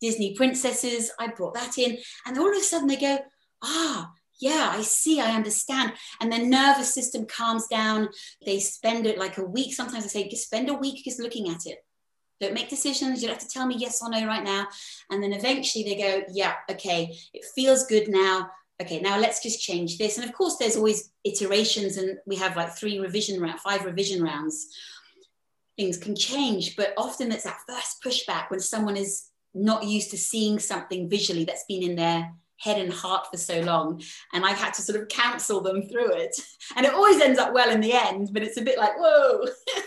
Disney 0.01 0.35
princesses? 0.35 1.11
I 1.19 1.29
brought 1.29 1.55
that 1.55 1.79
in. 1.79 1.99
And 2.27 2.39
all 2.39 2.51
of 2.51 2.57
a 2.57 2.61
sudden 2.61 2.89
they 2.89 2.97
go, 2.97 3.19
ah, 3.63 4.13
yeah, 4.43 4.73
I 4.73 4.83
see, 4.83 5.21
I 5.21 5.37
understand. 5.37 5.93
And 6.21 6.33
their 6.33 6.45
nervous 6.45 6.93
system 6.93 7.27
calms 7.27 7.69
down. 7.69 8.09
They 8.45 8.59
spend 8.59 9.07
it 9.07 9.17
like 9.17 9.39
a 9.39 9.45
week. 9.45 9.73
Sometimes 9.73 10.05
I 10.05 10.09
say, 10.09 10.29
just 10.29 10.47
spend 10.47 10.69
a 10.69 10.75
week 10.75 11.05
just 11.05 11.21
looking 11.21 11.49
at 11.49 11.65
it. 11.65 11.79
Don't 12.41 12.55
make 12.55 12.69
decisions. 12.69 13.23
You 13.23 13.29
don't 13.29 13.39
have 13.39 13.49
to 13.49 13.55
tell 13.55 13.67
me 13.67 13.77
yes 13.79 14.03
or 14.03 14.11
no 14.11 14.27
right 14.27 14.43
now. 14.43 14.67
And 15.11 15.23
then 15.23 15.33
eventually 15.33 15.85
they 15.85 15.95
go, 15.95 16.25
yeah, 16.33 16.55
okay, 16.69 17.17
it 17.33 17.45
feels 17.55 17.87
good 17.87 18.09
now. 18.09 18.51
Okay, 18.81 19.01
now 19.01 19.17
let's 19.17 19.41
just 19.41 19.63
change 19.63 19.97
this. 19.97 20.19
And 20.19 20.29
of 20.29 20.35
course, 20.35 20.57
there's 20.57 20.77
always 20.77 21.13
iterations, 21.23 21.99
and 21.99 22.19
we 22.27 22.35
have 22.37 22.57
like 22.57 22.77
three 22.77 22.99
revision 22.99 23.41
round, 23.41 23.61
five 23.61 23.85
revision 23.85 24.25
rounds. 24.25 24.67
Things 25.77 25.99
can 25.99 26.17
change, 26.17 26.75
but 26.75 26.95
often 26.97 27.31
it's 27.31 27.45
that 27.45 27.61
first 27.69 28.03
pushback 28.03 28.51
when 28.51 28.59
someone 28.59 28.97
is 28.97 29.29
not 29.55 29.85
used 29.85 30.11
to 30.11 30.19
seeing 30.19 30.59
something 30.59 31.09
visually 31.09 31.45
that's 31.45 31.65
been 31.69 31.85
in 31.85 31.95
their 31.95 32.33
head 32.63 32.79
and 32.79 32.93
heart 32.93 33.27
for 33.31 33.37
so 33.37 33.61
long 33.61 34.01
and 34.33 34.45
i've 34.45 34.59
had 34.59 34.73
to 34.73 34.83
sort 34.83 35.01
of 35.01 35.09
counsel 35.09 35.61
them 35.61 35.83
through 35.83 36.13
it. 36.13 36.41
And 36.77 36.87
it 36.87 36.95
always 36.95 37.21
ends 37.21 37.39
up 37.39 37.53
well 37.53 37.71
in 37.71 37.81
the 37.81 37.93
end 37.93 38.31
but 38.33 38.43
it's 38.43 38.57
a 38.57 38.63
bit 38.63 38.79
like 38.79 38.97
whoa. 38.97 39.45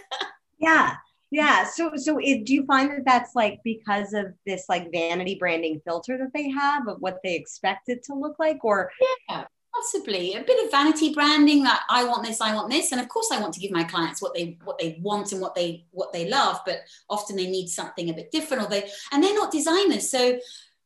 Yeah 0.60 0.96
yeah. 1.32 1.66
So 1.66 1.92
so 1.96 2.18
it, 2.22 2.46
do 2.46 2.54
you 2.54 2.66
find 2.66 2.90
that 2.92 3.04
that's 3.06 3.36
like 3.36 3.60
because 3.64 4.14
of 4.14 4.28
this 4.46 4.66
like 4.70 4.92
vanity 4.92 5.36
branding 5.36 5.82
filter 5.84 6.18
that 6.18 6.32
they 6.34 6.50
have 6.50 6.88
of 6.88 7.02
what 7.02 7.20
they 7.24 7.36
expect 7.36 7.90
it 7.90 8.04
to 8.04 8.14
look 8.14 8.38
like 8.40 8.64
or? 8.64 8.92
Yeah 9.28 9.46
possibly. 9.76 10.34
A 10.34 10.44
bit 10.44 10.64
of 10.64 10.72
vanity 10.72 11.14
branding 11.14 11.64
that 11.64 11.82
i 11.90 12.04
want 12.04 12.26
this 12.26 12.42
i 12.42 12.54
want 12.56 12.70
this 12.70 12.92
and 12.92 13.02
of 13.02 13.10
course 13.10 13.30
i 13.32 13.40
want 13.40 13.54
to 13.54 13.60
give 13.60 13.72
my 13.72 13.84
clients 13.84 14.22
what 14.22 14.34
they 14.34 14.58
what 14.64 14.78
they 14.78 14.98
want 15.02 15.32
and 15.32 15.42
what 15.42 15.56
they 15.56 15.86
what 15.92 16.14
they 16.14 16.30
love 16.30 16.60
but 16.66 16.80
often 17.10 17.36
they 17.36 17.48
need 17.48 17.68
something 17.68 18.10
a 18.10 18.14
bit 18.14 18.32
different 18.32 18.64
or 18.64 18.70
they 18.70 18.90
and 19.12 19.24
they're 19.24 19.36
not 19.36 19.52
designers 19.52 20.10
so 20.10 20.40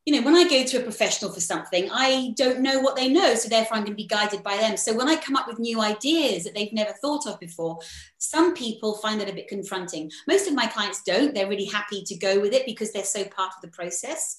you 0.05 0.15
know, 0.15 0.25
when 0.25 0.35
I 0.35 0.49
go 0.49 0.63
to 0.63 0.79
a 0.79 0.83
professional 0.83 1.31
for 1.31 1.41
something, 1.41 1.89
I 1.91 2.33
don't 2.35 2.61
know 2.61 2.79
what 2.79 2.95
they 2.95 3.09
know. 3.09 3.35
So 3.35 3.49
therefore, 3.49 3.77
I'm 3.77 3.83
going 3.83 3.95
to 3.95 4.01
be 4.01 4.07
guided 4.07 4.41
by 4.41 4.57
them. 4.57 4.77
So 4.77 4.95
when 4.95 5.09
I 5.09 5.15
come 5.17 5.35
up 5.35 5.47
with 5.47 5.59
new 5.59 5.81
ideas 5.81 6.45
that 6.45 6.55
they've 6.55 6.73
never 6.73 6.93
thought 6.93 7.27
of 7.27 7.39
before, 7.39 7.79
some 8.17 8.55
people 8.55 8.95
find 8.95 9.19
that 9.19 9.29
a 9.29 9.33
bit 9.33 9.47
confronting. 9.47 10.09
Most 10.27 10.47
of 10.47 10.55
my 10.55 10.67
clients 10.67 11.03
don't. 11.03 11.35
They're 11.35 11.49
really 11.49 11.65
happy 11.65 12.03
to 12.03 12.15
go 12.15 12.39
with 12.39 12.53
it 12.53 12.65
because 12.65 12.91
they're 12.91 13.03
so 13.03 13.25
part 13.25 13.51
of 13.55 13.61
the 13.61 13.67
process. 13.67 14.37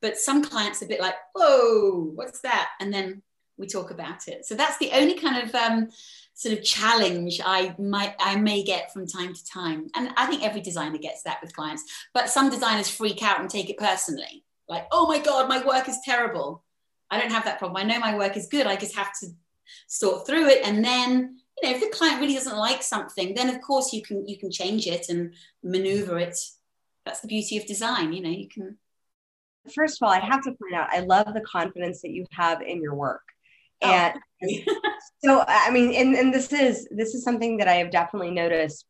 But 0.00 0.16
some 0.16 0.42
clients 0.42 0.82
are 0.82 0.86
a 0.86 0.88
bit 0.88 1.00
like, 1.00 1.14
whoa, 1.34 2.10
what's 2.14 2.40
that? 2.40 2.70
And 2.80 2.92
then 2.92 3.22
we 3.58 3.66
talk 3.66 3.90
about 3.90 4.26
it. 4.28 4.46
So 4.46 4.54
that's 4.54 4.78
the 4.78 4.90
only 4.92 5.14
kind 5.14 5.46
of 5.46 5.54
um, 5.54 5.90
sort 6.34 6.58
of 6.58 6.64
challenge 6.64 7.40
I 7.44 7.76
might 7.78 8.14
I 8.18 8.36
may 8.36 8.64
get 8.64 8.92
from 8.92 9.06
time 9.06 9.34
to 9.34 9.44
time. 9.44 9.88
And 9.94 10.08
I 10.16 10.26
think 10.26 10.42
every 10.42 10.62
designer 10.62 10.98
gets 10.98 11.22
that 11.24 11.38
with 11.42 11.54
clients. 11.54 11.84
But 12.14 12.30
some 12.30 12.50
designers 12.50 12.88
freak 12.88 13.22
out 13.22 13.40
and 13.40 13.48
take 13.48 13.70
it 13.70 13.76
personally 13.76 14.42
like, 14.68 14.86
oh 14.92 15.06
my 15.06 15.18
God, 15.18 15.48
my 15.48 15.64
work 15.64 15.88
is 15.88 15.98
terrible. 16.04 16.64
I 17.10 17.20
don't 17.20 17.32
have 17.32 17.44
that 17.44 17.58
problem. 17.58 17.82
I 17.82 17.86
know 17.86 17.98
my 17.98 18.16
work 18.16 18.36
is 18.36 18.46
good. 18.46 18.66
I 18.66 18.76
just 18.76 18.96
have 18.96 19.12
to 19.20 19.28
sort 19.86 20.26
through 20.26 20.48
it. 20.48 20.64
And 20.64 20.84
then, 20.84 21.36
you 21.60 21.68
know, 21.68 21.76
if 21.76 21.80
the 21.80 21.96
client 21.96 22.20
really 22.20 22.34
doesn't 22.34 22.56
like 22.56 22.82
something, 22.82 23.34
then 23.34 23.48
of 23.48 23.60
course 23.60 23.92
you 23.92 24.02
can 24.02 24.26
you 24.26 24.38
can 24.38 24.50
change 24.50 24.86
it 24.86 25.08
and 25.08 25.34
maneuver 25.62 26.18
it. 26.18 26.38
That's 27.04 27.20
the 27.20 27.28
beauty 27.28 27.58
of 27.58 27.66
design, 27.66 28.12
you 28.12 28.22
know, 28.22 28.30
you 28.30 28.48
can 28.48 28.78
first 29.74 30.00
of 30.00 30.06
all, 30.06 30.12
I 30.12 30.20
have 30.20 30.42
to 30.42 30.52
point 30.52 30.74
out 30.74 30.90
I 30.90 31.00
love 31.00 31.26
the 31.32 31.40
confidence 31.40 32.02
that 32.02 32.10
you 32.10 32.26
have 32.32 32.62
in 32.62 32.82
your 32.82 32.94
work. 32.94 33.22
Oh, 33.82 33.90
and 33.90 34.18
so 35.24 35.44
I 35.46 35.70
mean, 35.70 35.94
and, 35.94 36.14
and 36.14 36.34
this 36.34 36.52
is 36.52 36.88
this 36.90 37.14
is 37.14 37.24
something 37.24 37.58
that 37.58 37.68
I 37.68 37.74
have 37.74 37.90
definitely 37.90 38.30
noticed 38.30 38.86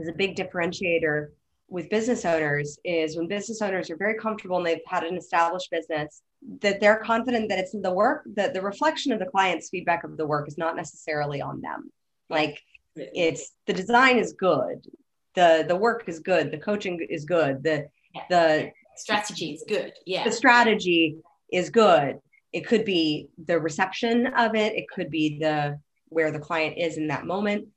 as 0.00 0.08
a 0.08 0.12
big 0.12 0.36
differentiator 0.36 1.28
with 1.72 1.88
business 1.88 2.26
owners 2.26 2.78
is 2.84 3.16
when 3.16 3.26
business 3.26 3.62
owners 3.62 3.88
are 3.88 3.96
very 3.96 4.18
comfortable 4.18 4.58
and 4.58 4.66
they've 4.66 4.80
had 4.86 5.04
an 5.04 5.16
established 5.16 5.70
business 5.70 6.20
that 6.60 6.80
they're 6.80 6.98
confident 6.98 7.48
that 7.48 7.58
it's 7.58 7.72
the 7.72 7.90
work 7.90 8.24
that 8.36 8.52
the 8.52 8.60
reflection 8.60 9.10
of 9.10 9.18
the 9.18 9.24
client's 9.24 9.70
feedback 9.70 10.04
of 10.04 10.18
the 10.18 10.26
work 10.26 10.46
is 10.46 10.58
not 10.58 10.76
necessarily 10.76 11.40
on 11.40 11.62
them. 11.62 11.90
Like 12.28 12.60
it's 12.94 13.52
the 13.66 13.72
design 13.72 14.18
is 14.18 14.34
good. 14.34 14.86
The 15.34 15.64
the 15.66 15.74
work 15.74 16.04
is 16.08 16.20
good. 16.20 16.50
The 16.50 16.58
coaching 16.58 17.06
is 17.08 17.24
good. 17.24 17.62
The 17.62 17.86
the 18.28 18.70
strategy 18.96 19.52
is 19.52 19.64
good. 19.66 19.94
Yeah. 20.04 20.24
the 20.24 20.32
strategy 20.32 21.16
is 21.50 21.70
good. 21.70 22.18
It 22.52 22.66
could 22.66 22.84
be 22.84 23.28
the 23.46 23.58
reception 23.58 24.26
of 24.26 24.54
it. 24.54 24.74
It 24.74 24.90
could 24.94 25.10
be 25.10 25.38
the 25.38 25.80
where 26.10 26.30
the 26.30 26.38
client 26.38 26.76
is 26.76 26.98
in 26.98 27.06
that 27.06 27.24
moment 27.24 27.68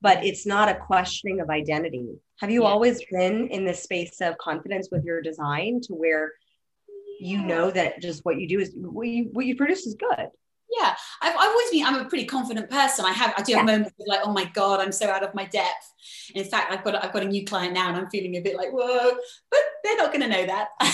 but 0.00 0.24
it's 0.24 0.46
not 0.46 0.68
a 0.68 0.74
questioning 0.74 1.40
of 1.40 1.50
identity. 1.50 2.18
Have 2.40 2.50
you 2.50 2.62
yeah. 2.62 2.68
always 2.68 3.00
been 3.10 3.48
in 3.48 3.64
this 3.64 3.82
space 3.82 4.20
of 4.20 4.38
confidence 4.38 4.88
with 4.90 5.04
your 5.04 5.20
design 5.20 5.80
to 5.82 5.94
where 5.94 6.32
you 7.20 7.42
know 7.42 7.70
that 7.70 8.00
just 8.00 8.24
what 8.24 8.40
you 8.40 8.48
do 8.48 8.60
is 8.60 8.72
what 8.74 9.06
you, 9.06 9.28
what 9.32 9.44
you 9.44 9.56
produce 9.56 9.86
is 9.86 9.94
good? 9.94 10.28
Yeah, 10.70 10.94
I've, 11.20 11.34
I've 11.36 11.48
always 11.48 11.70
been. 11.70 11.84
I'm 11.84 11.96
a 11.96 12.04
pretty 12.04 12.26
confident 12.26 12.70
person. 12.70 13.04
I 13.04 13.12
have. 13.12 13.34
I 13.36 13.42
do 13.42 13.54
have 13.54 13.66
yeah. 13.66 13.72
moments 13.72 13.92
of 13.98 14.06
like, 14.06 14.20
oh 14.22 14.32
my 14.32 14.44
god, 14.54 14.80
I'm 14.80 14.92
so 14.92 15.10
out 15.10 15.24
of 15.24 15.34
my 15.34 15.44
depth. 15.46 15.92
in 16.34 16.44
fact, 16.44 16.72
I've 16.72 16.84
got 16.84 17.04
I've 17.04 17.12
got 17.12 17.24
a 17.24 17.26
new 17.26 17.44
client 17.44 17.74
now, 17.74 17.88
and 17.88 17.96
I'm 17.96 18.08
feeling 18.08 18.36
a 18.36 18.40
bit 18.40 18.56
like 18.56 18.70
whoa, 18.70 19.12
but 19.50 19.60
they're 19.82 19.96
not 19.96 20.12
going 20.12 20.22
to 20.22 20.28
know 20.28 20.46
that. 20.46 20.68
but 20.78 20.88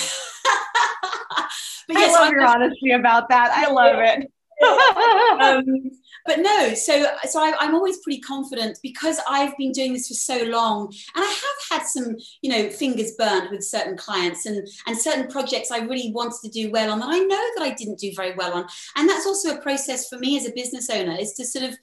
yes, 1.91 2.15
I 2.17 2.21
love 2.21 2.29
I'm 2.29 2.33
your 2.33 2.47
honesty 2.47 2.93
about 2.93 3.29
that. 3.29 3.51
I 3.53 3.71
love 3.71 3.97
it. 3.99 4.33
Um, 5.41 5.91
but 6.25 6.41
no 6.41 6.75
so 6.75 7.07
so 7.29 7.41
I, 7.41 7.65
am 7.65 7.75
always 7.75 7.99
pretty 7.99 8.21
confident 8.21 8.79
because 8.83 9.21
i've 9.29 9.57
been 9.57 9.73
doing 9.73 9.93
this 9.93 10.09
for 10.09 10.15
so 10.15 10.45
long 10.45 10.87
and 11.15 11.25
i 11.25 11.29
have 11.29 11.81
had 11.81 11.87
some 11.87 12.17
you 12.41 12.51
know 12.51 12.71
fingers 12.71 13.13
burnt 13.19 13.51
with 13.51 13.63
certain 13.63 13.97
clients 13.97 14.47
and 14.47 14.67
and 14.87 14.99
certain 14.99 15.29
projects 15.29 15.71
i 15.71 15.79
really 15.79 16.11
wanted 16.13 16.41
to 16.43 16.49
do 16.49 16.71
well 16.71 16.91
on 16.91 17.01
that 17.01 17.11
i 17.11 17.19
know 17.19 17.45
that 17.57 17.65
i 17.65 17.75
didn't 17.75 17.99
do 17.99 18.13
very 18.15 18.35
well 18.35 18.53
on. 18.53 18.67
And 18.97 19.09
that's 19.09 19.27
also 19.27 19.55
a 19.55 19.61
process 19.61 20.09
for 20.09 20.19
me 20.19 20.37
as 20.37 20.47
a 20.47 20.53
business 20.53 20.91
owner 20.91 21.17
is 21.19 21.35
to 21.35 21.45
sort 21.45 21.65
of 21.65 21.77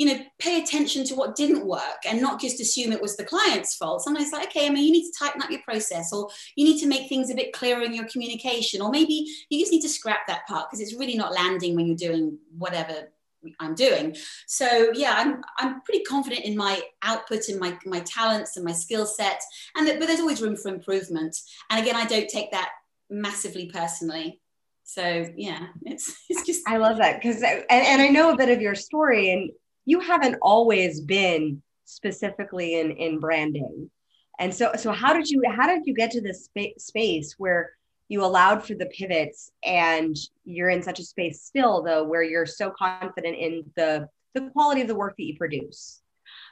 you 0.00 0.06
know 0.06 0.18
pay 0.38 0.62
attention 0.62 1.04
to 1.04 1.14
what 1.14 1.36
didn't 1.36 1.66
work 1.66 2.00
and 2.08 2.22
not 2.22 2.40
just 2.40 2.58
assume 2.58 2.90
it 2.90 3.02
was 3.02 3.18
the 3.18 3.24
client's 3.24 3.76
fault 3.76 4.02
sometimes 4.02 4.32
like 4.32 4.48
okay 4.48 4.66
i 4.66 4.70
mean 4.70 4.82
you 4.82 4.92
need 4.92 5.10
to 5.10 5.18
tighten 5.18 5.42
up 5.42 5.50
your 5.50 5.60
process 5.60 6.10
or 6.10 6.26
you 6.56 6.64
need 6.64 6.80
to 6.80 6.86
make 6.86 7.06
things 7.06 7.30
a 7.30 7.34
bit 7.34 7.52
clearer 7.52 7.82
in 7.82 7.94
your 7.94 8.06
communication 8.06 8.80
or 8.80 8.90
maybe 8.90 9.26
you 9.50 9.60
just 9.60 9.70
need 9.70 9.82
to 9.82 9.90
scrap 9.90 10.26
that 10.26 10.46
part 10.48 10.70
because 10.70 10.80
it's 10.80 10.98
really 10.98 11.16
not 11.16 11.34
landing 11.34 11.76
when 11.76 11.86
you're 11.86 11.96
doing 11.96 12.38
whatever 12.56 13.10
I'm 13.58 13.74
doing. 13.74 14.14
So 14.46 14.90
yeah, 14.92 15.14
I'm 15.16 15.42
I'm 15.58 15.80
pretty 15.80 16.04
confident 16.04 16.44
in 16.44 16.54
my 16.54 16.78
output 17.00 17.48
and 17.48 17.58
my 17.58 17.78
my 17.86 18.00
talents 18.00 18.56
and 18.56 18.66
my 18.66 18.72
skill 18.72 19.06
set, 19.06 19.40
and 19.74 19.88
that, 19.88 19.98
but 19.98 20.06
there's 20.06 20.20
always 20.20 20.42
room 20.42 20.56
for 20.56 20.68
improvement. 20.68 21.34
And 21.70 21.80
again, 21.80 21.96
I 21.96 22.04
don't 22.04 22.28
take 22.28 22.50
that 22.52 22.68
massively 23.08 23.70
personally. 23.72 24.42
So 24.84 25.26
yeah, 25.36 25.68
it's 25.86 26.14
it's 26.28 26.44
just 26.44 26.68
I 26.68 26.76
love 26.76 26.98
that 26.98 27.16
because 27.16 27.42
and, 27.42 27.64
and 27.70 28.02
I 28.02 28.08
know 28.08 28.30
a 28.30 28.36
bit 28.36 28.50
of 28.50 28.60
your 28.60 28.74
story, 28.74 29.32
and 29.32 29.50
you 29.90 29.98
haven't 29.98 30.36
always 30.40 31.00
been 31.00 31.60
specifically 31.84 32.78
in 32.78 32.92
in 32.92 33.18
branding. 33.18 33.90
And 34.38 34.54
so 34.54 34.70
so 34.76 34.92
how 34.92 35.12
did 35.12 35.28
you 35.28 35.42
how 35.50 35.66
did 35.66 35.82
you 35.84 35.94
get 35.94 36.12
to 36.12 36.20
this 36.20 36.44
spa- 36.44 36.78
space 36.78 37.34
where 37.38 37.72
you 38.08 38.24
allowed 38.24 38.64
for 38.64 38.74
the 38.74 38.86
pivots 38.86 39.50
and 39.64 40.16
you're 40.44 40.70
in 40.70 40.82
such 40.82 41.00
a 41.00 41.04
space 41.04 41.42
still 41.42 41.82
though 41.82 42.04
where 42.04 42.22
you're 42.22 42.46
so 42.46 42.70
confident 42.70 43.36
in 43.36 43.64
the 43.76 44.08
the 44.34 44.48
quality 44.50 44.80
of 44.80 44.88
the 44.88 44.94
work 44.94 45.14
that 45.16 45.24
you 45.24 45.36
produce 45.36 46.02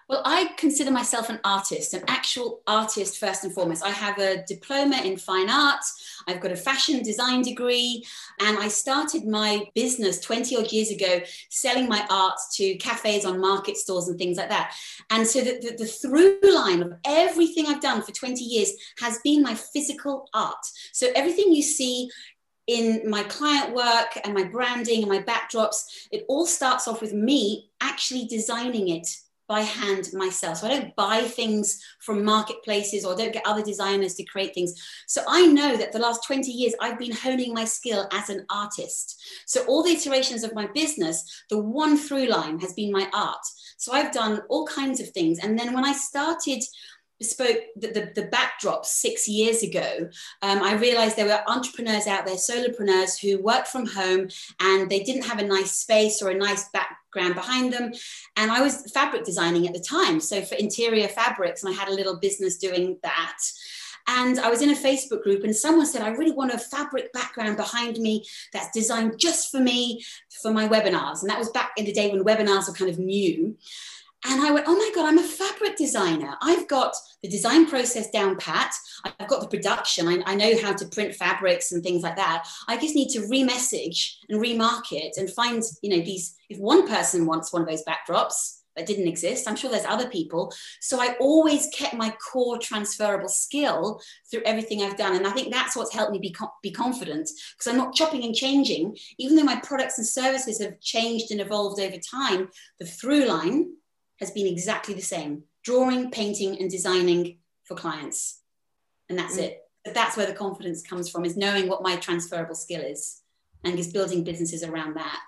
well, 0.09 0.23
I 0.25 0.53
consider 0.57 0.91
myself 0.91 1.29
an 1.29 1.39
artist, 1.45 1.93
an 1.93 2.03
actual 2.09 2.63
artist 2.67 3.19
first 3.19 3.45
and 3.45 3.53
foremost. 3.53 3.85
I 3.85 3.91
have 3.91 4.19
a 4.19 4.43
diploma 4.47 5.03
in 5.05 5.19
fine 5.19 5.51
art, 5.51 5.83
I've 6.27 6.41
got 6.41 6.51
a 6.51 6.57
fashion 6.57 7.03
design 7.03 7.43
degree, 7.43 8.03
and 8.41 8.59
I 8.59 8.69
started 8.69 9.27
my 9.27 9.67
business 9.75 10.19
20 10.21 10.57
odd 10.57 10.73
years 10.73 10.91
ago 10.91 11.21
selling 11.51 11.89
my 11.89 12.07
art 12.09 12.39
to 12.55 12.77
cafes 12.77 13.27
on 13.27 13.39
market 13.39 13.77
stores 13.77 14.09
and 14.09 14.19
things 14.19 14.39
like 14.39 14.49
that. 14.49 14.75
And 15.11 15.27
so 15.27 15.41
the, 15.41 15.61
the, 15.61 15.77
the 15.77 15.87
through 15.87 16.39
line 16.43 16.83
of 16.83 16.95
everything 17.05 17.67
I've 17.67 17.83
done 17.83 18.01
for 18.01 18.13
20 18.13 18.43
years 18.43 18.73
has 19.01 19.19
been 19.23 19.43
my 19.43 19.55
physical 19.55 20.29
art. 20.33 20.65
So 20.93 21.09
everything 21.15 21.53
you 21.53 21.63
see 21.63 22.09
in 22.67 23.03
my 23.09 23.25
client 23.25 23.75
work 23.75 24.19
and 24.25 24.33
my 24.33 24.45
branding 24.45 25.03
and 25.03 25.11
my 25.11 25.23
backdrops, 25.23 25.85
it 26.11 26.25
all 26.29 26.47
starts 26.47 26.89
off 26.89 27.03
with 27.03 27.13
me 27.13 27.71
actually 27.83 28.27
designing 28.27 28.89
it 28.89 29.07
by 29.49 29.63
hand 29.63 30.09
myself. 30.13 30.59
So 30.59 30.67
I 30.67 30.79
don't 30.79 30.95
buy 30.95 31.23
things 31.23 31.83
from 32.01 32.25
marketplaces 32.25 33.05
or 33.05 33.17
don't 33.17 33.33
get 33.33 33.47
other 33.47 33.63
designers 33.63 34.15
to 34.15 34.25
create 34.25 34.55
things. 34.55 34.75
So 35.07 35.23
I 35.27 35.47
know 35.47 35.77
that 35.77 35.93
the 35.93 35.99
last 35.99 36.25
20 36.25 36.51
years 36.51 36.75
I've 36.81 36.99
been 36.99 37.13
honing 37.13 37.55
my 37.55 37.65
skill 37.65 38.07
as 38.13 38.29
an 38.29 38.45
artist. 38.51 39.21
So 39.47 39.65
all 39.67 39.83
the 39.83 39.93
iterations 39.93 40.45
of 40.45 40.55
my 40.55 40.67
business, 40.75 41.45
the 41.49 41.59
one 41.59 41.97
through 41.97 42.27
line 42.27 42.61
has 42.61 42.75
been 42.75 42.93
my 42.93 43.09
art. 43.15 43.45
So 43.79 43.93
I've 43.93 44.13
done 44.13 44.43
all 44.49 44.67
kinds 44.67 45.01
of 45.01 45.09
things. 45.11 45.39
And 45.39 45.59
then 45.59 45.73
when 45.73 45.85
I 45.85 45.93
started 45.93 46.63
bespoke 47.19 47.59
the, 47.75 47.89
the, 47.89 48.13
the 48.15 48.29
backdrop 48.29 48.85
six 48.85 49.27
years 49.27 49.63
ago, 49.63 50.09
um, 50.43 50.63
I 50.63 50.75
realized 50.75 51.17
there 51.17 51.27
were 51.27 51.43
entrepreneurs 51.49 52.07
out 52.07 52.27
there, 52.27 52.37
solopreneurs 52.37 53.19
who 53.19 53.43
worked 53.43 53.69
from 53.69 53.87
home 53.87 54.29
and 54.61 54.89
they 54.89 55.01
didn't 55.01 55.27
have 55.27 55.39
a 55.39 55.47
nice 55.47 55.73
space 55.73 56.23
or 56.23 56.31
a 56.31 56.39
nice 56.39 56.69
background 57.13 57.35
behind 57.35 57.73
them. 57.73 57.93
And 58.37 58.51
I 58.51 58.61
was 58.61 58.91
fabric 58.93 59.25
designing 59.25 59.67
at 59.67 59.75
the 59.75 59.81
time. 59.81 60.21
So 60.21 60.43
for 60.43 60.55
interior 60.57 61.09
fabrics, 61.09 61.63
and 61.63 61.73
I 61.73 61.79
had 61.79 61.89
a 61.89 61.95
little 61.95 62.19
business 62.19 62.57
doing 62.57 62.99
that. 63.03 63.39
And 64.11 64.39
I 64.39 64.49
was 64.49 64.63
in 64.63 64.71
a 64.71 64.75
Facebook 64.75 65.23
group, 65.23 65.45
and 65.45 65.55
someone 65.55 65.85
said, 65.85 66.01
I 66.01 66.09
really 66.09 66.33
want 66.33 66.53
a 66.53 66.59
fabric 66.59 67.13
background 67.13 67.59
behind 67.59 67.99
me 67.99 68.25
that's 68.55 68.71
designed 68.73 69.19
just 69.19 69.51
for 69.51 69.61
me 69.61 70.03
for 70.41 70.51
my 70.51 70.67
webinars. 70.67 71.21
And 71.21 71.29
that 71.29 71.39
was 71.39 71.51
back 71.51 71.73
in 71.77 71.85
the 71.85 71.93
day 71.93 72.11
when 72.11 72.25
webinars 72.25 72.69
were 72.69 72.75
kind 72.75 72.91
of 72.91 72.99
new. 72.99 73.57
And 74.25 74.41
I 74.41 74.51
went, 74.51 74.67
oh 74.67 74.77
my 74.77 74.91
God, 74.95 75.07
I'm 75.07 75.19
a 75.19 75.23
fabric 75.23 75.77
designer. 75.77 76.35
I've 76.43 76.67
got 76.67 76.97
the 77.23 77.29
design 77.29 77.67
process 77.67 78.11
down 78.11 78.37
pat. 78.37 78.75
I've 79.05 79.29
got 79.29 79.41
the 79.41 79.49
production. 79.49 80.09
I, 80.09 80.23
I, 80.27 80.35
know 80.35 80.61
how 80.61 80.73
to 80.73 80.87
print 80.87 81.15
fabrics 81.15 81.71
and 81.71 81.85
things 81.85 82.03
like 82.03 82.17
that. 82.17 82.49
I 82.67 82.77
just 82.79 82.97
need 82.97 83.11
to 83.11 83.21
remessage 83.21 84.17
and 84.29 84.41
remarket 84.43 85.19
and 85.19 85.31
find, 85.31 85.63
you 85.83 85.91
know, 85.91 86.05
these, 86.05 86.35
if 86.51 86.59
one 86.59 86.89
person 86.89 87.27
wants 87.27 87.53
one 87.53 87.63
of 87.63 87.69
those 87.69 87.85
backdrops 87.85 88.59
that 88.77 88.87
didn't 88.87 89.07
exist, 89.07 89.47
I'm 89.47 89.55
sure 89.55 89.71
there's 89.71 89.85
other 89.85 90.09
people. 90.09 90.53
So 90.81 91.01
I 91.01 91.15
always 91.21 91.69
kept 91.73 91.95
my 91.95 92.13
core 92.33 92.59
transferable 92.59 93.29
skill 93.29 94.01
through 94.31 94.43
everything 94.45 94.83
I've 94.83 94.97
done. 94.97 95.15
And 95.15 95.29
I 95.29 95.31
think 95.31 95.53
that's 95.53 95.77
what's 95.77 95.95
helped 95.95 96.13
me 96.13 96.19
be, 96.19 96.35
be 96.63 96.73
confident 96.73 97.31
because 97.57 97.69
I'm 97.69 97.77
not 97.77 97.95
chopping 97.95 98.25
and 98.25 98.35
changing. 98.35 98.97
Even 99.19 99.37
though 99.37 99.45
my 99.45 99.61
products 99.61 99.99
and 99.99 100.07
services 100.07 100.61
have 100.61 100.81
changed 100.81 101.31
and 101.31 101.41
evolved 101.41 101.81
over 101.81 101.97
time, 101.99 102.49
the 102.81 102.87
through 102.87 103.27
line 103.27 103.75
has 104.21 104.31
been 104.31 104.47
exactly 104.47 104.95
the 104.95 105.03
same 105.03 105.45
drawing, 105.65 106.11
painting, 106.11 106.59
and 106.59 106.71
designing 106.71 107.39
for 107.65 107.75
clients. 107.75 108.41
And 109.09 109.19
that's 109.19 109.37
mm. 109.37 109.43
it. 109.43 109.61
But 109.85 109.95
that's 109.95 110.17
where 110.17 110.27
the 110.27 110.33
confidence 110.33 110.83
comes 110.83 111.09
from 111.09 111.25
is 111.25 111.37
knowing 111.37 111.69
what 111.69 111.83
my 111.83 111.97
transferable 111.97 112.55
skill 112.55 112.81
is 112.81 113.21
and 113.65 113.79
is 113.79 113.93
building 113.93 114.25
businesses 114.25 114.63
around 114.63 114.97
that. 114.97 115.27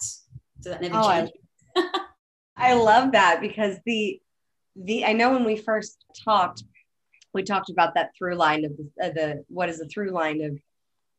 So 0.61 0.71
that 0.71 0.83
never 0.83 0.97
oh, 0.97 1.09
changes. 1.09 1.33
I, 1.77 2.01
I 2.57 2.73
love 2.75 3.13
that 3.13 3.41
because 3.41 3.77
the 3.87 4.21
the 4.77 5.05
I 5.05 5.13
know 5.13 5.33
when 5.33 5.45
we 5.45 5.57
first 5.57 6.05
talked, 6.25 6.63
we 7.33 7.43
talked 7.43 7.71
about 7.71 7.95
that 7.95 8.11
through 8.17 8.37
line 8.37 8.65
of 8.65 8.73
the, 8.77 9.05
uh, 9.05 9.11
the 9.11 9.45
what 9.49 9.69
is 9.69 9.79
the 9.79 9.89
through 9.89 10.11
line 10.11 10.43
of 10.43 10.59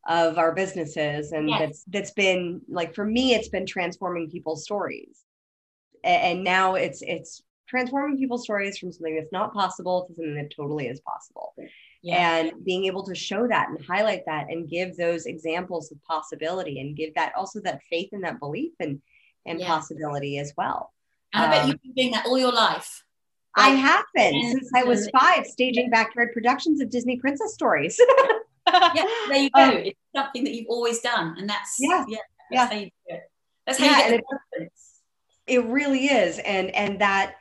of 0.08 0.40
our 0.40 0.52
businesses 0.54 1.32
and 1.32 1.48
yes. 1.48 1.60
that's 1.60 1.84
that's 1.88 2.12
been 2.12 2.62
like 2.68 2.96
for 2.96 3.06
me 3.06 3.36
it's 3.36 3.50
been 3.50 3.68
transforming 3.68 4.32
people's 4.32 4.64
stories 4.64 5.24
and 6.04 6.44
now 6.44 6.74
it's 6.74 7.04
it's 7.04 7.44
transforming 7.72 8.18
people's 8.18 8.44
stories 8.44 8.78
from 8.78 8.92
something 8.92 9.16
that's 9.16 9.32
not 9.32 9.54
possible 9.54 10.06
to 10.06 10.14
something 10.14 10.36
that 10.36 10.54
totally 10.54 10.88
is 10.88 11.00
possible. 11.00 11.56
Yeah. 12.04 12.36
And 12.36 12.66
being 12.66 12.86
able 12.86 13.04
to 13.04 13.16
show 13.16 13.48
that 13.48 13.70
and 13.70 13.84
highlight 13.84 14.26
that 14.26 14.48
and 14.50 14.70
give 14.70 14.98
those 14.98 15.26
examples 15.26 15.90
of 15.92 16.04
possibility 16.04 16.82
and 16.82 16.98
give 16.98 17.16
that 17.16 17.32
also 17.36 17.62
that 17.62 17.82
faith 17.90 18.10
and 18.12 18.24
that 18.26 18.40
belief 18.40 18.74
and 18.80 19.02
and 19.46 19.60
yeah. 19.60 19.68
possibility 19.68 20.38
as 20.38 20.54
well. 20.58 20.92
I 21.34 21.48
bet 21.48 21.64
um, 21.64 21.70
you've 21.70 21.82
been 21.82 21.94
doing 21.94 22.12
that 22.12 22.26
all 22.26 22.38
your 22.38 22.52
life. 22.52 23.04
I 23.56 23.70
have 23.70 24.06
been 24.14 24.52
since 24.52 24.70
I 24.76 24.84
was 24.84 25.10
five, 25.10 25.46
staging 25.46 25.90
backyard 25.90 26.30
productions 26.34 26.82
of 26.82 26.90
Disney 26.90 27.18
princess 27.18 27.54
stories. 27.54 28.00
yeah, 28.68 29.06
there 29.30 29.38
you 29.44 29.50
go. 29.50 29.62
Um, 29.62 29.78
it's 29.78 30.00
something 30.16 30.44
that 30.44 30.54
you've 30.54 30.70
always 30.70 31.00
done, 31.00 31.36
and 31.38 31.50
that's 31.50 31.78
yeah, 31.80 32.06
yeah, 32.08 32.18
that's 32.52 32.52
yeah. 32.52 32.66
how 32.68 32.76
you 32.76 32.86
do 32.86 33.16
it. 33.16 33.22
That's 33.66 33.80
how 33.80 33.86
yeah, 33.86 33.98
you 33.98 34.12
get 34.12 34.22
it, 34.54 34.72
it 35.48 35.66
really 35.66 36.06
is, 36.06 36.40
and 36.40 36.70
and 36.76 37.00
that 37.02 37.36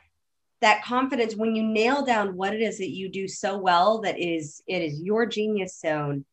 that 0.61 0.83
confidence 0.83 1.35
when 1.35 1.55
you 1.55 1.63
nail 1.63 2.05
down 2.05 2.35
what 2.35 2.53
it 2.53 2.61
is 2.61 2.77
that 2.77 2.91
you 2.91 3.09
do 3.09 3.27
so 3.27 3.57
well 3.57 3.99
that 4.01 4.19
is 4.19 4.61
it 4.67 4.81
is 4.81 5.01
your 5.01 5.25
genius 5.25 5.79
zone 5.79 6.23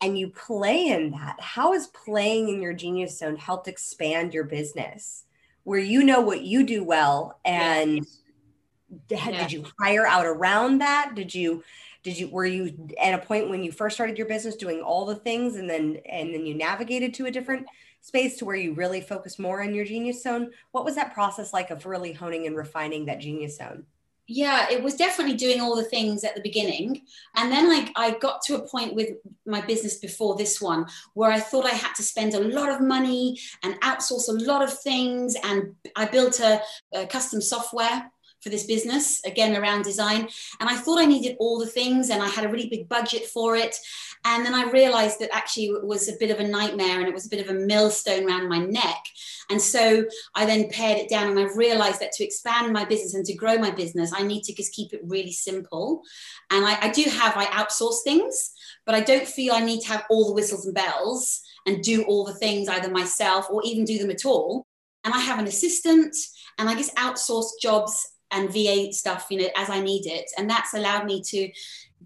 and 0.00 0.18
you 0.18 0.28
play 0.28 0.86
in 0.86 1.10
that 1.10 1.36
how 1.40 1.72
has 1.72 1.88
playing 1.88 2.48
in 2.48 2.62
your 2.62 2.72
genius 2.72 3.18
zone 3.18 3.36
helped 3.36 3.68
expand 3.68 4.32
your 4.32 4.44
business? 4.44 5.24
Where 5.64 5.80
you 5.80 6.02
know 6.02 6.20
what 6.20 6.42
you 6.42 6.64
do 6.64 6.82
well 6.84 7.40
and 7.44 8.06
yeah. 9.10 9.42
did 9.42 9.52
you 9.52 9.66
hire 9.80 10.06
out 10.06 10.24
around 10.24 10.78
that? 10.78 11.12
Did 11.14 11.34
you 11.34 11.62
did 12.04 12.16
you 12.18 12.28
were 12.28 12.46
you 12.46 12.94
at 13.00 13.14
a 13.14 13.26
point 13.26 13.50
when 13.50 13.62
you 13.62 13.72
first 13.72 13.96
started 13.96 14.16
your 14.16 14.28
business 14.28 14.56
doing 14.56 14.80
all 14.80 15.04
the 15.04 15.16
things 15.16 15.56
and 15.56 15.68
then 15.68 15.98
and 16.08 16.32
then 16.32 16.46
you 16.46 16.54
navigated 16.54 17.12
to 17.14 17.26
a 17.26 17.30
different 17.30 17.66
space 18.00 18.36
to 18.38 18.44
where 18.44 18.56
you 18.56 18.74
really 18.74 19.00
focus 19.00 19.38
more 19.38 19.62
on 19.62 19.74
your 19.74 19.84
genius 19.84 20.22
zone. 20.22 20.50
What 20.72 20.84
was 20.84 20.94
that 20.94 21.14
process 21.14 21.52
like 21.52 21.70
of 21.70 21.86
really 21.86 22.12
honing 22.12 22.46
and 22.46 22.56
refining 22.56 23.06
that 23.06 23.20
genius 23.20 23.56
zone? 23.56 23.84
yeah 24.28 24.66
it 24.70 24.82
was 24.82 24.94
definitely 24.94 25.34
doing 25.34 25.60
all 25.60 25.74
the 25.74 25.82
things 25.82 26.22
at 26.22 26.34
the 26.34 26.40
beginning 26.42 27.02
and 27.34 27.50
then 27.50 27.66
I, 27.66 27.90
I 27.96 28.18
got 28.18 28.42
to 28.42 28.56
a 28.56 28.68
point 28.68 28.94
with 28.94 29.16
my 29.46 29.62
business 29.62 29.96
before 29.96 30.36
this 30.36 30.60
one 30.60 30.86
where 31.14 31.30
i 31.30 31.40
thought 31.40 31.64
i 31.64 31.74
had 31.74 31.94
to 31.94 32.02
spend 32.02 32.34
a 32.34 32.40
lot 32.40 32.70
of 32.70 32.80
money 32.80 33.40
and 33.64 33.80
outsource 33.80 34.28
a 34.28 34.44
lot 34.44 34.62
of 34.62 34.78
things 34.80 35.34
and 35.42 35.74
i 35.96 36.04
built 36.04 36.40
a, 36.40 36.60
a 36.92 37.06
custom 37.06 37.40
software 37.40 38.10
for 38.40 38.50
this 38.50 38.66
business 38.66 39.24
again 39.24 39.56
around 39.56 39.82
design 39.82 40.28
and 40.60 40.68
i 40.68 40.76
thought 40.76 41.00
i 41.00 41.06
needed 41.06 41.36
all 41.40 41.58
the 41.58 41.66
things 41.66 42.10
and 42.10 42.22
i 42.22 42.28
had 42.28 42.44
a 42.44 42.48
really 42.48 42.68
big 42.68 42.88
budget 42.88 43.24
for 43.24 43.56
it 43.56 43.76
and 44.24 44.44
then 44.44 44.54
I 44.54 44.70
realized 44.70 45.20
that 45.20 45.34
actually 45.34 45.66
it 45.66 45.84
was 45.84 46.08
a 46.08 46.16
bit 46.18 46.30
of 46.30 46.40
a 46.40 46.46
nightmare 46.46 46.98
and 46.98 47.08
it 47.08 47.14
was 47.14 47.26
a 47.26 47.30
bit 47.30 47.46
of 47.46 47.54
a 47.54 47.58
millstone 47.58 48.26
around 48.26 48.48
my 48.48 48.58
neck. 48.58 49.04
And 49.50 49.60
so 49.60 50.04
I 50.34 50.44
then 50.44 50.68
pared 50.68 50.98
it 50.98 51.08
down 51.08 51.28
and 51.28 51.38
I've 51.38 51.56
realized 51.56 52.00
that 52.00 52.12
to 52.12 52.24
expand 52.24 52.72
my 52.72 52.84
business 52.84 53.14
and 53.14 53.24
to 53.26 53.34
grow 53.34 53.56
my 53.56 53.70
business, 53.70 54.12
I 54.14 54.22
need 54.22 54.42
to 54.44 54.54
just 54.54 54.74
keep 54.74 54.92
it 54.92 55.00
really 55.04 55.32
simple. 55.32 56.02
And 56.50 56.64
I, 56.64 56.78
I 56.82 56.90
do 56.90 57.04
have, 57.04 57.36
I 57.36 57.46
outsource 57.46 58.02
things, 58.04 58.52
but 58.84 58.94
I 58.94 59.00
don't 59.00 59.26
feel 59.26 59.54
I 59.54 59.64
need 59.64 59.80
to 59.82 59.88
have 59.88 60.04
all 60.10 60.26
the 60.26 60.34
whistles 60.34 60.66
and 60.66 60.74
bells 60.74 61.40
and 61.66 61.82
do 61.82 62.02
all 62.04 62.24
the 62.24 62.34
things 62.34 62.68
either 62.68 62.90
myself 62.90 63.46
or 63.50 63.62
even 63.64 63.84
do 63.84 63.98
them 63.98 64.10
at 64.10 64.24
all. 64.24 64.66
And 65.04 65.14
I 65.14 65.18
have 65.18 65.38
an 65.38 65.46
assistant 65.46 66.14
and 66.58 66.68
I 66.68 66.74
just 66.74 66.94
outsource 66.96 67.50
jobs 67.60 68.06
and 68.30 68.52
VA 68.52 68.92
stuff, 68.92 69.26
you 69.30 69.38
know, 69.38 69.48
as 69.56 69.70
I 69.70 69.80
need 69.80 70.06
it. 70.06 70.30
And 70.36 70.50
that's 70.50 70.74
allowed 70.74 71.06
me 71.06 71.22
to 71.22 71.50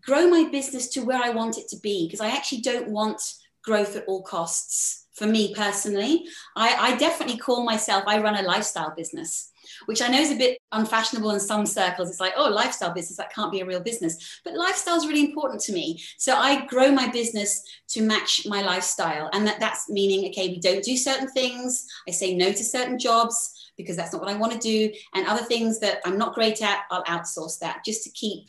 grow 0.04 0.28
my 0.28 0.48
business 0.50 0.88
to 0.88 1.04
where 1.04 1.22
I 1.22 1.30
want 1.30 1.58
it 1.58 1.68
to 1.68 1.78
be 1.80 2.06
because 2.06 2.20
I 2.20 2.30
actually 2.30 2.60
don't 2.62 2.88
want 2.88 3.20
growth 3.62 3.96
at 3.96 4.04
all 4.06 4.22
costs 4.22 5.06
for 5.14 5.26
me 5.26 5.54
personally. 5.54 6.24
I, 6.56 6.92
I 6.92 6.96
definitely 6.96 7.38
call 7.38 7.64
myself, 7.64 8.04
I 8.06 8.20
run 8.20 8.36
a 8.36 8.42
lifestyle 8.42 8.94
business 8.94 9.52
which 9.86 10.02
I 10.02 10.08
know 10.08 10.18
is 10.18 10.30
a 10.30 10.36
bit 10.36 10.58
unfashionable 10.72 11.30
in 11.30 11.40
some 11.40 11.66
circles. 11.66 12.10
It's 12.10 12.20
like, 12.20 12.34
oh, 12.36 12.48
lifestyle 12.48 12.92
business, 12.92 13.16
that 13.16 13.32
can't 13.32 13.52
be 13.52 13.60
a 13.60 13.66
real 13.66 13.80
business. 13.80 14.40
But 14.44 14.54
lifestyle 14.54 14.96
is 14.96 15.06
really 15.06 15.24
important 15.24 15.60
to 15.62 15.72
me. 15.72 16.00
So 16.18 16.34
I 16.34 16.66
grow 16.66 16.90
my 16.90 17.08
business 17.10 17.62
to 17.88 18.02
match 18.02 18.46
my 18.46 18.62
lifestyle. 18.62 19.30
And 19.32 19.46
that, 19.46 19.60
that's 19.60 19.88
meaning, 19.88 20.28
okay, 20.30 20.48
we 20.48 20.60
don't 20.60 20.84
do 20.84 20.96
certain 20.96 21.28
things. 21.28 21.86
I 22.08 22.12
say 22.12 22.34
no 22.34 22.50
to 22.52 22.64
certain 22.64 22.98
jobs 22.98 23.70
because 23.76 23.96
that's 23.96 24.12
not 24.12 24.22
what 24.22 24.30
I 24.30 24.36
want 24.36 24.52
to 24.52 24.58
do. 24.58 24.92
And 25.14 25.26
other 25.26 25.44
things 25.44 25.80
that 25.80 26.00
I'm 26.04 26.18
not 26.18 26.34
great 26.34 26.62
at, 26.62 26.82
I'll 26.90 27.04
outsource 27.04 27.58
that 27.60 27.84
just 27.84 28.04
to 28.04 28.10
keep 28.10 28.48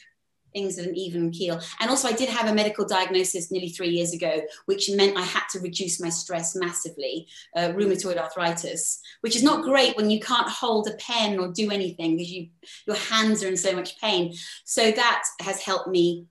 things 0.54 0.78
at 0.78 0.88
an 0.88 0.96
even 0.96 1.32
keel. 1.32 1.60
And 1.80 1.90
also, 1.90 2.08
I 2.08 2.14
did 2.14 2.30
have 2.30 2.50
a 2.50 2.54
medical 2.54 2.86
diagnosis 2.86 3.52
nearly 3.52 3.70
three 3.70 3.90
years 3.90 4.14
ago, 4.14 4.42
which 4.66 4.90
meant 4.90 5.18
I 5.18 5.24
had 5.24 5.44
to 5.52 5.60
reduce 5.60 6.00
my 6.00 6.10
stress 6.10 6.56
massively 6.56 7.28
uh, 7.56 7.70
rheumatoid 7.70 8.18
arthritis, 8.18 9.02
which 9.22 9.36
is 9.36 9.44
not 9.44 9.64
great 9.64 9.98
when 9.98 10.10
you 10.10 10.20
can't 10.20 10.50
hold 10.50 10.88
a 10.88 10.94
pen 10.94 11.40
or 11.40 11.52
do 11.52 11.72
anything 11.72 12.18
because 12.18 12.32
you, 12.32 12.48
your 12.88 12.96
hands 12.96 13.44
are 13.44 13.48
in 13.48 13.58
so 13.58 13.76
much 13.76 14.00
pain. 14.00 14.34
So, 14.64 14.92
that 14.92 15.24
has 15.42 15.62
helped 15.62 15.90
me 15.90 16.28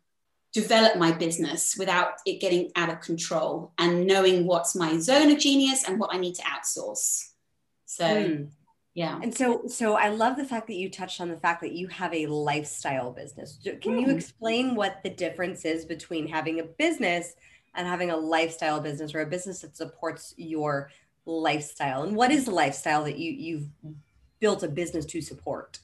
develop 0.52 0.96
my 0.96 1.10
business 1.10 1.76
without 1.78 2.12
it 2.26 2.40
getting 2.40 2.70
out 2.76 2.90
of 2.90 3.00
control 3.00 3.72
and 3.78 4.06
knowing 4.06 4.46
what's 4.46 4.74
my 4.74 4.98
zone 4.98 5.30
of 5.30 5.38
genius 5.38 5.88
and 5.88 5.98
what 5.98 6.14
I 6.14 6.18
need 6.18 6.34
to 6.34 6.42
outsource. 6.42 7.28
So, 7.86 8.04
mm 8.04 8.48
yeah 8.94 9.18
and 9.22 9.34
so 9.34 9.62
so 9.66 9.94
i 9.94 10.08
love 10.08 10.36
the 10.36 10.44
fact 10.44 10.66
that 10.66 10.74
you 10.74 10.90
touched 10.90 11.20
on 11.20 11.28
the 11.28 11.36
fact 11.36 11.60
that 11.60 11.72
you 11.72 11.86
have 11.88 12.12
a 12.12 12.26
lifestyle 12.26 13.10
business 13.10 13.58
can 13.80 13.98
you 13.98 14.06
hmm. 14.06 14.16
explain 14.16 14.74
what 14.74 15.02
the 15.02 15.10
difference 15.10 15.64
is 15.64 15.84
between 15.84 16.26
having 16.26 16.60
a 16.60 16.64
business 16.64 17.34
and 17.74 17.86
having 17.86 18.10
a 18.10 18.16
lifestyle 18.16 18.80
business 18.80 19.14
or 19.14 19.20
a 19.20 19.26
business 19.26 19.60
that 19.60 19.76
supports 19.76 20.34
your 20.36 20.90
lifestyle 21.24 22.02
and 22.02 22.16
what 22.16 22.30
is 22.30 22.44
the 22.44 22.50
lifestyle 22.50 23.04
that 23.04 23.18
you 23.18 23.30
you've 23.30 23.68
built 24.40 24.62
a 24.62 24.68
business 24.68 25.06
to 25.06 25.20
support 25.20 25.78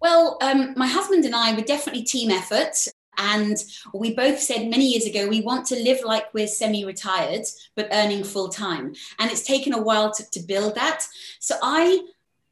well 0.00 0.38
um, 0.42 0.74
my 0.76 0.86
husband 0.86 1.24
and 1.24 1.34
i 1.34 1.54
were 1.54 1.62
definitely 1.62 2.02
team 2.02 2.30
effort 2.30 2.86
and 3.18 3.56
we 3.94 4.14
both 4.14 4.38
said 4.38 4.68
many 4.68 4.88
years 4.88 5.06
ago, 5.06 5.26
we 5.26 5.40
want 5.40 5.66
to 5.68 5.76
live 5.76 6.00
like 6.04 6.32
we're 6.34 6.46
semi 6.46 6.84
retired, 6.84 7.46
but 7.74 7.88
earning 7.90 8.24
full 8.24 8.48
time. 8.48 8.94
And 9.18 9.30
it's 9.30 9.42
taken 9.42 9.72
a 9.72 9.80
while 9.80 10.12
to, 10.12 10.30
to 10.32 10.40
build 10.40 10.74
that. 10.74 11.02
So 11.40 11.54
I 11.62 12.00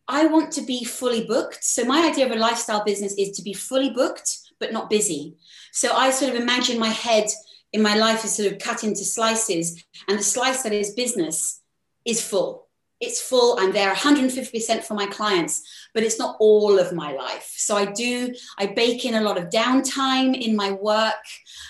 I 0.06 0.26
want 0.26 0.52
to 0.52 0.62
be 0.62 0.84
fully 0.84 1.24
booked. 1.24 1.64
So 1.64 1.84
my 1.84 2.06
idea 2.08 2.26
of 2.26 2.32
a 2.32 2.36
lifestyle 2.36 2.84
business 2.84 3.14
is 3.14 3.30
to 3.36 3.42
be 3.42 3.54
fully 3.54 3.90
booked, 3.90 4.38
but 4.60 4.72
not 4.72 4.90
busy. 4.90 5.36
So 5.72 5.92
I 5.92 6.10
sort 6.10 6.34
of 6.34 6.40
imagine 6.40 6.78
my 6.78 6.88
head 6.88 7.26
in 7.72 7.82
my 7.82 7.96
life 7.96 8.24
is 8.24 8.36
sort 8.36 8.52
of 8.52 8.58
cut 8.58 8.84
into 8.84 9.04
slices, 9.04 9.82
and 10.08 10.18
the 10.18 10.22
slice 10.22 10.62
that 10.62 10.72
is 10.72 10.92
business 10.92 11.60
is 12.04 12.20
full. 12.20 12.68
It's 13.00 13.20
full. 13.20 13.58
I'm 13.58 13.72
there 13.72 13.92
150% 13.92 14.84
for 14.84 14.94
my 14.94 15.06
clients, 15.06 15.62
but 15.92 16.04
it's 16.04 16.18
not 16.18 16.36
all 16.38 16.78
of 16.78 16.92
my 16.92 17.12
life. 17.12 17.52
So 17.56 17.76
I 17.76 17.86
do, 17.86 18.32
I 18.58 18.66
bake 18.66 19.04
in 19.04 19.14
a 19.14 19.20
lot 19.20 19.36
of 19.36 19.48
downtime 19.48 20.40
in 20.40 20.54
my 20.54 20.70
work, 20.70 21.24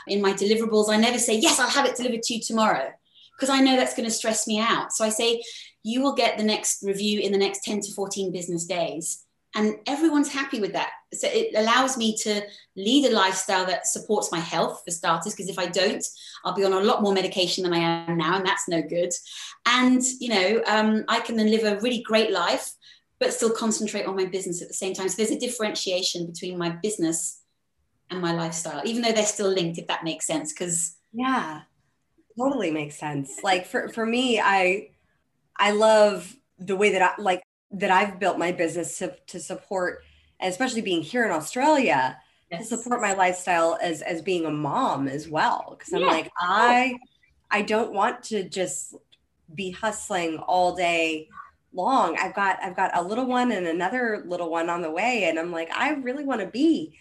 in 0.06 0.20
my 0.20 0.34
deliverables. 0.34 0.90
I 0.90 0.96
never 0.96 1.18
say, 1.18 1.38
yes, 1.38 1.58
I'll 1.58 1.70
have 1.70 1.86
it 1.86 1.96
delivered 1.96 2.22
to 2.24 2.34
you 2.34 2.42
tomorrow, 2.42 2.92
because 3.34 3.48
I 3.48 3.60
know 3.60 3.74
that's 3.74 3.96
going 3.96 4.08
to 4.08 4.14
stress 4.14 4.46
me 4.46 4.60
out. 4.60 4.92
So 4.92 5.04
I 5.04 5.08
say, 5.08 5.42
you 5.84 6.02
will 6.02 6.14
get 6.14 6.38
the 6.38 6.42
next 6.44 6.82
review 6.82 7.20
in 7.20 7.30
the 7.30 7.38
next 7.38 7.62
10 7.62 7.80
to 7.82 7.92
14 7.92 8.32
business 8.32 8.64
days. 8.64 9.24
And 9.54 9.76
everyone's 9.86 10.32
happy 10.32 10.60
with 10.60 10.72
that. 10.72 10.90
So 11.12 11.28
it 11.30 11.54
allows 11.54 11.96
me 11.96 12.16
to 12.22 12.42
lead 12.74 13.04
a 13.04 13.14
lifestyle 13.14 13.66
that 13.66 13.86
supports 13.86 14.32
my 14.32 14.40
health 14.40 14.82
for 14.84 14.90
starters 14.90 15.32
because 15.32 15.48
if 15.48 15.60
i 15.60 15.66
don't 15.66 16.04
i'll 16.44 16.54
be 16.54 16.64
on 16.64 16.72
a 16.72 16.80
lot 16.80 17.02
more 17.02 17.12
medication 17.12 17.62
than 17.62 17.72
i 17.72 17.78
am 17.78 18.18
now 18.18 18.36
and 18.36 18.44
that's 18.44 18.66
no 18.66 18.82
good. 18.82 19.12
And 19.64 20.02
you 20.18 20.30
know 20.30 20.62
um, 20.66 21.04
i 21.08 21.20
can 21.20 21.36
then 21.36 21.52
live 21.52 21.62
a 21.62 21.80
really 21.80 22.02
great 22.02 22.32
life 22.32 22.72
but 23.20 23.32
still 23.32 23.50
concentrate 23.52 24.06
on 24.06 24.16
my 24.16 24.24
business 24.24 24.60
at 24.60 24.66
the 24.66 24.74
same 24.74 24.92
time. 24.92 25.08
So 25.08 25.18
there's 25.18 25.30
a 25.30 25.38
differentiation 25.38 26.26
between 26.26 26.58
my 26.58 26.70
business 26.70 27.42
and 28.10 28.20
my 28.20 28.34
lifestyle 28.34 28.82
even 28.84 29.02
though 29.02 29.12
they're 29.12 29.24
still 29.24 29.50
linked 29.50 29.78
if 29.78 29.86
that 29.86 30.02
makes 30.02 30.26
sense 30.26 30.52
because 30.52 30.96
yeah 31.12 31.60
totally 32.36 32.72
makes 32.72 32.96
sense. 32.98 33.38
Like 33.44 33.66
for, 33.66 33.88
for 33.90 34.04
me 34.04 34.40
i 34.40 34.88
i 35.58 35.70
love 35.70 36.34
the 36.58 36.76
way 36.76 36.92
that 36.92 37.02
i 37.02 37.22
like 37.22 37.42
that 37.74 37.90
I've 37.90 38.18
built 38.18 38.38
my 38.38 38.52
business 38.52 38.98
to, 38.98 39.14
to 39.26 39.40
support, 39.40 40.04
especially 40.40 40.82
being 40.82 41.02
here 41.02 41.24
in 41.24 41.30
Australia, 41.30 42.18
yes. 42.50 42.68
to 42.68 42.76
support 42.76 43.00
my 43.00 43.14
lifestyle 43.14 43.78
as 43.82 44.02
as 44.02 44.22
being 44.22 44.46
a 44.46 44.50
mom 44.50 45.08
as 45.08 45.28
well. 45.28 45.76
Because 45.76 45.92
I'm 45.92 46.02
yeah. 46.02 46.06
like, 46.06 46.30
I 46.40 46.98
I 47.50 47.62
don't 47.62 47.92
want 47.92 48.22
to 48.24 48.48
just 48.48 48.94
be 49.54 49.70
hustling 49.70 50.38
all 50.38 50.74
day 50.74 51.28
long. 51.72 52.16
I've 52.18 52.34
got 52.34 52.62
I've 52.62 52.76
got 52.76 52.96
a 52.96 53.02
little 53.02 53.26
one 53.26 53.52
and 53.52 53.66
another 53.66 54.22
little 54.26 54.50
one 54.50 54.70
on 54.70 54.82
the 54.82 54.90
way. 54.90 55.24
And 55.24 55.38
I'm 55.38 55.50
like, 55.50 55.70
I 55.74 55.90
really 55.94 56.24
want 56.24 56.40
to 56.40 56.46
be 56.46 56.96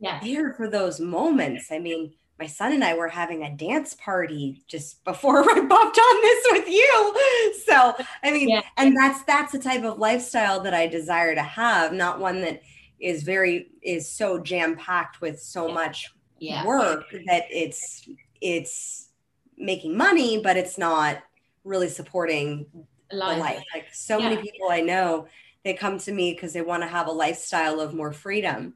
yeah. 0.00 0.20
there 0.22 0.54
for 0.54 0.68
those 0.68 0.98
moments. 1.00 1.70
I 1.70 1.78
mean, 1.78 2.14
my 2.38 2.46
son 2.46 2.72
and 2.72 2.84
I 2.84 2.94
were 2.94 3.08
having 3.08 3.42
a 3.42 3.56
dance 3.56 3.94
party 3.94 4.62
just 4.66 5.02
before 5.04 5.40
I 5.50 5.66
popped 5.66 5.98
on 5.98 6.22
this 6.22 6.46
with 6.52 6.68
you. 6.68 7.54
So, 7.66 7.94
I 8.22 8.30
mean, 8.30 8.48
yeah. 8.48 8.62
and 8.76 8.96
that's 8.96 9.22
that's 9.24 9.52
the 9.52 9.58
type 9.58 9.84
of 9.84 9.98
lifestyle 9.98 10.60
that 10.60 10.74
I 10.74 10.86
desire 10.86 11.34
to 11.34 11.42
have, 11.42 11.92
not 11.92 12.20
one 12.20 12.40
that 12.42 12.62
is 13.00 13.22
very 13.22 13.70
is 13.82 14.08
so 14.08 14.38
jam 14.38 14.76
packed 14.76 15.20
with 15.20 15.40
so 15.40 15.68
yeah. 15.68 15.74
much 15.74 16.14
yeah. 16.38 16.66
work 16.66 17.04
that 17.26 17.44
it's 17.50 18.08
it's 18.40 19.08
making 19.56 19.96
money, 19.96 20.40
but 20.42 20.56
it's 20.56 20.78
not 20.78 21.18
really 21.64 21.88
supporting 21.88 22.66
life. 23.12 23.40
life. 23.40 23.64
Like 23.74 23.86
so 23.92 24.20
many 24.20 24.36
people 24.36 24.68
I 24.70 24.80
know, 24.80 25.26
they 25.64 25.74
come 25.74 25.98
to 25.98 26.12
me 26.12 26.32
because 26.32 26.52
they 26.52 26.62
want 26.62 26.82
to 26.82 26.88
have 26.88 27.08
a 27.08 27.12
lifestyle 27.12 27.80
of 27.80 27.94
more 27.94 28.12
freedom 28.12 28.74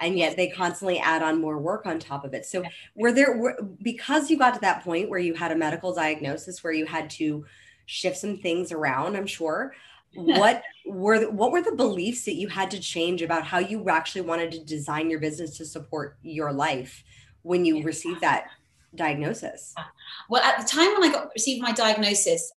and 0.00 0.18
yet 0.18 0.36
they 0.36 0.48
constantly 0.48 0.98
add 0.98 1.22
on 1.22 1.40
more 1.40 1.58
work 1.58 1.86
on 1.86 1.98
top 1.98 2.24
of 2.24 2.34
it. 2.34 2.46
So 2.46 2.62
were 2.94 3.12
there 3.12 3.36
were, 3.36 3.60
because 3.82 4.30
you 4.30 4.38
got 4.38 4.54
to 4.54 4.60
that 4.60 4.84
point 4.84 5.08
where 5.08 5.18
you 5.18 5.34
had 5.34 5.52
a 5.52 5.56
medical 5.56 5.94
diagnosis 5.94 6.62
where 6.62 6.72
you 6.72 6.86
had 6.86 7.10
to 7.10 7.44
shift 7.88 8.18
some 8.18 8.36
things 8.36 8.70
around 8.70 9.16
i'm 9.16 9.26
sure 9.26 9.74
what 10.14 10.62
were 10.86 11.18
the, 11.18 11.30
what 11.30 11.52
were 11.52 11.62
the 11.62 11.74
beliefs 11.74 12.24
that 12.24 12.34
you 12.34 12.48
had 12.48 12.70
to 12.70 12.80
change 12.80 13.22
about 13.22 13.44
how 13.44 13.58
you 13.58 13.88
actually 13.88 14.22
wanted 14.22 14.50
to 14.52 14.64
design 14.64 15.10
your 15.10 15.20
business 15.20 15.56
to 15.56 15.64
support 15.64 16.16
your 16.22 16.52
life 16.52 17.04
when 17.42 17.64
you 17.64 17.82
received 17.82 18.20
that 18.22 18.46
diagnosis? 18.94 19.74
Well 20.30 20.42
at 20.42 20.58
the 20.60 20.66
time 20.66 20.92
when 20.94 21.04
i 21.04 21.12
got 21.12 21.30
received 21.34 21.62
my 21.62 21.72
diagnosis 21.72 22.52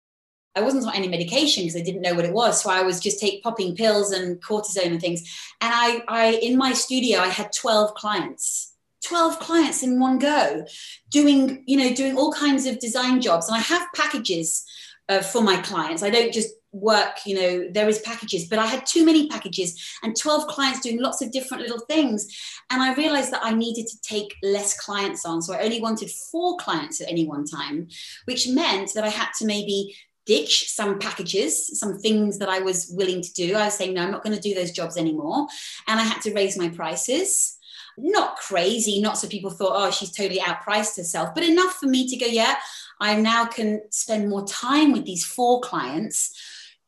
I 0.55 0.61
wasn't 0.61 0.87
on 0.87 0.95
any 0.95 1.09
medication 1.09 1.65
because 1.65 1.81
I 1.81 1.85
didn't 1.85 2.03
know 2.03 2.15
what 2.15 2.25
it 2.25 2.33
was. 2.33 2.63
So 2.63 2.71
I 2.71 2.83
was 2.83 3.01
just 3.01 3.21
take 3.21 3.43
popping 3.43 3.77
pills 3.77 4.13
and 4.13 4.43
cortisone 4.43 4.87
and 4.87 5.01
things. 5.01 5.21
And 5.61 5.73
I, 5.73 6.03
I 6.09 6.27
in 6.43 6.57
my 6.57 6.73
studio, 6.73 7.21
I 7.21 7.29
had 7.29 7.53
12 7.53 7.95
clients. 7.95 8.75
12 9.05 9.39
clients 9.39 9.85
in 9.85 10.01
one 10.01 10.19
go 10.19 10.65
doing 11.09 11.63
you 11.67 11.77
know 11.77 11.95
doing 11.95 12.17
all 12.17 12.33
kinds 12.33 12.67
of 12.67 12.81
design 12.81 13.21
jobs 13.21 13.47
and 13.47 13.57
i 13.57 13.61
have 13.61 13.87
packages 13.95 14.65
uh, 15.09 15.21
for 15.21 15.41
my 15.41 15.57
clients 15.59 16.03
i 16.03 16.11
don't 16.11 16.33
just 16.33 16.53
work 16.73 17.25
you 17.25 17.35
know 17.35 17.69
there 17.71 17.89
is 17.89 18.01
packages 18.01 18.47
but 18.47 18.59
i 18.59 18.67
had 18.67 18.85
too 18.85 19.05
many 19.05 19.29
packages 19.29 19.99
and 20.03 20.17
12 20.17 20.47
clients 20.49 20.81
doing 20.81 21.01
lots 21.01 21.23
of 21.23 21.33
different 21.33 21.63
little 21.63 21.79
things 21.87 22.29
and 22.71 22.83
i 22.83 22.93
realized 22.95 23.33
that 23.33 23.45
i 23.45 23.55
needed 23.55 23.87
to 23.87 24.01
take 24.03 24.35
less 24.43 24.79
clients 24.79 25.25
on 25.25 25.41
so 25.41 25.55
i 25.55 25.61
only 25.61 25.81
wanted 25.81 26.11
four 26.11 26.57
clients 26.59 27.01
at 27.01 27.09
any 27.09 27.27
one 27.27 27.45
time 27.45 27.89
which 28.27 28.49
meant 28.49 28.93
that 28.95 29.05
i 29.05 29.09
had 29.09 29.29
to 29.39 29.47
maybe 29.47 29.95
ditch 30.29 30.71
some 30.71 30.99
packages, 30.99 31.81
some 31.81 31.99
things 31.99 32.39
that 32.39 32.51
I 32.51 32.61
was 32.61 32.89
willing 32.91 33.23
to 33.23 33.33
do. 33.33 33.57
I 33.57 33.65
was 33.65 33.75
saying, 33.75 33.95
no, 33.95 34.03
I'm 34.03 34.13
not 34.13 34.23
going 34.23 34.37
to 34.37 34.43
do 34.43 34.55
those 34.55 34.71
jobs 34.71 34.99
anymore. 34.99 35.47
And 35.89 35.99
I 35.99 36.05
had 36.05 36.21
to 36.23 36.35
raise 36.35 36.57
my 36.59 36.69
prices. 36.69 37.57
Not 37.97 38.37
crazy, 38.37 39.01
not 39.01 39.17
so 39.17 39.27
people 39.27 39.51
thought, 39.51 39.73
oh, 39.75 39.91
she's 39.91 40.13
totally 40.13 40.39
outpriced 40.41 40.99
herself, 40.99 41.35
but 41.35 41.43
enough 41.43 41.73
for 41.81 41.87
me 41.87 42.07
to 42.09 42.17
go, 42.17 42.27
yeah, 42.27 42.57
I 43.01 43.17
now 43.17 43.47
can 43.47 43.81
spend 43.91 44.29
more 44.29 44.47
time 44.47 44.93
with 44.93 45.07
these 45.07 45.25
four 45.25 45.63
clients 45.63 46.33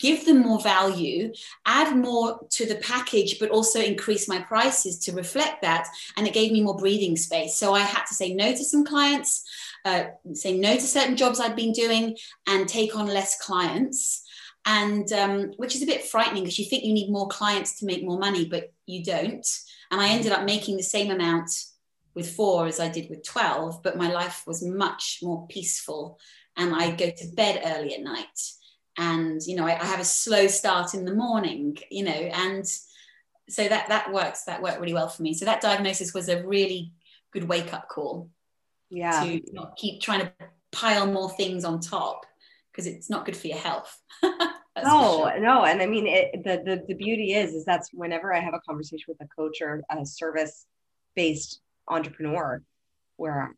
give 0.00 0.24
them 0.24 0.38
more 0.38 0.60
value, 0.60 1.32
add 1.66 1.94
more 1.94 2.40
to 2.50 2.66
the 2.66 2.76
package, 2.76 3.38
but 3.38 3.50
also 3.50 3.78
increase 3.78 4.26
my 4.26 4.40
prices 4.40 4.98
to 4.98 5.12
reflect 5.12 5.62
that. 5.62 5.86
And 6.16 6.26
it 6.26 6.32
gave 6.32 6.50
me 6.50 6.62
more 6.62 6.76
breathing 6.76 7.16
space. 7.16 7.54
So 7.54 7.74
I 7.74 7.80
had 7.80 8.04
to 8.06 8.14
say 8.14 8.32
no 8.32 8.50
to 8.50 8.64
some 8.64 8.84
clients, 8.84 9.44
uh, 9.84 10.04
say 10.32 10.58
no 10.58 10.74
to 10.74 10.80
certain 10.80 11.16
jobs 11.16 11.40
I'd 11.40 11.56
been 11.56 11.72
doing, 11.72 12.16
and 12.46 12.68
take 12.68 12.96
on 12.96 13.06
less 13.06 13.40
clients. 13.40 14.26
And 14.66 15.10
um, 15.12 15.52
which 15.56 15.74
is 15.74 15.82
a 15.82 15.86
bit 15.86 16.04
frightening 16.04 16.42
because 16.42 16.58
you 16.58 16.66
think 16.66 16.84
you 16.84 16.92
need 16.92 17.10
more 17.10 17.28
clients 17.28 17.78
to 17.78 17.86
make 17.86 18.04
more 18.04 18.18
money, 18.18 18.44
but 18.44 18.72
you 18.86 19.02
don't. 19.02 19.46
And 19.90 20.00
I 20.00 20.10
ended 20.10 20.32
up 20.32 20.44
making 20.44 20.76
the 20.76 20.82
same 20.82 21.10
amount 21.10 21.50
with 22.14 22.30
four 22.30 22.66
as 22.66 22.78
I 22.78 22.88
did 22.88 23.08
with 23.08 23.24
12, 23.24 23.82
but 23.82 23.96
my 23.96 24.12
life 24.12 24.42
was 24.46 24.62
much 24.62 25.20
more 25.22 25.46
peaceful. 25.48 26.18
And 26.56 26.74
I 26.74 26.90
go 26.90 27.10
to 27.10 27.28
bed 27.34 27.62
early 27.64 27.94
at 27.94 28.02
night 28.02 28.38
and 29.00 29.40
you 29.46 29.56
know 29.56 29.66
I, 29.66 29.80
I, 29.80 29.84
have 29.84 30.00
a 30.00 30.04
slow 30.04 30.46
start 30.46 30.94
in 30.94 31.04
the 31.04 31.14
morning 31.14 31.78
you 31.90 32.04
know 32.04 32.10
and 32.10 32.66
so 33.48 33.68
that 33.68 33.88
that 33.88 34.12
works 34.12 34.44
that 34.44 34.62
worked 34.62 34.80
really 34.80 34.94
well 34.94 35.08
for 35.08 35.22
me 35.22 35.34
so 35.34 35.44
that 35.44 35.60
diagnosis 35.60 36.12
was 36.12 36.28
a 36.28 36.46
really 36.46 36.92
good 37.32 37.48
wake 37.48 37.72
up 37.72 37.88
call 37.88 38.28
yeah 38.90 39.24
to 39.24 39.40
not 39.52 39.76
keep 39.76 40.00
trying 40.00 40.20
to 40.20 40.32
pile 40.72 41.06
more 41.06 41.30
things 41.30 41.64
on 41.64 41.80
top 41.80 42.26
because 42.70 42.86
it's 42.86 43.10
not 43.10 43.24
good 43.24 43.36
for 43.36 43.48
your 43.48 43.58
health 43.58 43.98
no 44.22 45.28
sure. 45.28 45.40
no 45.40 45.64
and 45.64 45.82
i 45.82 45.86
mean 45.86 46.06
it, 46.06 46.32
the, 46.44 46.62
the 46.64 46.84
the 46.88 46.94
beauty 46.94 47.32
is 47.32 47.52
is 47.52 47.64
that's 47.64 47.90
whenever 47.92 48.32
i 48.34 48.40
have 48.40 48.54
a 48.54 48.60
conversation 48.60 49.04
with 49.08 49.20
a 49.20 49.28
coach 49.34 49.60
or 49.60 49.82
a 49.90 50.06
service 50.06 50.66
based 51.16 51.60
entrepreneur 51.88 52.62
where 53.16 53.54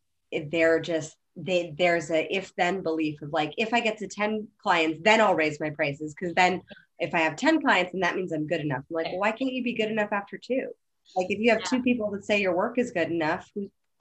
they're 0.51 0.81
just 0.81 1.17
they 1.37 1.75
there's 1.79 2.11
a 2.11 2.27
if 2.35 2.55
then 2.57 2.83
belief 2.83 3.23
of 3.23 3.33
like 3.33 3.55
if 3.57 3.73
I 3.73 3.81
get 3.81 3.99
to 3.99 4.09
10 4.09 4.49
clients, 4.63 5.01
then 5.03 5.21
I'll 5.21 5.35
raise 5.35 5.61
my 5.61 5.71
prices. 5.71 6.15
Cause 6.19 6.33
then 6.35 6.63
if 6.99 7.15
I 7.15 7.21
have 7.21 7.37
10 7.37 7.63
clients, 7.63 7.95
and 7.95 8.03
that 8.03 8.17
means 8.17 8.33
I'm 8.33 8.47
good 8.47 8.61
enough. 8.61 8.85
I'm 8.91 8.95
like, 8.95 9.07
well, 9.07 9.19
why 9.19 9.33
can't 9.33 9.53
you 9.53 9.65
be 9.65 9.75
good 9.75 9.91
enough 9.91 10.13
after 10.13 10.39
two? 10.39 10.69
Like 11.17 11.31
if 11.31 11.39
you 11.39 11.51
have 11.51 11.61
yeah. 11.61 11.67
two 11.67 11.83
people 11.83 12.11
that 12.11 12.25
say 12.25 12.41
your 12.41 12.55
work 12.55 12.79
is 12.79 12.93
good 12.93 13.11
enough, 13.11 13.51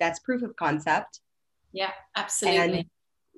that's 0.01 0.19
proof 0.19 0.41
of 0.41 0.55
concept. 0.55 1.21
Yeah, 1.71 1.91
absolutely. 2.15 2.79
And 2.79 2.85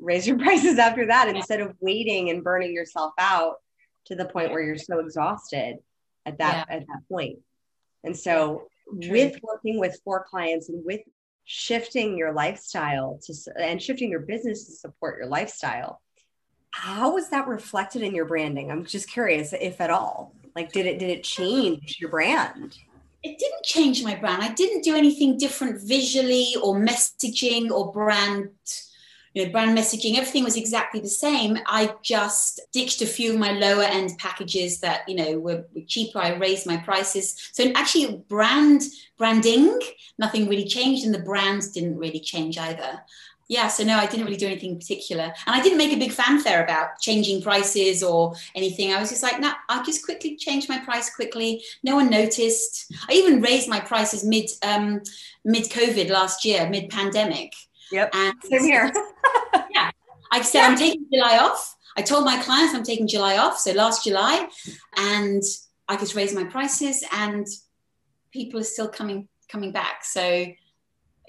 raise 0.02 0.26
your 0.26 0.39
prices 0.45 0.80
after 0.80 1.06
that 1.08 1.28
yeah. 1.28 1.36
instead 1.36 1.62
of 1.62 1.76
waiting 1.80 2.30
and 2.32 2.43
burning 2.43 2.73
yourself 2.73 3.13
out 3.19 3.58
to 4.06 4.15
the 4.15 4.26
point 4.26 4.52
where 4.52 4.62
you're 4.62 4.78
so 4.78 4.99
exhausted 4.99 5.78
at 6.26 6.39
that 6.39 6.65
yeah. 6.67 6.76
at 6.76 6.88
that 6.88 7.02
point. 7.10 7.39
And 8.04 8.17
so 8.17 8.63
with 8.88 9.38
working 9.43 9.80
with 9.80 9.99
four 10.04 10.26
clients 10.28 10.69
and 10.69 10.84
with 10.86 11.02
shifting 11.45 12.17
your 12.17 12.34
lifestyle 12.34 13.19
to 13.23 13.34
and 13.60 13.82
shifting 13.82 14.10
your 14.10 14.21
business 14.21 14.65
to 14.65 14.71
support 14.71 15.17
your 15.17 15.28
lifestyle 15.28 16.02
how 16.71 17.13
was 17.13 17.30
that 17.30 17.47
reflected 17.47 18.02
in 18.02 18.15
your 18.15 18.26
branding 18.26 18.71
i'm 18.71 18.86
just 18.86 19.10
curious 19.10 19.54
if 19.60 19.82
at 19.82 19.89
all 19.89 20.34
like 20.56 20.71
did 20.71 20.86
it 20.86 20.99
did 20.99 21.10
it 21.10 21.23
change 21.23 21.97
your 21.99 22.10
brand 22.10 22.78
it 23.23 23.38
didn't 23.39 23.63
change 23.63 24.03
my 24.03 24.15
brand 24.15 24.43
i 24.43 24.51
didn't 24.53 24.83
do 24.83 24.95
anything 24.95 25.38
different 25.38 25.81
visually 25.81 26.47
or 26.62 26.75
messaging 26.75 27.71
or 27.71 27.91
brand 27.91 28.49
you 29.34 29.45
know, 29.45 29.51
brand 29.51 29.76
messaging, 29.76 30.15
everything 30.15 30.43
was 30.43 30.57
exactly 30.57 30.99
the 30.99 31.07
same. 31.07 31.57
I 31.65 31.95
just 32.03 32.61
ditched 32.71 33.01
a 33.01 33.07
few 33.07 33.34
of 33.34 33.39
my 33.39 33.51
lower 33.53 33.82
end 33.84 34.11
packages 34.19 34.80
that, 34.82 35.09
you 35.09 35.15
know, 35.15 35.39
were, 35.39 35.65
were 35.74 35.82
cheaper. 35.88 36.19
I 36.19 36.36
raised 36.36 36.67
my 36.67 36.78
prices. 36.78 37.49
So 37.51 37.71
actually 37.74 38.24
brand 38.30 38.84
branding, 39.17 39.80
nothing 40.19 40.47
really 40.47 40.65
changed 40.65 41.05
and 41.05 41.13
the 41.13 41.19
brands 41.19 41.71
didn't 41.71 41.97
really 41.97 42.19
change 42.19 42.57
either. 42.57 43.01
Yeah 43.47 43.67
so 43.67 43.83
no 43.83 43.97
i 43.97 44.05
didn't 44.05 44.25
really 44.25 44.37
do 44.37 44.47
anything 44.47 44.77
particular. 44.77 45.23
And 45.23 45.55
i 45.55 45.61
didn't 45.61 45.77
make 45.77 45.93
a 45.93 45.99
big 45.99 46.11
fanfare 46.11 46.63
about 46.63 46.99
changing 46.99 47.41
prices 47.41 48.03
or 48.03 48.33
anything. 48.55 48.93
I 48.93 48.99
was 48.99 49.09
just 49.09 49.23
like 49.23 49.39
no 49.39 49.49
nah, 49.49 49.55
i'll 49.69 49.83
just 49.83 50.05
quickly 50.05 50.35
change 50.35 50.69
my 50.69 50.79
price 50.79 51.13
quickly. 51.13 51.63
No 51.83 51.95
one 51.95 52.09
noticed. 52.09 52.93
I 53.09 53.13
even 53.13 53.41
raised 53.41 53.67
my 53.67 53.79
prices 53.79 54.23
mid 54.23 54.49
um 54.63 55.01
mid 55.43 55.65
covid 55.65 56.09
last 56.09 56.45
year 56.45 56.69
mid 56.69 56.89
pandemic 56.89 57.53
yep 57.91 58.13
and 58.13 58.33
same 58.43 58.63
here. 58.63 58.91
Yeah. 59.69 59.91
I 60.31 60.41
said 60.41 60.61
yeah. 60.61 60.67
i'm 60.67 60.77
taking 60.77 61.05
july 61.11 61.37
off. 61.37 61.75
I 61.95 62.01
told 62.01 62.25
my 62.25 62.41
clients 62.41 62.73
i'm 62.73 62.83
taking 62.83 63.07
july 63.07 63.37
off. 63.37 63.59
So 63.59 63.71
last 63.71 64.03
july 64.03 64.47
and 64.97 65.43
i 65.87 65.95
just 65.95 66.15
raised 66.15 66.35
my 66.35 66.43
prices 66.43 67.03
and 67.11 67.45
people 68.31 68.59
are 68.59 68.63
still 68.63 68.89
coming 68.89 69.27
coming 69.47 69.71
back. 69.71 70.03
So 70.03 70.47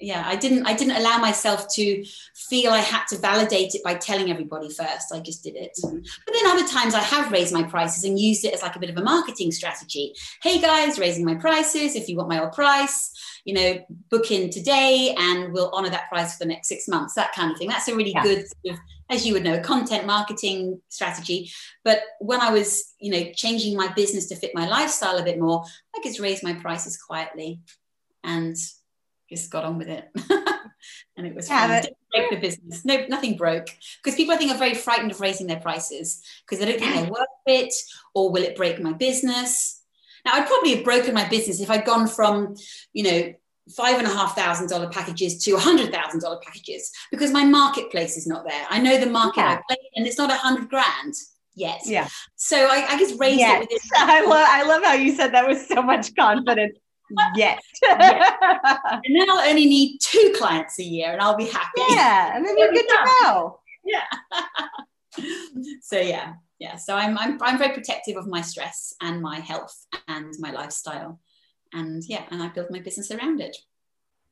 yeah 0.05 0.23
i 0.27 0.35
didn't 0.35 0.65
i 0.67 0.73
didn't 0.73 0.95
allow 0.97 1.17
myself 1.17 1.67
to 1.67 2.05
feel 2.35 2.71
i 2.71 2.77
had 2.79 3.03
to 3.07 3.17
validate 3.17 3.73
it 3.73 3.83
by 3.83 3.95
telling 3.95 4.29
everybody 4.29 4.69
first. 4.69 5.11
I 5.11 5.19
just 5.19 5.43
did 5.43 5.55
it. 5.55 5.75
Mm-hmm. 5.83 5.97
but 6.25 6.33
then 6.33 6.47
other 6.47 6.67
times 6.67 6.93
i 6.93 6.99
have 6.99 7.31
raised 7.31 7.53
my 7.53 7.63
prices 7.63 8.03
and 8.03 8.19
used 8.19 8.45
it 8.45 8.53
as 8.53 8.61
like 8.61 8.75
a 8.75 8.79
bit 8.79 8.91
of 8.91 8.97
a 8.97 9.03
marketing 9.03 9.51
strategy. 9.51 10.13
Hey 10.43 10.61
guys 10.61 10.99
raising 10.99 11.25
my 11.25 11.35
prices 11.35 11.95
if 11.95 12.07
you 12.07 12.17
want 12.17 12.29
my 12.29 12.41
old 12.41 12.53
price 12.53 13.11
you 13.45 13.55
know 13.55 13.83
book 14.11 14.29
in 14.29 14.51
today 14.51 15.15
and 15.17 15.51
we'll 15.51 15.71
honor 15.73 15.89
that 15.89 16.07
price 16.09 16.33
for 16.37 16.43
the 16.43 16.49
next 16.53 16.67
six 16.67 16.87
months 16.87 17.15
that 17.15 17.33
kind 17.33 17.51
of 17.51 17.57
thing. 17.57 17.69
That's 17.69 17.87
a 17.87 17.95
really 17.95 18.11
yeah. 18.11 18.23
good 18.23 18.45
sort 18.47 18.75
of, 18.75 18.79
as 19.09 19.25
you 19.25 19.33
would 19.33 19.43
know 19.43 19.59
content 19.61 20.05
marketing 20.05 20.81
strategy. 20.89 21.51
But 21.83 22.01
when 22.19 22.41
i 22.41 22.51
was 22.51 22.93
you 22.99 23.11
know 23.11 23.31
changing 23.33 23.75
my 23.75 23.87
business 23.93 24.27
to 24.27 24.35
fit 24.35 24.51
my 24.53 24.67
lifestyle 24.67 25.17
a 25.17 25.23
bit 25.23 25.39
more 25.39 25.63
i 25.95 25.99
just 26.03 26.19
raised 26.19 26.43
my 26.43 26.53
prices 26.53 26.95
quietly. 26.95 27.59
And 28.23 28.57
just 29.29 29.51
got 29.51 29.63
on 29.63 29.77
with 29.77 29.87
it. 29.87 30.09
and 31.17 31.25
it 31.25 31.35
was 31.35 31.49
yeah, 31.49 31.67
fun. 31.67 31.81
Didn't 31.81 31.97
break 32.11 32.29
the 32.29 32.47
business. 32.47 32.85
No, 32.85 33.05
nothing 33.07 33.37
broke. 33.37 33.69
Because 34.03 34.15
people 34.15 34.33
I 34.33 34.37
think 34.37 34.51
are 34.51 34.57
very 34.57 34.73
frightened 34.73 35.11
of 35.11 35.21
raising 35.21 35.47
their 35.47 35.59
prices 35.59 36.21
because 36.41 36.59
they 36.59 36.71
don't 36.71 36.79
think 36.79 36.93
they're 36.93 37.11
worth 37.11 37.27
it 37.45 37.73
or 38.13 38.31
will 38.31 38.43
it 38.43 38.55
break 38.55 38.79
my 38.79 38.93
business? 38.93 39.81
Now 40.25 40.33
I'd 40.33 40.47
probably 40.47 40.75
have 40.75 40.83
broken 40.83 41.13
my 41.13 41.27
business 41.27 41.59
if 41.59 41.69
I'd 41.69 41.85
gone 41.85 42.07
from, 42.07 42.55
you 42.93 43.03
know, 43.03 43.33
five 43.75 43.97
and 43.97 44.05
a 44.05 44.11
half 44.11 44.35
thousand 44.35 44.69
dollar 44.69 44.89
packages 44.89 45.43
to 45.43 45.55
a 45.55 45.59
hundred 45.59 45.91
thousand 45.91 46.19
dollar 46.19 46.39
packages 46.43 46.91
because 47.11 47.31
my 47.31 47.43
marketplace 47.43 48.17
is 48.17 48.27
not 48.27 48.45
there. 48.47 48.65
I 48.69 48.79
know 48.79 48.99
the 48.99 49.09
market 49.09 49.41
yeah. 49.41 49.59
I 49.59 49.61
play 49.67 49.77
and 49.95 50.05
it's 50.05 50.17
not 50.17 50.29
a 50.29 50.35
hundred 50.35 50.69
grand 50.69 51.15
yet. 51.55 51.81
Yeah. 51.85 52.07
So 52.35 52.57
I, 52.57 52.85
I 52.89 52.99
just 52.99 53.19
raised 53.19 53.39
yes. 53.39 53.63
it 53.63 53.69
with 53.71 53.81
I 53.95 54.21
love 54.21 54.47
I 54.47 54.63
love 54.63 54.83
how 54.83 54.93
you 54.93 55.15
said 55.15 55.33
that 55.33 55.47
with 55.47 55.65
so 55.65 55.81
much 55.81 56.13
confidence 56.15 56.77
yet. 57.35 57.59
And 57.83 59.15
then 59.15 59.29
I'll 59.29 59.47
only 59.47 59.65
need 59.65 59.99
two 59.99 60.33
clients 60.37 60.79
a 60.79 60.83
year 60.83 61.11
and 61.11 61.21
I'll 61.21 61.37
be 61.37 61.45
happy. 61.45 61.81
Yeah. 61.89 62.35
And 62.35 62.45
then 62.45 62.57
you're 62.57 62.71
good 62.71 62.87
to 62.87 63.09
go. 63.21 63.59
Yeah. 63.83 64.05
so 65.81 65.99
yeah. 65.99 66.33
Yeah. 66.59 66.77
So 66.77 66.95
I'm, 66.95 67.17
I'm 67.17 67.41
I'm 67.41 67.57
very 67.57 67.73
protective 67.73 68.17
of 68.17 68.27
my 68.27 68.41
stress 68.41 68.93
and 69.01 69.21
my 69.21 69.39
health 69.39 69.85
and 70.07 70.33
my 70.39 70.51
lifestyle. 70.51 71.19
And 71.73 72.03
yeah, 72.07 72.23
and 72.31 72.41
I 72.41 72.47
build 72.47 72.67
my 72.71 72.79
business 72.79 73.11
around 73.11 73.41
it. 73.41 73.55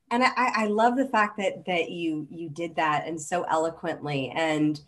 And 0.10 0.24
I, 0.24 0.32
I 0.38 0.66
love 0.68 0.96
the 0.96 1.08
fact 1.10 1.38
that 1.38 1.66
that 1.66 1.92
you 1.92 2.28
you 2.30 2.50
did 2.50 2.76
that 2.76 3.08
and 3.08 3.20
so 3.20 3.44
eloquently. 3.44 4.30
And 4.30 4.80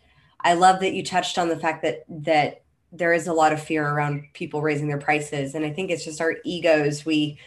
I 0.41 0.53
love 0.53 0.79
that 0.79 0.93
you 0.93 1.03
touched 1.03 1.37
on 1.37 1.49
the 1.49 1.59
fact 1.59 1.83
that 1.83 2.05
that 2.09 2.63
there 2.91 3.13
is 3.13 3.27
a 3.27 3.33
lot 3.33 3.51
of 3.51 3.61
fear 3.61 3.85
around 3.85 4.23
people 4.33 4.61
raising 4.61 4.87
their 4.87 4.97
prices. 4.97 5.55
And 5.55 5.65
I 5.65 5.71
think 5.71 5.91
it's 5.91 6.05
just 6.05 6.21
our 6.21 6.35
egos. 6.45 7.05
We 7.05 7.39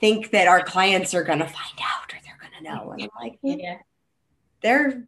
think 0.00 0.30
that 0.30 0.48
our 0.48 0.62
clients 0.62 1.14
are 1.14 1.24
going 1.24 1.38
to 1.38 1.46
find 1.46 1.78
out 1.80 2.12
or 2.12 2.18
they're 2.24 2.38
going 2.40 2.52
to 2.58 2.64
know. 2.64 2.92
And 2.92 3.02
I'm 3.02 3.10
like, 3.20 3.38
yeah. 3.42 3.78
they're, 4.60 5.04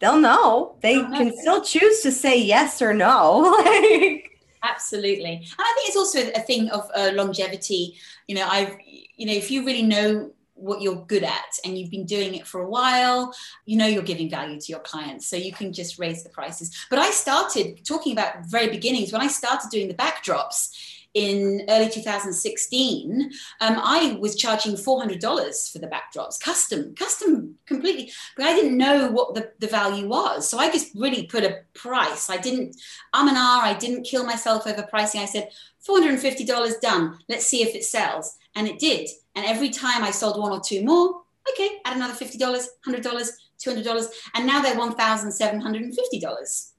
they'll 0.00 0.20
know. 0.20 0.76
They 0.82 1.00
can 1.00 1.36
still 1.36 1.62
choose 1.62 2.02
to 2.02 2.12
say 2.12 2.40
yes 2.40 2.82
or 2.82 2.92
no. 2.94 3.56
Absolutely. 4.62 5.34
And 5.34 5.44
I 5.58 5.72
think 5.74 5.88
it's 5.88 5.96
also 5.96 6.20
a 6.34 6.40
thing 6.40 6.68
of 6.70 6.90
uh, 6.94 7.12
longevity. 7.14 7.96
You 8.26 8.36
know, 8.36 8.46
I've, 8.48 8.76
you 8.84 9.26
know, 9.26 9.32
if 9.32 9.50
you 9.50 9.64
really 9.64 9.82
know 9.82 10.32
what 10.54 10.80
you're 10.80 11.04
good 11.06 11.22
at 11.22 11.58
and 11.64 11.78
you've 11.78 11.90
been 11.90 12.06
doing 12.06 12.34
it 12.34 12.46
for 12.46 12.62
a 12.62 12.68
while, 12.68 13.34
you 13.66 13.76
know 13.76 13.86
you're 13.86 14.02
giving 14.02 14.30
value 14.30 14.58
to 14.58 14.72
your 14.72 14.80
clients. 14.80 15.28
So 15.28 15.36
you 15.36 15.52
can 15.52 15.72
just 15.72 15.98
raise 15.98 16.24
the 16.24 16.30
prices. 16.30 16.74
But 16.90 16.98
I 16.98 17.10
started 17.10 17.84
talking 17.86 18.12
about 18.12 18.46
very 18.46 18.68
beginnings 18.68 19.12
when 19.12 19.20
I 19.20 19.28
started 19.28 19.70
doing 19.70 19.88
the 19.88 19.94
backdrops 19.94 20.70
in 21.16 21.64
early 21.70 21.88
2016, 21.88 23.30
um, 23.62 23.80
I 23.82 24.18
was 24.20 24.36
charging 24.36 24.74
$400 24.74 25.72
for 25.72 25.78
the 25.78 25.88
backdrops, 25.88 26.38
custom, 26.38 26.94
custom 26.94 27.54
completely. 27.64 28.12
But 28.36 28.44
I 28.44 28.54
didn't 28.54 28.76
know 28.76 29.10
what 29.10 29.34
the, 29.34 29.50
the 29.58 29.66
value 29.66 30.08
was. 30.08 30.46
So 30.46 30.58
I 30.58 30.70
just 30.70 30.94
really 30.94 31.22
put 31.26 31.42
a 31.42 31.62
price. 31.72 32.28
I 32.28 32.36
didn't, 32.36 32.76
I'm 33.14 33.28
an 33.28 33.36
R, 33.38 33.62
I 33.62 33.72
didn't 33.72 34.04
kill 34.04 34.26
myself 34.26 34.66
over 34.66 34.82
pricing. 34.82 35.22
I 35.22 35.24
said, 35.24 35.48
$450 35.88 36.80
done. 36.82 37.18
Let's 37.30 37.46
see 37.46 37.62
if 37.62 37.74
it 37.74 37.84
sells. 37.84 38.36
And 38.54 38.68
it 38.68 38.78
did. 38.78 39.08
And 39.34 39.46
every 39.46 39.70
time 39.70 40.04
I 40.04 40.10
sold 40.10 40.38
one 40.38 40.52
or 40.52 40.60
two 40.60 40.84
more, 40.84 41.22
okay, 41.50 41.78
add 41.86 41.96
another 41.96 42.12
$50, 42.12 42.38
$100, 42.86 43.30
$200. 43.64 44.06
And 44.34 44.46
now 44.46 44.60
they're 44.60 44.76
$1,750. 44.76 46.72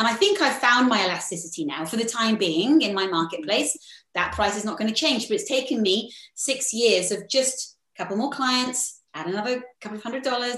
And 0.00 0.08
I 0.08 0.14
think 0.14 0.40
I've 0.40 0.56
found 0.56 0.88
my 0.88 1.04
elasticity 1.04 1.66
now 1.66 1.84
for 1.84 1.98
the 1.98 2.06
time 2.06 2.36
being 2.36 2.80
in 2.80 2.94
my 2.94 3.06
marketplace. 3.06 3.76
That 4.14 4.32
price 4.32 4.56
is 4.56 4.64
not 4.64 4.78
going 4.78 4.88
to 4.88 4.94
change, 4.94 5.28
but 5.28 5.34
it's 5.34 5.46
taken 5.46 5.82
me 5.82 6.10
six 6.34 6.72
years 6.72 7.12
of 7.12 7.28
just 7.28 7.76
a 7.94 8.02
couple 8.02 8.16
more 8.16 8.30
clients, 8.30 9.02
add 9.12 9.26
another 9.26 9.62
couple 9.82 9.98
of 9.98 10.02
hundred 10.02 10.22
dollars, 10.22 10.56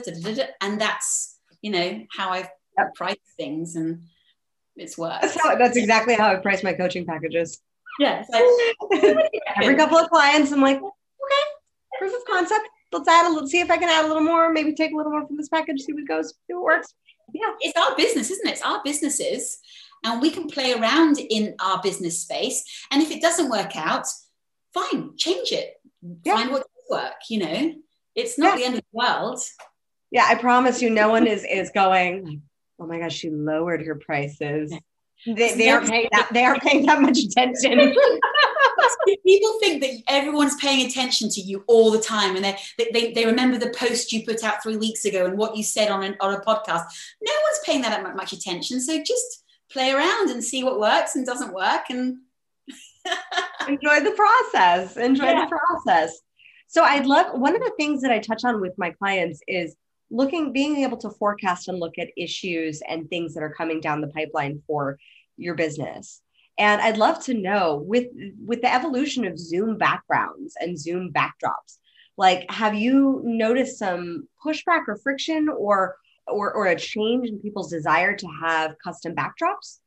and 0.60 0.80
that's 0.80 1.40
you 1.60 1.72
know 1.72 2.04
how 2.16 2.30
I've 2.30 2.50
priced 2.94 3.18
things, 3.36 3.74
and 3.74 4.02
it's 4.76 4.96
worked. 4.96 5.22
That's, 5.22 5.42
how, 5.42 5.56
that's 5.56 5.76
exactly 5.76 6.14
how 6.14 6.30
I 6.30 6.36
price 6.36 6.62
my 6.62 6.72
coaching 6.72 7.04
packages. 7.04 7.60
Yeah, 7.98 8.24
every 9.60 9.74
couple 9.74 9.98
of 9.98 10.08
clients, 10.08 10.52
I'm 10.52 10.60
like, 10.60 10.76
okay, 10.76 11.44
proof 11.98 12.14
of 12.14 12.24
concept. 12.30 12.68
Let's 12.92 13.08
add 13.08 13.28
a 13.28 13.32
little, 13.32 13.48
see 13.48 13.58
if 13.58 13.72
I 13.72 13.76
can 13.76 13.88
add 13.88 14.04
a 14.04 14.08
little 14.08 14.22
more, 14.22 14.52
maybe 14.52 14.72
take 14.72 14.92
a 14.92 14.96
little 14.96 15.10
more 15.10 15.26
from 15.26 15.36
this 15.36 15.48
package, 15.48 15.80
see 15.80 15.94
what 15.94 16.06
goes, 16.06 16.28
see 16.46 16.54
what 16.54 16.62
works 16.62 16.94
yeah, 17.32 17.52
it's 17.60 17.76
our 17.76 17.96
business, 17.96 18.30
isn't 18.30 18.46
it? 18.46 18.52
It's 18.52 18.62
our 18.62 18.80
businesses. 18.84 19.58
And 20.04 20.20
we 20.20 20.30
can 20.30 20.48
play 20.48 20.72
around 20.72 21.18
in 21.18 21.54
our 21.60 21.80
business 21.80 22.20
space. 22.20 22.64
And 22.90 23.02
if 23.02 23.10
it 23.10 23.22
doesn't 23.22 23.50
work 23.50 23.76
out, 23.76 24.06
fine, 24.74 25.16
change 25.16 25.52
it. 25.52 25.74
Yeah. 26.24 26.34
Find 26.34 26.50
what 26.50 26.62
does 26.62 27.00
work, 27.00 27.14
you 27.30 27.38
know. 27.38 27.74
It's 28.14 28.38
not 28.38 28.52
yeah. 28.52 28.56
the 28.56 28.64
end 28.64 28.74
of 28.74 28.80
the 28.80 28.86
world. 28.92 29.40
Yeah, 30.10 30.26
I 30.28 30.34
promise 30.34 30.82
you, 30.82 30.90
no 30.90 31.08
one 31.08 31.26
is 31.26 31.44
is 31.44 31.70
going, 31.70 32.42
oh 32.80 32.86
my 32.86 32.98
gosh, 32.98 33.14
she 33.14 33.30
lowered 33.30 33.84
her 33.86 33.94
prices. 33.94 34.74
They, 35.26 35.54
they 35.54 35.70
aren't 35.70 35.88
paying 35.88 36.08
that 36.12 36.28
they 36.32 36.44
aren't 36.44 36.62
paying 36.62 36.84
that 36.86 37.00
much 37.00 37.18
attention. 37.18 37.94
people 39.26 39.58
think 39.60 39.80
that 39.82 40.02
everyone's 40.08 40.56
paying 40.56 40.86
attention 40.86 41.28
to 41.28 41.40
you 41.40 41.64
all 41.66 41.90
the 41.90 42.00
time 42.00 42.36
and 42.36 42.44
they, 42.44 42.56
they, 42.92 43.12
they 43.12 43.26
remember 43.26 43.58
the 43.58 43.70
post 43.76 44.12
you 44.12 44.24
put 44.24 44.42
out 44.44 44.62
three 44.62 44.76
weeks 44.76 45.04
ago 45.04 45.26
and 45.26 45.36
what 45.36 45.56
you 45.56 45.62
said 45.62 45.90
on, 45.90 46.02
an, 46.02 46.16
on 46.20 46.34
a 46.34 46.40
podcast 46.40 46.84
no 47.22 47.32
one's 47.44 47.60
paying 47.64 47.82
that 47.82 48.16
much 48.16 48.32
attention 48.32 48.80
so 48.80 48.98
just 49.02 49.44
play 49.70 49.92
around 49.92 50.30
and 50.30 50.42
see 50.42 50.64
what 50.64 50.80
works 50.80 51.16
and 51.16 51.26
doesn't 51.26 51.54
work 51.54 51.82
and 51.90 52.18
enjoy 53.68 54.00
the 54.00 54.12
process 54.16 54.96
enjoy 54.96 55.24
yeah. 55.24 55.44
the 55.44 55.58
process 55.58 56.20
so 56.68 56.82
i'd 56.84 57.06
love 57.06 57.38
one 57.38 57.54
of 57.54 57.62
the 57.62 57.72
things 57.76 58.02
that 58.02 58.12
i 58.12 58.18
touch 58.18 58.44
on 58.44 58.60
with 58.60 58.72
my 58.78 58.90
clients 58.90 59.40
is 59.48 59.76
looking 60.12 60.52
being 60.52 60.76
able 60.78 60.98
to 60.98 61.10
forecast 61.10 61.68
and 61.68 61.80
look 61.80 61.98
at 61.98 62.10
issues 62.16 62.82
and 62.88 63.08
things 63.08 63.34
that 63.34 63.42
are 63.42 63.54
coming 63.54 63.80
down 63.80 64.00
the 64.00 64.08
pipeline 64.08 64.62
for 64.66 64.98
your 65.36 65.54
business 65.54 66.22
and 66.58 66.80
I'd 66.80 66.98
love 66.98 67.22
to 67.24 67.34
know 67.34 67.82
with 67.86 68.08
with 68.44 68.60
the 68.60 68.72
evolution 68.72 69.26
of 69.26 69.38
Zoom 69.38 69.78
backgrounds 69.78 70.54
and 70.60 70.78
Zoom 70.78 71.12
backdrops, 71.12 71.78
like 72.16 72.50
have 72.50 72.74
you 72.74 73.22
noticed 73.24 73.78
some 73.78 74.28
pushback 74.44 74.82
or 74.88 74.96
friction 74.96 75.48
or 75.48 75.96
or, 76.26 76.52
or 76.52 76.66
a 76.66 76.76
change 76.76 77.28
in 77.28 77.40
people's 77.40 77.70
desire 77.70 78.14
to 78.16 78.26
have 78.42 78.76
custom 78.82 79.14
backdrops, 79.14 79.80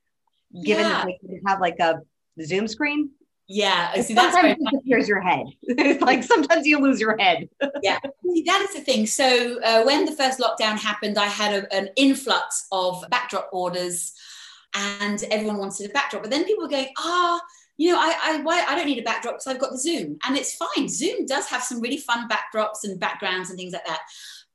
given 0.63 0.85
yeah. 0.85 1.05
that 1.05 1.15
they 1.23 1.39
have 1.45 1.61
like 1.61 1.79
a 1.79 2.01
Zoom 2.43 2.67
screen? 2.67 3.11
Yeah, 3.47 3.93
see, 4.01 4.15
that's 4.15 4.33
sometimes 4.33 4.57
it 4.59 4.71
disappears 4.71 5.07
your 5.07 5.21
head. 5.21 5.45
it's 5.63 6.01
like 6.01 6.23
sometimes 6.23 6.65
you 6.65 6.79
lose 6.79 6.99
your 6.99 7.15
head. 7.17 7.47
yeah, 7.83 7.99
that 8.01 8.67
is 8.67 8.73
the 8.73 8.81
thing. 8.81 9.05
So 9.05 9.61
uh, 9.61 9.83
when 9.83 10.05
the 10.05 10.13
first 10.13 10.39
lockdown 10.39 10.77
happened, 10.79 11.17
I 11.17 11.25
had 11.25 11.53
a, 11.53 11.73
an 11.73 11.89
influx 11.95 12.65
of 12.71 13.03
backdrop 13.11 13.49
orders 13.51 14.13
and 14.73 15.23
everyone 15.29 15.57
wanted 15.57 15.89
a 15.89 15.93
backdrop. 15.93 16.23
But 16.23 16.31
then 16.31 16.45
people 16.45 16.63
were 16.63 16.69
going, 16.69 16.87
ah, 16.97 17.39
oh, 17.39 17.41
you 17.77 17.91
know, 17.91 17.99
I, 17.99 18.17
I, 18.23 18.41
why, 18.41 18.65
I 18.67 18.75
don't 18.75 18.87
need 18.87 18.99
a 18.99 19.03
backdrop 19.03 19.35
because 19.35 19.47
I've 19.47 19.59
got 19.59 19.71
the 19.71 19.77
Zoom. 19.77 20.17
And 20.25 20.35
it's 20.35 20.55
fine. 20.55 20.87
Zoom 20.87 21.25
does 21.25 21.45
have 21.47 21.61
some 21.61 21.81
really 21.81 21.97
fun 21.97 22.27
backdrops 22.27 22.83
and 22.83 22.99
backgrounds 22.99 23.49
and 23.49 23.59
things 23.59 23.73
like 23.73 23.85
that. 23.85 24.01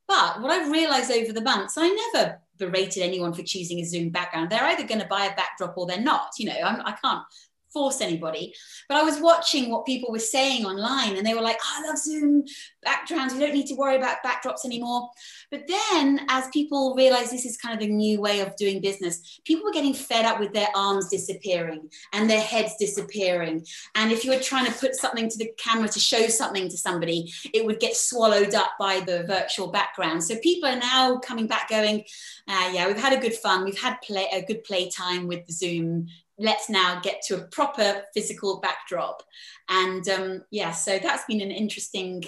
But 0.07 0.41
what 0.41 0.51
I've 0.51 0.71
realized 0.71 1.11
over 1.11 1.31
the 1.31 1.41
months, 1.41 1.77
I 1.77 1.87
never 2.13 2.41
berated 2.57 3.03
anyone 3.03 3.33
for 3.33 3.43
choosing 3.43 3.79
a 3.79 3.85
Zoom 3.85 4.09
background. 4.09 4.49
They're 4.49 4.63
either 4.63 4.85
going 4.85 5.01
to 5.01 5.07
buy 5.07 5.25
a 5.25 5.35
backdrop 5.35 5.77
or 5.77 5.85
they're 5.85 6.01
not. 6.01 6.31
You 6.37 6.47
know, 6.47 6.59
I'm, 6.61 6.81
I 6.81 6.91
can 6.91 6.99
not 7.03 7.25
force 7.73 8.01
anybody. 8.01 8.53
But 8.87 8.97
I 8.97 9.03
was 9.03 9.19
watching 9.19 9.69
what 9.69 9.85
people 9.85 10.11
were 10.11 10.19
saying 10.19 10.65
online 10.65 11.17
and 11.17 11.25
they 11.25 11.33
were 11.33 11.41
like, 11.41 11.57
oh, 11.63 11.73
I 11.77 11.87
love 11.87 11.97
Zoom 11.97 12.43
backgrounds. 12.83 13.33
We 13.33 13.39
don't 13.39 13.53
need 13.53 13.67
to 13.67 13.75
worry 13.75 13.95
about 13.95 14.23
backdrops 14.25 14.65
anymore. 14.65 15.09
But 15.49 15.67
then 15.67 16.21
as 16.29 16.47
people 16.49 16.95
realized 16.95 17.31
this 17.31 17.45
is 17.45 17.57
kind 17.57 17.79
of 17.79 17.87
a 17.87 17.91
new 17.91 18.21
way 18.21 18.39
of 18.39 18.55
doing 18.55 18.81
business, 18.81 19.39
people 19.45 19.65
were 19.65 19.73
getting 19.73 19.93
fed 19.93 20.25
up 20.25 20.39
with 20.39 20.53
their 20.53 20.69
arms 20.75 21.09
disappearing 21.09 21.89
and 22.13 22.29
their 22.29 22.41
heads 22.41 22.75
disappearing. 22.79 23.65
And 23.95 24.11
if 24.11 24.25
you 24.25 24.31
were 24.31 24.39
trying 24.39 24.65
to 24.65 24.77
put 24.77 24.95
something 24.95 25.29
to 25.29 25.37
the 25.37 25.51
camera 25.57 25.87
to 25.89 25.99
show 25.99 26.27
something 26.27 26.69
to 26.69 26.77
somebody, 26.77 27.31
it 27.53 27.65
would 27.65 27.79
get 27.79 27.95
swallowed 27.95 28.53
up 28.53 28.71
by 28.79 28.99
the 29.01 29.23
virtual 29.23 29.67
background. 29.67 30.23
So 30.23 30.35
people 30.37 30.69
are 30.69 30.79
now 30.79 31.19
coming 31.19 31.47
back 31.47 31.69
going, 31.69 32.03
uh, 32.47 32.71
yeah, 32.73 32.87
we've 32.87 32.97
had 32.97 33.13
a 33.13 33.21
good 33.21 33.35
fun. 33.35 33.63
We've 33.63 33.79
had 33.79 34.01
play, 34.01 34.27
a 34.31 34.43
good 34.43 34.63
play 34.63 34.89
time 34.89 35.27
with 35.27 35.45
the 35.45 35.53
Zoom 35.53 36.07
let's 36.41 36.69
now 36.69 36.99
get 37.01 37.21
to 37.27 37.37
a 37.37 37.47
proper 37.47 38.03
physical 38.13 38.59
backdrop. 38.59 39.23
And 39.69 40.07
um, 40.09 40.43
yeah, 40.51 40.71
so 40.71 40.99
that's 40.99 41.25
been 41.25 41.41
an 41.41 41.51
interesting 41.51 42.23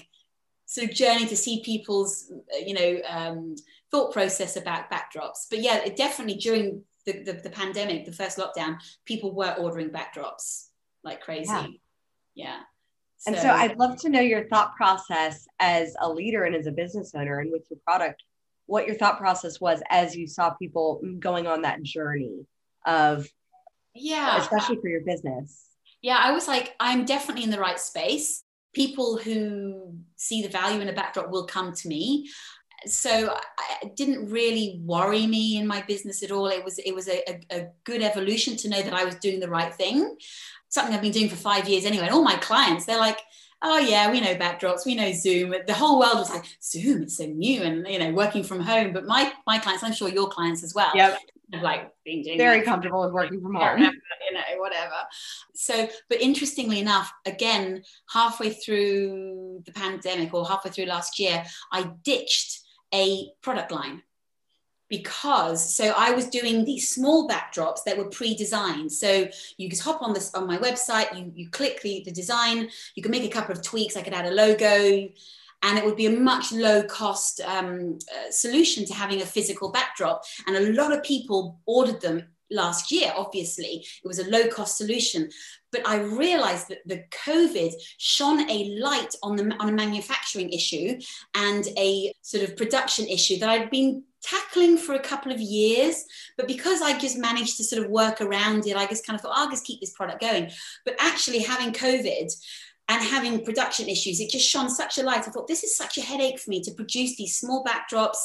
sort 0.66 0.90
of 0.90 0.96
journey 0.96 1.26
to 1.28 1.36
see 1.36 1.62
people's, 1.64 2.32
you 2.66 2.74
know, 2.74 3.00
um, 3.08 3.56
thought 3.92 4.14
process 4.14 4.56
about 4.56 4.90
backdrops. 4.92 5.48
But 5.50 5.60
yeah, 5.60 5.84
it 5.84 5.96
definitely 5.96 6.36
during 6.36 6.84
the, 7.06 7.24
the, 7.24 7.34
the, 7.34 7.50
pandemic, 7.50 8.06
the 8.06 8.12
first 8.12 8.38
lockdown, 8.38 8.78
people 9.06 9.34
were 9.34 9.56
ordering 9.60 9.90
backdrops 9.90 10.68
like 11.04 11.22
crazy. 11.22 11.52
Yeah. 11.52 11.68
yeah. 12.36 12.60
So, 13.18 13.32
and 13.32 13.42
so 13.42 13.50
I'd 13.50 13.78
love 13.78 13.98
to 14.02 14.10
know 14.10 14.20
your 14.20 14.48
thought 14.48 14.76
process 14.76 15.48
as 15.60 15.96
a 16.02 16.10
leader 16.10 16.44
and 16.44 16.56
as 16.56 16.68
a 16.68 16.72
business 16.72 17.14
owner 17.16 17.40
and 17.40 17.52
with 17.52 17.66
your 17.70 17.80
product, 17.86 18.24
what 18.66 18.88
your 18.88 18.96
thought 18.96 19.18
process 19.18 19.60
was 19.60 19.82
as 19.90 20.16
you 20.16 20.28
saw 20.28 20.52
people 20.52 21.02
going 21.20 21.48
on 21.48 21.62
that 21.62 21.84
journey 21.84 22.46
of 22.86 23.28
yeah. 23.96 24.40
Especially 24.40 24.78
for 24.82 24.90
your 24.90 25.02
business. 25.02 25.70
Yeah, 26.02 26.20
I 26.22 26.32
was 26.32 26.48
like, 26.48 26.76
I'm 26.80 27.06
definitely 27.06 27.44
in 27.44 27.50
the 27.50 27.60
right 27.60 27.80
space. 27.80 28.44
People 28.74 29.18
who 29.18 29.96
see 30.16 30.42
the 30.42 30.50
value 30.50 30.82
in 30.82 30.90
a 30.90 30.94
backdrop 30.94 31.30
will 31.30 31.46
come 31.46 31.74
to 31.74 31.88
me. 31.88 32.30
So 32.86 33.38
it 33.82 33.96
didn't 33.96 34.30
really 34.30 34.82
worry 34.84 35.26
me 35.26 35.58
in 35.58 35.66
my 35.66 35.82
business 35.84 36.22
at 36.22 36.32
all. 36.32 36.48
It 36.48 36.66
was 36.66 36.80
it 36.80 36.94
was 36.94 37.08
a, 37.08 37.24
a, 37.30 37.62
a 37.62 37.68
good 37.86 38.02
evolution 38.02 38.58
to 38.58 38.70
know 38.70 38.82
that 38.82 38.94
I 38.94 39.06
was 39.06 39.16
doing 39.16 39.40
the 39.40 39.50
right 39.50 39.74
thing. 39.74 40.18
Something 40.68 40.94
I've 40.94 41.02
been 41.02 41.14
doing 41.14 41.30
for 41.30 41.38
five 41.38 41.70
years 41.70 41.86
anyway. 41.86 42.06
And 42.06 42.14
all 42.14 42.24
my 42.24 42.36
clients, 42.36 42.86
they're 42.86 42.98
like, 42.98 43.20
oh 43.64 43.80
yeah, 43.80 44.12
we 44.12 44.22
know 44.22 44.36
backdrops, 44.36 44.86
we 44.86 44.96
know 44.96 45.12
Zoom. 45.12 45.54
The 45.66 45.74
whole 45.74 46.00
world 46.00 46.16
was 46.16 46.30
like, 46.30 46.46
Zoom, 46.62 47.04
it's 47.04 47.18
so 47.18 47.26
new 47.26 47.62
and 47.62 47.88
you 47.88 48.00
know, 48.00 48.12
working 48.12 48.44
from 48.44 48.60
home. 48.60 48.94
But 48.94 49.06
my 49.06 49.32
my 49.48 49.58
clients, 49.58 49.84
I'm 49.84 49.94
sure 49.94 50.10
your 50.10 50.30
clients 50.30 50.64
as 50.64 50.74
well, 50.74 50.92
yep 50.94 51.18
like 51.62 51.92
being 52.04 52.38
very 52.38 52.62
comfortable 52.62 53.02
with 53.02 53.12
working 53.12 53.42
from 53.42 53.54
home 53.54 53.80
you 53.80 54.34
know 54.34 54.42
whatever 54.58 54.96
so 55.54 55.88
but 56.10 56.22
interestingly 56.22 56.80
enough 56.80 57.12
again 57.26 57.84
halfway 58.10 58.50
through 58.50 59.62
the 59.66 59.72
pandemic 59.72 60.34
or 60.34 60.48
halfway 60.48 60.72
through 60.72 60.86
last 60.86 61.20
year 61.20 61.44
i 61.72 61.84
ditched 62.04 62.62
a 62.94 63.28
product 63.42 63.72
line 63.72 64.02
because 64.94 65.76
so 65.76 65.86
I 65.98 66.12
was 66.12 66.28
doing 66.28 66.66
these 66.66 66.88
small 66.94 67.28
backdrops 67.28 67.84
that 67.84 67.98
were 67.98 68.10
pre-designed. 68.20 68.92
So 68.92 69.28
you 69.58 69.68
just 69.68 69.82
hop 69.82 70.04
on 70.04 70.14
this 70.14 70.36
on 70.36 70.46
my 70.46 70.60
website, 70.60 71.18
you 71.18 71.32
you 71.34 71.50
click 71.50 71.82
the, 71.82 72.04
the 72.06 72.12
design, 72.12 72.70
you 72.94 73.02
can 73.02 73.10
make 73.10 73.24
a 73.24 73.36
couple 73.38 73.54
of 73.56 73.64
tweaks. 73.64 73.98
I 73.98 74.04
could 74.04 74.14
add 74.14 74.28
a 74.28 74.36
logo, 74.44 75.10
and 75.64 75.78
it 75.80 75.84
would 75.84 75.96
be 75.96 76.06
a 76.06 76.20
much 76.32 76.52
low 76.52 76.84
cost 76.84 77.42
um, 77.42 77.98
uh, 78.16 78.30
solution 78.30 78.86
to 78.86 78.94
having 78.94 79.20
a 79.24 79.26
physical 79.26 79.72
backdrop. 79.72 80.26
And 80.46 80.56
a 80.56 80.74
lot 80.74 80.94
of 80.94 81.02
people 81.02 81.60
ordered 81.66 82.00
them 82.02 82.28
last 82.54 82.92
year, 82.92 83.12
obviously. 83.16 83.86
It 84.04 84.08
was 84.08 84.20
a 84.20 84.30
low 84.30 84.48
cost 84.48 84.78
solution. 84.78 85.30
But 85.72 85.88
I 85.88 86.02
realized 86.02 86.70
that 86.70 86.80
the 86.86 87.04
COVID 87.26 87.74
shone 87.98 88.50
a 88.50 88.78
light 88.80 89.16
on, 89.24 89.36
the, 89.36 89.56
on 89.60 89.70
a 89.70 89.74
manufacturing 89.74 90.52
issue 90.52 91.00
and 91.36 91.68
a 91.78 92.14
sort 92.22 92.44
of 92.44 92.56
production 92.56 93.08
issue 93.08 93.40
that 93.40 93.50
I'd 93.50 93.72
been 93.72 94.04
tackling 94.22 94.78
for 94.78 94.94
a 94.94 95.00
couple 95.00 95.32
of 95.32 95.42
years. 95.42 96.06
But 96.38 96.48
because 96.48 96.82
I 96.82 96.98
just 96.98 97.18
managed 97.18 97.58
to 97.58 97.64
sort 97.64 97.84
of 97.84 97.92
work 97.92 98.22
around 98.22 98.68
it, 98.68 98.78
I 98.78 98.86
just 98.86 99.06
kind 99.06 99.16
of 99.16 99.22
thought, 99.22 99.34
I'll 99.36 99.50
just 99.50 99.66
keep 99.66 99.82
this 99.82 99.94
product 99.94 100.22
going. 100.22 100.52
But 100.86 100.96
actually, 101.00 101.40
having 101.40 101.74
COVID, 101.74 102.32
and 102.90 103.02
having 103.02 103.46
production 103.46 103.88
issues, 103.88 104.20
it 104.20 104.30
just 104.30 104.48
shone 104.48 104.70
such 104.70 104.98
a 104.98 105.04
light. 105.04 105.28
I 105.28 105.32
thought, 105.32 105.48
this 105.48 105.64
is 105.64 105.78
such 105.78 105.98
a 105.98 106.02
headache 106.02 106.40
for 106.40 106.50
me 106.50 106.62
to 106.62 106.72
produce 106.72 107.16
these 107.16 107.40
small 107.40 107.64
backdrops. 107.64 108.18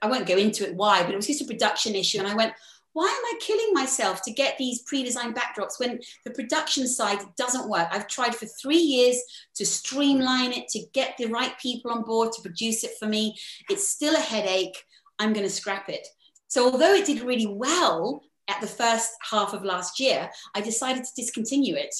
I 0.00 0.06
won't 0.06 0.26
go 0.26 0.36
into 0.36 0.66
it 0.66 0.74
why, 0.74 1.02
but 1.02 1.12
it 1.12 1.16
was 1.16 1.26
just 1.26 1.42
a 1.42 1.46
production 1.46 1.94
issue. 1.94 2.18
And 2.18 2.26
I 2.26 2.34
went, 2.34 2.54
why 2.92 3.06
am 3.06 3.36
I 3.36 3.38
killing 3.40 3.72
myself 3.72 4.22
to 4.22 4.32
get 4.32 4.58
these 4.58 4.82
pre-designed 4.82 5.36
backdrops 5.36 5.78
when 5.78 6.00
the 6.24 6.32
production 6.32 6.86
side 6.86 7.20
doesn't 7.36 7.68
work? 7.68 7.88
I've 7.90 8.08
tried 8.08 8.34
for 8.34 8.46
three 8.46 8.78
years 8.78 9.22
to 9.54 9.64
streamline 9.64 10.52
it, 10.52 10.68
to 10.68 10.80
get 10.92 11.16
the 11.16 11.26
right 11.26 11.58
people 11.58 11.90
on 11.92 12.02
board 12.02 12.32
to 12.32 12.42
produce 12.42 12.82
it 12.84 12.92
for 12.98 13.06
me. 13.06 13.36
It's 13.68 13.88
still 13.88 14.16
a 14.16 14.20
headache. 14.20 14.84
I'm 15.18 15.32
going 15.32 15.46
to 15.46 15.52
scrap 15.52 15.88
it. 15.88 16.06
So 16.48 16.64
although 16.64 16.94
it 16.94 17.06
did 17.06 17.22
really 17.22 17.46
well 17.46 18.22
at 18.48 18.60
the 18.60 18.66
first 18.66 19.12
half 19.30 19.54
of 19.54 19.64
last 19.64 20.00
year, 20.00 20.30
I 20.54 20.60
decided 20.60 21.04
to 21.04 21.10
discontinue 21.14 21.76
it 21.76 21.94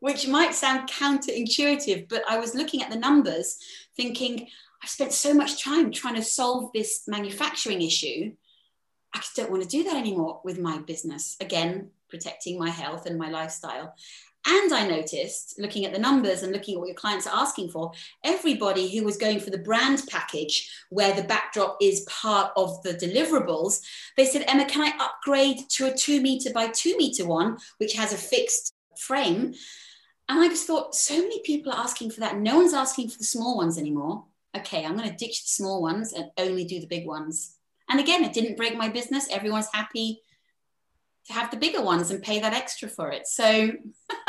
which 0.00 0.28
might 0.28 0.54
sound 0.54 0.88
counterintuitive, 0.88 2.08
but 2.08 2.22
I 2.28 2.38
was 2.38 2.54
looking 2.54 2.82
at 2.82 2.90
the 2.90 2.96
numbers 2.96 3.58
thinking, 3.96 4.48
I've 4.82 4.90
spent 4.90 5.12
so 5.12 5.34
much 5.34 5.62
time 5.62 5.90
trying 5.90 6.14
to 6.14 6.22
solve 6.22 6.70
this 6.72 7.02
manufacturing 7.08 7.82
issue. 7.82 8.32
I 9.14 9.18
just 9.18 9.36
don't 9.36 9.50
want 9.50 9.62
to 9.62 9.68
do 9.68 9.84
that 9.84 9.96
anymore 9.96 10.40
with 10.44 10.58
my 10.58 10.78
business. 10.78 11.36
Again, 11.40 11.90
protecting 12.08 12.58
my 12.58 12.70
health 12.70 13.06
and 13.06 13.18
my 13.18 13.30
lifestyle. 13.30 13.94
And 14.46 14.72
I 14.72 14.86
noticed, 14.86 15.58
looking 15.58 15.84
at 15.84 15.92
the 15.92 15.98
numbers 15.98 16.42
and 16.42 16.52
looking 16.52 16.74
at 16.74 16.80
what 16.80 16.86
your 16.86 16.94
clients 16.94 17.26
are 17.26 17.36
asking 17.36 17.70
for, 17.70 17.92
everybody 18.24 18.88
who 18.88 19.04
was 19.04 19.16
going 19.16 19.40
for 19.40 19.50
the 19.50 19.58
brand 19.58 20.02
package, 20.08 20.70
where 20.88 21.12
the 21.12 21.24
backdrop 21.24 21.76
is 21.82 22.06
part 22.08 22.52
of 22.56 22.82
the 22.82 22.94
deliverables, 22.94 23.82
they 24.16 24.24
said, 24.24 24.44
Emma, 24.46 24.64
can 24.64 24.82
I 24.82 25.04
upgrade 25.04 25.68
to 25.70 25.86
a 25.86 25.94
two 25.94 26.22
meter 26.22 26.50
by 26.52 26.68
two 26.68 26.96
meter 26.96 27.26
one, 27.26 27.58
which 27.78 27.94
has 27.94 28.12
a 28.12 28.16
fixed 28.16 28.72
frame? 28.96 29.54
And 30.30 30.40
I 30.40 30.48
just 30.48 30.66
thought, 30.66 30.94
so 30.94 31.18
many 31.18 31.42
people 31.42 31.72
are 31.72 31.80
asking 31.80 32.10
for 32.10 32.20
that. 32.20 32.38
No 32.38 32.58
one's 32.58 32.74
asking 32.74 33.10
for 33.10 33.18
the 33.18 33.24
small 33.24 33.56
ones 33.56 33.76
anymore. 33.76 34.24
Okay, 34.56 34.84
I'm 34.84 34.96
going 34.96 35.10
to 35.10 35.16
ditch 35.16 35.42
the 35.42 35.48
small 35.48 35.82
ones 35.82 36.12
and 36.12 36.30
only 36.38 36.64
do 36.64 36.80
the 36.80 36.86
big 36.86 37.06
ones. 37.06 37.57
And 37.88 38.00
again, 38.00 38.24
it 38.24 38.32
didn't 38.32 38.56
break 38.56 38.76
my 38.76 38.88
business. 38.88 39.28
Everyone's 39.30 39.68
happy 39.72 40.22
to 41.26 41.32
have 41.32 41.50
the 41.50 41.56
bigger 41.56 41.82
ones 41.82 42.10
and 42.10 42.22
pay 42.22 42.40
that 42.40 42.54
extra 42.54 42.88
for 42.88 43.10
it. 43.10 43.26
So, 43.26 43.72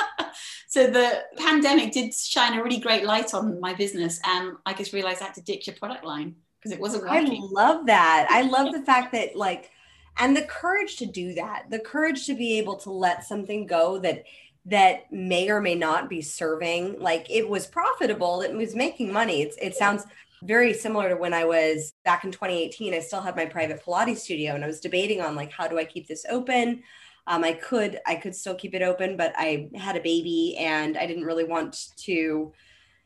so 0.68 0.88
the 0.88 1.24
pandemic 1.38 1.92
did 1.92 2.14
shine 2.14 2.58
a 2.58 2.64
really 2.64 2.80
great 2.80 3.06
light 3.06 3.34
on 3.34 3.60
my 3.60 3.74
business, 3.74 4.20
and 4.26 4.54
I 4.66 4.74
just 4.74 4.94
realized 4.94 5.22
I 5.22 5.26
had 5.26 5.34
to 5.36 5.42
ditch 5.42 5.68
a 5.68 5.74
product 5.74 6.06
line 6.06 6.36
because 6.60 6.72
it 6.72 6.82
wasn't 6.82 7.04
working. 7.04 7.42
I 7.42 7.64
love 7.64 7.86
that. 7.88 8.28
I 8.30 8.42
love 8.44 8.74
the 8.74 8.82
fact 8.86 9.14
that 9.14 9.36
like, 9.36 9.72
and 10.18 10.36
the 10.36 10.44
courage 10.44 10.98
to 10.98 11.06
do 11.06 11.34
that, 11.36 11.66
the 11.70 11.80
courage 11.80 12.26
to 12.26 12.36
be 12.36 12.58
able 12.58 12.76
to 12.78 12.92
let 12.92 13.24
something 13.24 13.66
go 13.66 14.00
that 14.00 14.26
that 14.66 15.12
may 15.12 15.50
or 15.50 15.62
may 15.62 15.76
not 15.76 16.10
be 16.10 16.22
serving 16.22 17.00
like 17.00 17.26
it 17.30 17.48
was 17.48 17.66
profitable 17.66 18.42
it 18.42 18.54
was 18.54 18.76
making 18.76 19.12
money 19.12 19.42
it's, 19.42 19.58
it 19.58 19.74
sounds 19.74 20.06
very 20.44 20.74
similar 20.74 21.10
to 21.10 21.16
when 21.16 21.34
i 21.34 21.46
was 21.46 21.94
back 22.04 22.24
in 22.24 22.32
2018 22.32 22.94
i 22.94 23.00
still 23.00 23.22
had 23.22 23.36
my 23.36 23.46
private 23.46 23.84
pilates 23.84 24.18
studio 24.18 24.56
and 24.56 24.64
i 24.64 24.68
was 24.68 24.80
debating 24.80 25.22
on 25.22 25.36
like 25.36 25.52
how 25.52 25.68
do 25.68 25.78
i 25.78 25.86
keep 25.86 26.08
this 26.08 26.26
open? 26.30 26.84
Um, 27.28 27.44
i 27.44 27.54
could 27.54 28.00
i 28.08 28.16
could 28.16 28.36
still 28.36 28.56
keep 28.56 28.74
it 28.74 28.82
open 28.82 29.18
but 29.18 29.34
i 29.38 29.70
had 29.76 29.96
a 29.96 30.02
baby 30.02 30.56
and 30.58 30.98
i 30.98 31.06
didn't 31.06 31.26
really 31.26 31.44
want 31.44 31.78
to 31.98 32.52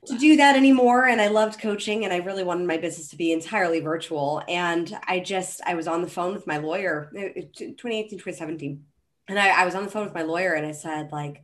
to 0.05 0.17
do 0.17 0.35
that 0.37 0.55
anymore 0.55 1.07
and 1.07 1.21
i 1.21 1.27
loved 1.27 1.59
coaching 1.59 2.03
and 2.03 2.13
i 2.13 2.17
really 2.17 2.43
wanted 2.43 2.67
my 2.67 2.77
business 2.77 3.09
to 3.09 3.15
be 3.15 3.31
entirely 3.31 3.79
virtual. 3.79 4.41
And 4.47 4.97
i 5.07 5.19
just 5.19 5.61
i 5.65 5.75
was 5.75 5.87
on 5.87 6.01
the 6.01 6.09
phone 6.09 6.33
with 6.33 6.47
my 6.47 6.57
lawyer 6.57 7.09
2018 7.13 8.19
2017 8.19 8.83
and 9.27 9.39
I, 9.39 9.61
I 9.61 9.65
was 9.65 9.75
on 9.75 9.83
the 9.83 9.91
phone 9.91 10.05
with 10.05 10.13
my 10.13 10.23
lawyer 10.23 10.53
and 10.53 10.65
I 10.65 10.71
said, 10.71 11.11
like, 11.11 11.43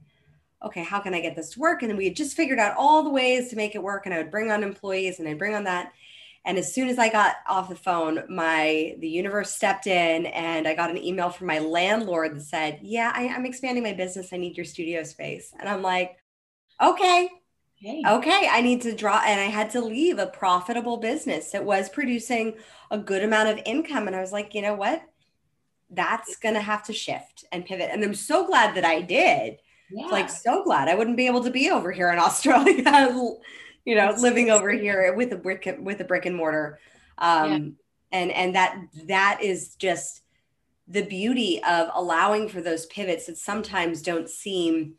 okay, 0.64 0.84
how 0.84 0.99
can 0.99 1.14
I 1.14 1.22
get 1.22 1.36
this 1.36 1.51
to 1.51 1.60
work? 1.60 1.82
And 1.82 1.89
then 1.89 1.97
we 1.97 2.05
had 2.05 2.16
just 2.16 2.36
figured 2.36 2.60
out 2.60 2.76
all 2.78 3.03
the 3.03 3.10
ways 3.10 3.49
to 3.49 3.55
make 3.55 3.76
it 3.76 3.84
work. 3.84 4.05
And 4.05 4.14
I 4.14 4.18
would 4.18 4.32
bring 4.32 4.51
on 4.51 4.64
employees 4.64 5.20
and 5.20 5.28
I'd 5.28 5.39
bring 5.39 5.55
on 5.55 5.64
that. 5.66 5.93
And 6.45 6.57
as 6.57 6.74
soon 6.74 6.89
as 6.89 6.97
I 6.97 7.10
got 7.10 7.36
off 7.47 7.70
the 7.70 7.76
phone, 7.76 8.24
my 8.30 8.95
the 8.99 9.07
universe 9.07 9.51
stepped 9.51 9.88
in 9.88 10.26
and 10.28 10.68
I 10.68 10.74
got 10.74 10.89
an 10.89 10.97
email 10.97 11.30
from 11.30 11.47
my 11.47 11.60
landlord 11.60 12.36
that 12.36 12.43
said, 12.43 12.80
Yeah, 12.82 13.12
I, 13.14 13.24
am 13.24 13.45
expanding 13.45 13.84
my 13.84 13.93
business. 13.93 14.34
I 14.34 14.38
need 14.38 14.57
your 14.57 14.66
studio 14.66 15.03
space. 15.03 15.53
And 15.60 15.68
I'm 15.68 15.82
like, 15.82 16.18
okay. 16.82 17.30
Hey. 17.76 18.03
Okay, 18.05 18.49
I 18.51 18.60
need 18.60 18.82
to 18.82 18.93
draw, 18.93 19.22
and 19.26 19.39
I 19.39 19.45
had 19.45 19.70
to 19.70 19.80
leave 19.80 20.20
a 20.20 20.28
profitable 20.28 20.97
business 20.97 21.51
that 21.51 21.64
was 21.64 21.88
producing 21.88 22.55
a 22.91 22.97
good 22.97 23.24
amount 23.24 23.47
of 23.47 23.62
income. 23.66 24.07
And 24.07 24.16
I 24.18 24.20
was 24.20 24.34
like, 24.34 24.53
you 24.53 24.62
know 24.62 24.74
what? 24.74 25.01
that's 25.89 26.36
going 26.36 26.55
to 26.55 26.62
have 26.62 26.84
to 26.84 26.93
shift 26.93 27.45
and 27.51 27.66
pivot. 27.66 27.89
And 27.91 28.03
I'm 28.03 28.14
so 28.14 28.45
glad 28.45 28.76
that 28.76 28.86
I 28.86 29.01
did. 29.01 29.57
Yeah. 29.92 30.08
Like, 30.08 30.30
so 30.30 30.64
glad 30.64 30.88
I 30.88 30.96
wouldn't 30.96 31.18
be 31.18 31.28
able 31.28 31.44
to 31.44 31.52
be 31.52 31.70
over 31.70 31.92
here 31.92 32.12
in 32.12 32.20
Australia, 32.28 32.84
you 33.86 33.96
know, 33.96 34.14
living 34.20 34.50
over 34.50 34.70
here 34.72 35.14
with 35.16 35.32
a 35.34 35.38
brick, 35.38 35.78
with 35.80 36.00
a 36.02 36.06
brick 36.06 36.26
and 36.26 36.36
mortar. 36.36 36.80
Um, 37.18 37.52
yeah. 37.52 38.20
and, 38.20 38.32
and 38.32 38.56
that, 38.56 38.80
that 39.08 39.40
is 39.42 39.76
just 39.76 40.22
the 40.88 41.04
beauty 41.04 41.62
of 41.64 41.90
allowing 41.94 42.50
for 42.50 42.62
those 42.62 42.86
pivots 42.88 43.28
that 43.28 43.38
sometimes 43.38 44.02
don't 44.02 44.30
seem 44.30 44.96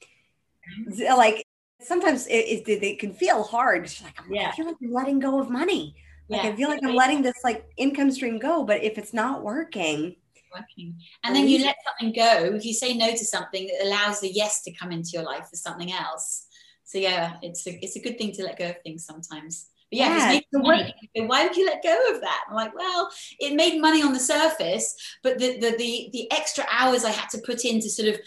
like 1.16 1.44
sometimes 1.80 2.26
it, 2.26 2.68
it, 2.68 2.82
it 2.82 2.98
can 2.98 3.12
feel 3.12 3.42
hard. 3.42 3.88
She's 3.88 4.04
like, 4.04 4.18
Yeah. 4.28 4.50
I 4.52 4.56
feel 4.56 4.66
like 4.66 4.76
I'm 4.82 4.92
letting 4.92 5.18
go 5.18 5.40
of 5.40 5.50
money. 5.50 5.96
Like 6.28 6.44
Yeah. 6.44 6.50
I 6.50 6.56
feel 6.56 6.68
like 6.68 6.80
I'm 6.84 6.94
letting 6.94 7.22
this 7.22 7.38
like 7.42 7.66
income 7.76 8.10
stream 8.10 8.38
go, 8.38 8.64
but 8.64 8.82
if 8.82 8.98
it's 8.98 9.12
not 9.12 9.42
working, 9.42 10.16
working. 10.52 10.96
And 11.24 11.34
then 11.34 11.44
oh, 11.44 11.46
you 11.46 11.64
let 11.64 11.76
something 11.84 12.14
go. 12.14 12.54
If 12.54 12.64
you 12.64 12.74
say 12.74 12.94
no 12.94 13.10
to 13.10 13.24
something, 13.24 13.68
it 13.68 13.86
allows 13.86 14.20
the 14.20 14.30
yes 14.30 14.62
to 14.62 14.72
come 14.72 14.92
into 14.92 15.10
your 15.12 15.22
life 15.22 15.48
for 15.48 15.56
something 15.56 15.92
else. 15.92 16.46
So 16.84 16.98
yeah, 16.98 17.34
it's 17.42 17.66
a 17.66 17.84
it's 17.84 17.96
a 17.96 18.00
good 18.00 18.18
thing 18.18 18.32
to 18.32 18.42
let 18.42 18.58
go 18.58 18.70
of 18.70 18.82
things 18.82 19.04
sometimes. 19.04 19.68
But 19.90 19.98
yeah, 19.98 20.32
Yeah, 20.32 20.40
money, 20.52 20.94
why 21.16 21.46
would 21.46 21.56
you 21.56 21.66
let 21.66 21.82
go 21.82 22.14
of 22.14 22.20
that? 22.20 22.44
I'm 22.48 22.54
like, 22.54 22.74
well, 22.74 23.10
it 23.38 23.54
made 23.54 23.80
money 23.80 24.02
on 24.02 24.12
the 24.12 24.20
surface, 24.20 24.94
but 25.22 25.38
the 25.38 25.58
the 25.58 25.76
the, 25.76 26.10
the 26.12 26.32
extra 26.32 26.64
hours 26.70 27.04
I 27.04 27.10
had 27.10 27.28
to 27.30 27.38
put 27.38 27.64
in 27.64 27.80
to 27.80 27.90
sort 27.90 28.08
of 28.08 28.20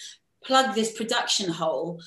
plug 0.45 0.75
this 0.75 0.91
production 0.91 1.51
hole 1.51 2.01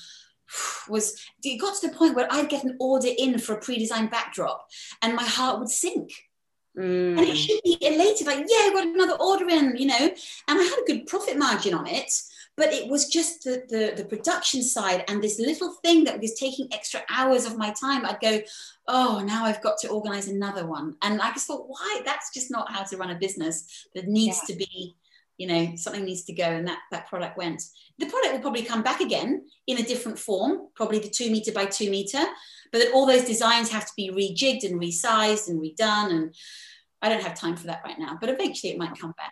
was 0.89 1.19
it 1.43 1.59
got 1.59 1.79
to 1.79 1.87
the 1.87 1.95
point 1.95 2.15
where 2.15 2.27
I'd 2.31 2.49
get 2.49 2.63
an 2.63 2.77
order 2.79 3.09
in 3.17 3.39
for 3.39 3.53
a 3.53 3.59
pre-designed 3.59 4.11
backdrop 4.11 4.67
and 5.01 5.15
my 5.15 5.23
heart 5.23 5.59
would 5.59 5.69
sink 5.69 6.11
and 6.77 7.19
it 7.19 7.29
mm, 7.29 7.35
should 7.35 7.59
be 7.63 7.77
elated 7.81 8.27
like 8.27 8.39
yeah 8.39 8.69
I 8.69 8.71
got 8.73 8.87
another 8.87 9.17
order 9.19 9.49
in 9.49 9.75
you 9.77 9.87
know. 9.87 10.09
And 10.47 10.59
i 10.59 10.63
had 10.63 10.79
a 10.79 10.85
good 10.85 11.07
profit 11.07 11.37
margin 11.37 11.73
on 11.73 11.87
it 11.87 12.11
but 12.57 12.73
it 12.73 12.89
was 12.89 13.07
just 13.07 13.43
the, 13.43 13.63
the 13.69 13.93
the 13.95 14.05
production 14.05 14.63
side 14.63 15.05
and 15.07 15.23
this 15.23 15.39
little 15.39 15.73
thing 15.83 16.03
that 16.03 16.19
was 16.19 16.33
taking 16.33 16.67
extra 16.73 17.01
hours 17.09 17.45
of 17.45 17.57
my 17.57 17.71
time. 17.79 18.05
I'd 18.05 18.19
go 18.19 18.41
oh 18.87 19.23
now 19.25 19.45
i've 19.45 19.61
got 19.61 19.77
to 19.79 19.89
organize 19.89 20.27
another 20.27 20.65
one. 20.65 20.95
And 21.03 21.21
i 21.21 21.31
just 21.31 21.47
thought 21.47 21.69
why? 21.69 22.01
That's 22.03 22.33
just 22.33 22.51
not 22.51 22.71
how 22.71 22.83
to 22.83 22.97
run 22.97 23.11
a 23.11 23.15
business. 23.15 23.87
There 23.93 24.03
needs 24.05 24.41
to 24.47 24.55
be 24.55 24.95
you 25.37 25.47
know 25.47 25.75
something 25.75 26.03
needs 26.03 26.23
to 26.23 26.33
go 26.33 26.43
and 26.43 26.67
that 26.67 26.79
that 26.91 27.07
product 27.07 27.37
went. 27.37 27.63
The 27.99 28.07
product 28.07 28.33
will 28.33 28.41
probably 28.41 28.63
come 28.63 28.81
back 28.81 29.01
again 29.01 29.43
in 29.67 29.77
a 29.77 29.83
different 29.83 30.17
form 30.17 30.67
probably 30.73 30.99
the 30.99 31.09
two 31.09 31.29
meter 31.31 31.51
by 31.51 31.65
two 31.65 31.91
meter 31.91 32.23
but 32.71 32.79
then 32.79 32.91
all 32.93 33.05
those 33.05 33.25
designs 33.25 33.69
have 33.69 33.85
to 33.85 33.91
be 33.95 34.09
rejigged 34.09 34.63
and 34.63 34.79
resized 34.79 35.47
and 35.49 35.61
redone 35.61 36.11
and 36.11 36.35
I 37.01 37.09
don't 37.09 37.21
have 37.23 37.35
time 37.35 37.55
for 37.55 37.67
that 37.67 37.81
right 37.85 37.99
now, 37.99 38.17
but 38.19 38.29
eventually 38.29 38.73
it 38.73 38.79
might 38.79 38.97
come 38.97 39.13
back. 39.17 39.31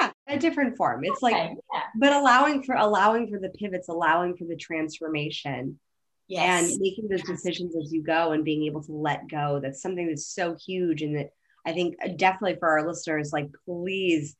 yeah, 0.00 0.10
a 0.28 0.38
different 0.38 0.76
form. 0.76 1.00
It's 1.04 1.22
like, 1.22 1.34
yeah. 1.34 1.80
but 1.98 2.12
allowing 2.12 2.62
for 2.62 2.76
allowing 2.76 3.28
for 3.28 3.38
the 3.38 3.48
pivots, 3.50 3.88
allowing 3.88 4.36
for 4.36 4.44
the 4.44 4.56
transformation, 4.56 5.78
Yes. 6.26 6.70
and 6.70 6.80
making 6.80 7.08
those 7.08 7.22
decisions 7.22 7.76
as 7.76 7.92
you 7.92 8.02
go, 8.02 8.32
and 8.32 8.44
being 8.44 8.64
able 8.64 8.82
to 8.84 8.92
let 8.92 9.28
go. 9.28 9.60
That's 9.62 9.82
something 9.82 10.06
that's 10.08 10.26
so 10.26 10.56
huge, 10.64 11.02
and 11.02 11.16
that 11.16 11.30
I 11.66 11.72
think 11.72 11.96
uh, 12.02 12.08
definitely 12.16 12.56
for 12.58 12.68
our 12.68 12.86
listeners, 12.86 13.30
like 13.32 13.50
please 13.66 14.34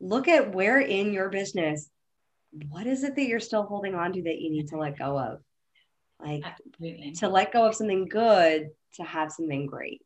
look 0.00 0.26
at 0.28 0.52
where 0.52 0.80
in 0.80 1.12
your 1.12 1.28
business, 1.28 1.90
what 2.70 2.86
is 2.86 3.04
it 3.04 3.14
that 3.16 3.26
you're 3.26 3.38
still 3.38 3.64
holding 3.64 3.94
on 3.94 4.12
to 4.14 4.22
that 4.22 4.40
you 4.40 4.50
need 4.50 4.68
to 4.68 4.78
let 4.78 4.98
go 4.98 5.18
of, 5.18 5.40
like 6.20 6.42
absolutely. 6.44 7.12
to 7.12 7.28
let 7.28 7.52
go 7.52 7.66
of 7.66 7.74
something 7.74 8.06
good 8.06 8.70
to 8.94 9.02
have 9.04 9.32
something 9.32 9.66
great. 9.66 10.02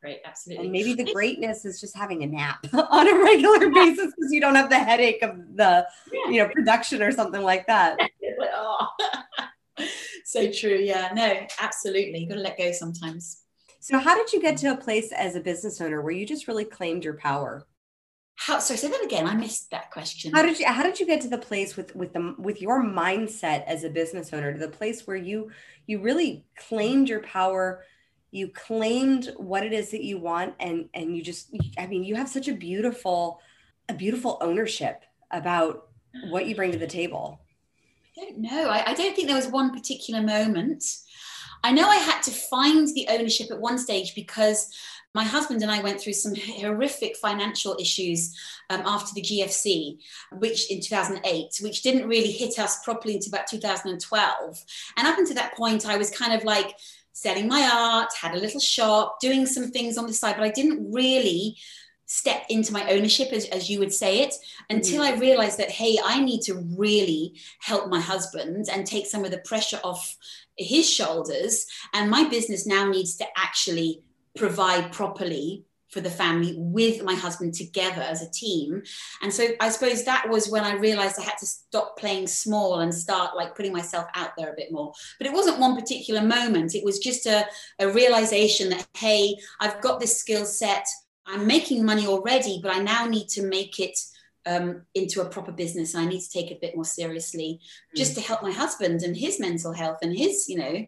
Great, 0.00 0.18
absolutely. 0.24 0.64
And 0.64 0.72
maybe 0.72 0.94
the 0.94 1.12
greatness 1.12 1.64
is 1.64 1.80
just 1.80 1.96
having 1.96 2.24
a 2.24 2.26
nap 2.26 2.66
on 2.72 3.08
a 3.08 3.22
regular 3.22 3.70
basis 3.70 4.12
because 4.16 4.32
you 4.32 4.40
don't 4.40 4.56
have 4.56 4.68
the 4.68 4.78
headache 4.78 5.22
of 5.22 5.36
the, 5.54 5.86
you 6.10 6.38
know, 6.38 6.48
production 6.48 7.02
or 7.02 7.12
something 7.12 7.42
like 7.42 7.66
that. 7.68 7.98
So 10.24 10.50
true. 10.50 10.76
Yeah, 10.76 11.10
no, 11.14 11.46
absolutely. 11.60 12.20
You've 12.20 12.28
got 12.28 12.36
to 12.36 12.40
let 12.42 12.58
go 12.58 12.72
sometimes. 12.72 13.42
So, 13.80 13.98
how 13.98 14.16
did 14.16 14.32
you 14.32 14.40
get 14.40 14.56
to 14.58 14.72
a 14.72 14.76
place 14.76 15.12
as 15.12 15.34
a 15.34 15.40
business 15.40 15.80
owner 15.80 16.00
where 16.00 16.12
you 16.12 16.24
just 16.24 16.46
really 16.46 16.64
claimed 16.64 17.04
your 17.04 17.14
power? 17.14 17.66
How 18.44 18.58
so 18.58 18.74
say 18.74 18.88
that 18.88 19.04
again. 19.04 19.28
I 19.28 19.34
missed 19.34 19.70
that 19.70 19.92
question. 19.92 20.32
How 20.32 20.42
did 20.42 20.58
you 20.58 20.66
How 20.66 20.82
did 20.82 20.98
you 20.98 21.06
get 21.06 21.20
to 21.20 21.28
the 21.28 21.38
place 21.38 21.76
with 21.76 21.94
with 21.94 22.12
the 22.12 22.34
with 22.38 22.60
your 22.60 22.82
mindset 22.82 23.64
as 23.66 23.84
a 23.84 23.88
business 23.88 24.32
owner 24.32 24.52
to 24.52 24.58
the 24.58 24.68
place 24.68 25.06
where 25.06 25.16
you 25.16 25.52
you 25.86 26.00
really 26.00 26.44
claimed 26.56 27.08
your 27.08 27.20
power? 27.20 27.84
You 28.32 28.48
claimed 28.48 29.32
what 29.36 29.64
it 29.64 29.72
is 29.72 29.92
that 29.92 30.02
you 30.02 30.18
want, 30.18 30.54
and 30.58 30.88
and 30.92 31.16
you 31.16 31.22
just 31.22 31.54
I 31.78 31.86
mean 31.86 32.02
you 32.02 32.16
have 32.16 32.28
such 32.28 32.48
a 32.48 32.54
beautiful 32.54 33.40
a 33.88 33.94
beautiful 33.94 34.38
ownership 34.40 35.04
about 35.30 35.88
what 36.30 36.46
you 36.46 36.56
bring 36.56 36.72
to 36.72 36.78
the 36.78 36.86
table. 36.88 37.40
I 38.18 38.24
don't 38.24 38.38
know. 38.38 38.68
I, 38.68 38.90
I 38.90 38.94
don't 38.94 39.14
think 39.14 39.28
there 39.28 39.36
was 39.36 39.46
one 39.46 39.70
particular 39.70 40.20
moment. 40.20 40.84
I 41.62 41.70
know 41.70 41.88
I 41.88 41.96
had 41.96 42.22
to 42.24 42.32
find 42.32 42.88
the 42.88 43.06
ownership 43.08 43.52
at 43.52 43.60
one 43.60 43.78
stage 43.78 44.16
because 44.16 44.68
my 45.14 45.24
husband 45.24 45.62
and 45.62 45.70
I 45.70 45.82
went 45.82 46.00
through 46.00 46.14
some 46.14 46.34
horrific 46.34 47.16
financial 47.16 47.76
issues 47.78 48.34
um, 48.70 48.82
after 48.84 49.12
the 49.14 49.22
GFC, 49.22 49.98
which 50.32 50.70
in 50.70 50.80
2008, 50.80 51.58
which 51.60 51.82
didn't 51.82 52.08
really 52.08 52.30
hit 52.32 52.58
us 52.58 52.82
properly 52.82 53.14
until 53.14 53.34
about 53.34 53.46
2012. 53.46 54.64
And 54.96 55.06
up 55.06 55.18
until 55.18 55.34
that 55.34 55.54
point, 55.56 55.86
I 55.86 55.96
was 55.96 56.10
kind 56.10 56.32
of 56.32 56.44
like 56.44 56.76
selling 57.12 57.46
my 57.46 57.68
art, 57.72 58.10
had 58.18 58.34
a 58.34 58.40
little 58.40 58.60
shop, 58.60 59.20
doing 59.20 59.46
some 59.46 59.70
things 59.70 59.98
on 59.98 60.06
the 60.06 60.14
side, 60.14 60.36
but 60.36 60.44
I 60.44 60.50
didn't 60.50 60.92
really 60.92 61.56
step 62.06 62.44
into 62.48 62.72
my 62.72 62.90
ownership 62.90 63.32
as, 63.32 63.46
as 63.46 63.70
you 63.70 63.78
would 63.78 63.92
say 63.92 64.20
it 64.20 64.34
until 64.68 65.00
i 65.00 65.14
realized 65.14 65.56
that 65.56 65.70
hey 65.70 65.96
i 66.04 66.20
need 66.20 66.42
to 66.42 66.62
really 66.76 67.32
help 67.60 67.88
my 67.88 68.00
husband 68.00 68.66
and 68.70 68.86
take 68.86 69.06
some 69.06 69.24
of 69.24 69.30
the 69.30 69.38
pressure 69.38 69.80
off 69.82 70.18
his 70.58 70.86
shoulders 70.86 71.64
and 71.94 72.10
my 72.10 72.28
business 72.28 72.66
now 72.66 72.86
needs 72.86 73.16
to 73.16 73.24
actually 73.34 74.02
provide 74.36 74.92
properly 74.92 75.64
for 75.92 76.00
the 76.00 76.10
family 76.10 76.54
with 76.56 77.04
my 77.04 77.14
husband 77.14 77.52
together 77.52 78.00
as 78.00 78.22
a 78.22 78.30
team. 78.30 78.82
And 79.20 79.32
so 79.32 79.48
i 79.60 79.68
suppose 79.68 80.04
that 80.04 80.28
was 80.28 80.48
when 80.48 80.64
i 80.64 80.72
realized 80.74 81.20
i 81.20 81.22
had 81.22 81.36
to 81.38 81.46
stop 81.46 81.98
playing 81.98 82.26
small 82.26 82.80
and 82.80 82.92
start 82.92 83.36
like 83.36 83.54
putting 83.54 83.72
myself 83.72 84.06
out 84.14 84.30
there 84.36 84.50
a 84.50 84.56
bit 84.56 84.72
more. 84.72 84.92
But 85.18 85.26
it 85.26 85.32
wasn't 85.32 85.60
one 85.60 85.76
particular 85.76 86.22
moment. 86.22 86.74
It 86.74 86.84
was 86.84 86.98
just 86.98 87.26
a, 87.26 87.46
a 87.78 87.88
realization 87.88 88.70
that 88.70 88.88
hey 88.96 89.36
i've 89.60 89.80
got 89.82 90.00
this 90.00 90.18
skill 90.18 90.46
set. 90.46 90.86
I'm 91.26 91.46
making 91.46 91.84
money 91.84 92.06
already 92.06 92.58
but 92.62 92.74
i 92.74 92.80
now 92.80 93.06
need 93.06 93.28
to 93.28 93.42
make 93.42 93.78
it 93.78 93.98
um, 94.44 94.82
into 94.94 95.20
a 95.20 95.28
proper 95.28 95.52
business. 95.52 95.94
And 95.94 96.04
i 96.04 96.08
need 96.08 96.22
to 96.22 96.30
take 96.30 96.50
it 96.50 96.56
a 96.56 96.60
bit 96.60 96.74
more 96.74 96.86
seriously 96.86 97.60
just 97.94 98.14
to 98.14 98.22
help 98.22 98.42
my 98.42 98.50
husband 98.50 99.02
and 99.02 99.16
his 99.16 99.38
mental 99.38 99.72
health 99.72 99.98
and 100.02 100.16
his 100.16 100.48
you 100.48 100.58
know 100.58 100.86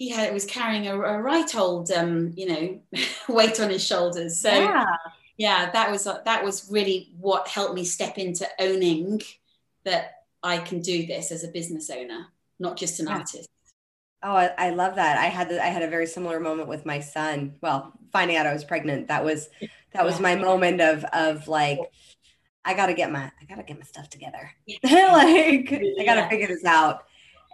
he 0.00 0.08
had 0.08 0.32
was 0.32 0.46
carrying 0.46 0.88
a, 0.88 0.94
a 0.94 1.20
right 1.20 1.54
old 1.54 1.90
um, 1.92 2.32
you 2.34 2.46
know 2.48 2.80
weight 3.28 3.60
on 3.60 3.68
his 3.68 3.86
shoulders 3.86 4.38
so 4.40 4.50
yeah. 4.50 4.86
yeah 5.36 5.70
that 5.70 5.90
was 5.90 6.04
that 6.04 6.42
was 6.42 6.68
really 6.70 7.12
what 7.20 7.46
helped 7.46 7.74
me 7.74 7.84
step 7.84 8.16
into 8.16 8.48
owning 8.58 9.20
that 9.84 10.12
i 10.42 10.56
can 10.56 10.80
do 10.80 11.06
this 11.06 11.30
as 11.30 11.44
a 11.44 11.48
business 11.48 11.90
owner 11.90 12.26
not 12.58 12.78
just 12.78 12.98
an 12.98 13.06
Yeah. 13.06 13.18
artist 13.18 13.48
Oh, 14.22 14.34
I, 14.34 14.50
I 14.58 14.70
love 14.70 14.96
that. 14.96 15.16
I 15.16 15.28
had 15.28 15.48
the, 15.48 15.64
I 15.64 15.68
had 15.68 15.80
a 15.82 15.88
very 15.88 16.06
similar 16.06 16.38
moment 16.40 16.68
with 16.68 16.84
my 16.84 17.00
son. 17.00 17.54
Well, 17.62 17.94
finding 18.12 18.36
out 18.36 18.46
I 18.46 18.52
was 18.52 18.64
pregnant. 18.64 19.08
That 19.08 19.24
was 19.24 19.48
that 19.94 20.04
was 20.04 20.20
my 20.20 20.36
moment 20.36 20.82
of 20.82 21.04
of 21.04 21.48
like 21.48 21.78
I 22.66 22.74
got 22.74 22.86
to 22.88 22.94
get 22.94 23.10
my 23.10 23.32
I 23.40 23.44
got 23.48 23.54
to 23.56 23.62
get 23.62 23.78
my 23.78 23.84
stuff 23.84 24.10
together. 24.10 24.50
Like 24.84 25.72
I 25.72 26.04
got 26.04 26.16
to 26.16 26.28
figure 26.28 26.48
this 26.48 26.66
out. 26.66 27.04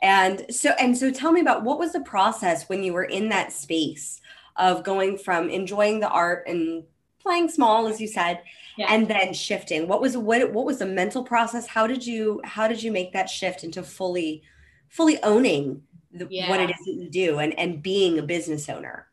And 0.03 0.45
so 0.51 0.71
and 0.79 0.97
so 0.97 1.11
tell 1.11 1.33
me 1.33 1.41
about 1.41 1.65
what 1.65 1.79
was 1.79 1.93
the 1.93 2.01
process 2.01 2.69
when 2.69 2.83
you 2.83 2.93
were 2.93 3.05
in 3.05 3.31
that 3.31 3.53
space 3.53 4.21
of 4.57 4.85
going 4.85 5.19
from 5.19 5.49
enjoying 5.51 6.01
the 6.01 6.09
art 6.09 6.47
and 6.47 6.85
playing 7.21 7.49
small 7.49 7.89
as 7.89 8.01
you 8.01 8.07
said 8.07 8.43
Yeah. 8.77 8.93
and 8.93 9.09
then 9.09 9.33
shifting. 9.35 9.89
What 9.89 10.01
was 10.01 10.17
what 10.17 10.53
what 10.53 10.67
was 10.67 10.79
the 10.79 10.87
mental 10.87 11.25
process? 11.25 11.67
How 11.67 11.87
did 11.87 12.07
you 12.07 12.41
how 12.45 12.69
did 12.69 12.83
you 12.83 12.93
make 12.93 13.13
that 13.15 13.31
shift 13.31 13.65
into 13.65 13.83
fully 13.83 14.43
fully 14.89 15.23
owning 15.23 15.83
the, 16.13 16.25
what 16.49 16.61
it 16.61 16.71
is 16.71 16.77
that 16.87 16.95
you 16.95 17.11
do 17.11 17.39
and 17.39 17.59
and 17.59 17.83
being 17.83 18.19
a 18.19 18.23
business 18.23 18.69
owner? 18.69 19.09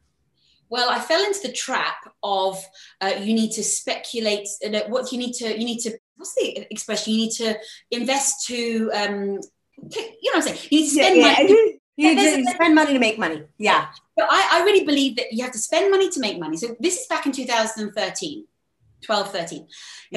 well 0.70 0.90
i 0.90 0.98
fell 0.98 1.24
into 1.24 1.42
the 1.46 1.52
trap 1.52 1.98
of 2.24 2.58
uh, 3.02 3.12
you 3.20 3.34
need 3.34 3.52
to 3.52 3.62
speculate 3.64 4.48
uh, 4.66 4.80
what 4.88 5.12
you 5.12 5.18
need 5.18 5.34
to 5.34 5.48
you 5.60 5.66
need 5.66 5.80
to 5.80 5.92
what's 6.16 6.34
the 6.36 6.66
expression 6.72 7.14
you 7.14 7.20
need 7.20 7.32
to 7.32 7.54
invest 7.92 8.48
to 8.48 8.90
um 8.96 9.40
you 9.78 10.32
know 10.32 10.32
what 10.34 10.36
i'm 10.38 10.42
saying 10.42 10.60
you 10.72 10.80
need 10.80 10.90
to 10.90 10.94
spend 10.96 11.22
money 11.22 11.80
You, 11.96 12.08
Yeah, 12.10 12.16
there's 12.16 12.38
you 12.38 12.46
a- 12.50 12.54
spend 12.56 12.74
money 12.74 12.94
to 12.94 13.00
make 13.00 13.20
money. 13.20 13.44
Yeah. 13.60 13.86
But 14.18 14.26
I, 14.28 14.42
I 14.54 14.64
really 14.64 14.84
believe 14.84 15.16
that 15.18 15.32
you 15.32 15.44
have 15.44 15.52
to 15.54 15.60
spend 15.60 15.92
money 15.92 16.10
to 16.10 16.20
make 16.20 16.40
money. 16.40 16.58
So 16.58 16.76
this 16.80 17.02
is 17.02 17.06
back 17.06 17.28
in 17.28 17.32
2013, 17.32 18.46
12, 19.04 19.32
13. 19.32 19.60
You 19.60 19.68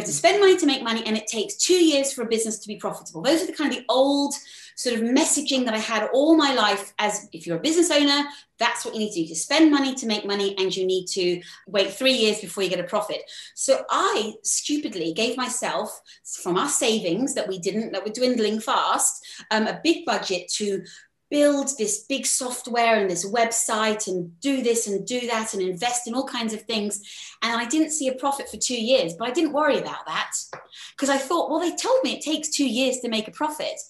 have 0.00 0.06
to 0.06 0.12
spend 0.12 0.40
money 0.40 0.56
to 0.56 0.66
make 0.66 0.82
money, 0.82 1.02
and 1.06 1.16
it 1.16 1.26
takes 1.26 1.56
two 1.56 1.74
years 1.74 2.12
for 2.12 2.22
a 2.22 2.28
business 2.28 2.58
to 2.60 2.68
be 2.68 2.76
profitable. 2.76 3.22
Those 3.22 3.42
are 3.42 3.46
the 3.46 3.52
kind 3.52 3.72
of 3.72 3.78
the 3.78 3.84
old 3.88 4.34
sort 4.76 4.94
of 4.94 5.02
messaging 5.02 5.64
that 5.64 5.74
I 5.74 5.78
had 5.78 6.08
all 6.12 6.36
my 6.36 6.52
life 6.52 6.92
as 6.98 7.28
if 7.32 7.46
you're 7.46 7.56
a 7.56 7.60
business 7.60 7.90
owner, 7.90 8.24
that's 8.58 8.84
what 8.84 8.94
you 8.94 9.00
need 9.00 9.12
to 9.12 9.22
do 9.22 9.28
to 9.28 9.34
spend 9.34 9.70
money 9.70 9.94
to 9.94 10.06
make 10.06 10.26
money, 10.26 10.54
and 10.58 10.74
you 10.74 10.86
need 10.86 11.06
to 11.08 11.40
wait 11.66 11.92
three 11.92 12.12
years 12.12 12.40
before 12.40 12.62
you 12.62 12.70
get 12.70 12.80
a 12.80 12.84
profit. 12.84 13.22
So 13.54 13.84
I 13.90 14.34
stupidly 14.42 15.12
gave 15.12 15.36
myself 15.36 16.00
from 16.42 16.56
our 16.56 16.68
savings 16.68 17.34
that 17.34 17.48
we 17.48 17.58
didn't, 17.58 17.92
that 17.92 18.04
were 18.04 18.12
dwindling 18.12 18.60
fast, 18.60 19.26
um, 19.50 19.66
a 19.66 19.80
big 19.82 20.04
budget 20.04 20.48
to 20.56 20.84
build 21.30 21.70
this 21.78 22.04
big 22.04 22.24
software 22.24 23.00
and 23.00 23.10
this 23.10 23.28
website 23.28 24.06
and 24.06 24.38
do 24.40 24.62
this 24.62 24.86
and 24.86 25.06
do 25.06 25.26
that 25.26 25.54
and 25.54 25.62
invest 25.62 26.06
in 26.06 26.14
all 26.14 26.26
kinds 26.26 26.52
of 26.52 26.62
things. 26.62 27.02
And 27.42 27.60
I 27.60 27.66
didn't 27.66 27.90
see 27.90 28.08
a 28.08 28.14
profit 28.14 28.48
for 28.48 28.56
two 28.56 28.80
years, 28.80 29.14
but 29.18 29.28
I 29.28 29.32
didn't 29.32 29.52
worry 29.52 29.78
about 29.78 30.06
that 30.06 30.32
because 30.92 31.10
I 31.10 31.18
thought, 31.18 31.50
well, 31.50 31.60
they 31.60 31.74
told 31.74 32.02
me 32.04 32.14
it 32.14 32.22
takes 32.22 32.50
two 32.50 32.68
years 32.68 32.98
to 32.98 33.08
make 33.08 33.28
a 33.28 33.32
profit. 33.32 33.80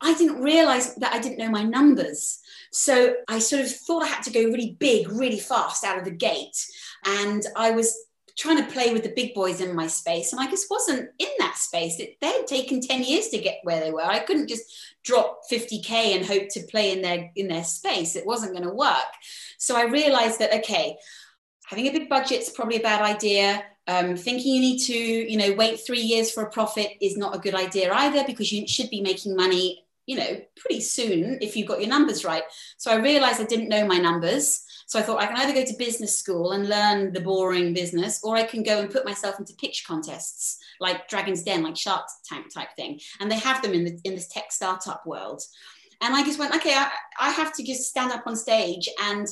I 0.00 0.14
didn't 0.14 0.42
realize 0.42 0.94
that 0.96 1.14
I 1.14 1.18
didn't 1.18 1.38
know 1.38 1.50
my 1.50 1.62
numbers. 1.62 2.40
So 2.72 3.14
I 3.28 3.38
sort 3.38 3.62
of 3.62 3.70
thought 3.70 4.02
I 4.02 4.08
had 4.08 4.22
to 4.24 4.30
go 4.30 4.44
really 4.44 4.76
big, 4.78 5.08
really 5.08 5.40
fast 5.40 5.84
out 5.84 5.98
of 5.98 6.04
the 6.04 6.10
gate. 6.10 6.66
And 7.06 7.42
I 7.56 7.70
was 7.70 8.05
trying 8.36 8.62
to 8.62 8.70
play 8.70 8.92
with 8.92 9.02
the 9.02 9.12
big 9.16 9.34
boys 9.34 9.60
in 9.60 9.74
my 9.74 9.86
space. 9.86 10.32
And 10.32 10.40
I 10.40 10.50
just 10.50 10.70
wasn't 10.70 11.08
in 11.18 11.28
that 11.38 11.56
space. 11.56 11.98
It, 11.98 12.16
they 12.20 12.32
had 12.32 12.46
taken 12.46 12.80
10 12.80 13.02
years 13.02 13.28
to 13.28 13.38
get 13.38 13.60
where 13.62 13.80
they 13.80 13.90
were. 13.90 14.04
I 14.04 14.18
couldn't 14.18 14.48
just 14.48 14.64
drop 15.04 15.40
50K 15.50 15.90
and 15.90 16.24
hope 16.26 16.48
to 16.50 16.66
play 16.70 16.92
in 16.92 17.02
their 17.02 17.30
in 17.34 17.48
their 17.48 17.64
space. 17.64 18.14
It 18.14 18.26
wasn't 18.26 18.52
going 18.52 18.68
to 18.68 18.74
work. 18.74 18.96
So 19.58 19.76
I 19.76 19.84
realized 19.84 20.38
that, 20.40 20.52
okay, 20.52 20.96
having 21.64 21.86
a 21.86 21.92
big 21.92 22.08
budget 22.08 22.42
is 22.42 22.50
probably 22.50 22.76
a 22.76 22.82
bad 22.82 23.02
idea. 23.02 23.64
Um, 23.88 24.16
thinking 24.16 24.54
you 24.54 24.60
need 24.60 24.78
to, 24.80 24.94
you 24.94 25.38
know, 25.38 25.54
wait 25.54 25.80
three 25.80 26.00
years 26.00 26.30
for 26.30 26.42
a 26.42 26.50
profit 26.50 26.88
is 27.00 27.16
not 27.16 27.36
a 27.36 27.38
good 27.38 27.54
idea 27.54 27.92
either 27.92 28.24
because 28.26 28.52
you 28.52 28.66
should 28.66 28.90
be 28.90 29.00
making 29.00 29.36
money 29.36 29.86
you 30.06 30.16
know, 30.16 30.40
pretty 30.56 30.80
soon 30.80 31.38
if 31.40 31.56
you've 31.56 31.66
got 31.66 31.80
your 31.80 31.90
numbers 31.90 32.24
right. 32.24 32.44
So 32.76 32.92
I 32.92 32.96
realized 32.96 33.40
I 33.40 33.44
didn't 33.44 33.68
know 33.68 33.86
my 33.86 33.98
numbers. 33.98 34.64
So 34.86 35.00
I 35.00 35.02
thought 35.02 35.20
I 35.20 35.26
can 35.26 35.36
either 35.36 35.52
go 35.52 35.64
to 35.64 35.76
business 35.76 36.16
school 36.16 36.52
and 36.52 36.68
learn 36.68 37.12
the 37.12 37.20
boring 37.20 37.74
business, 37.74 38.20
or 38.22 38.36
I 38.36 38.44
can 38.44 38.62
go 38.62 38.80
and 38.80 38.90
put 38.90 39.04
myself 39.04 39.38
into 39.38 39.54
pitch 39.54 39.84
contests 39.86 40.58
like 40.80 41.08
Dragon's 41.08 41.42
Den, 41.42 41.64
like 41.64 41.76
Shark 41.76 42.06
Tank 42.24 42.54
type 42.54 42.68
thing. 42.76 43.00
And 43.20 43.30
they 43.30 43.38
have 43.38 43.62
them 43.62 43.74
in 43.74 43.84
the 43.84 44.00
in 44.04 44.14
this 44.14 44.28
tech 44.28 44.52
startup 44.52 45.04
world. 45.04 45.42
And 46.00 46.14
I 46.14 46.22
just 46.22 46.38
went, 46.38 46.54
okay, 46.54 46.74
I, 46.74 46.90
I 47.18 47.30
have 47.30 47.54
to 47.56 47.64
just 47.64 47.88
stand 47.88 48.12
up 48.12 48.26
on 48.26 48.36
stage 48.36 48.88
and 49.02 49.26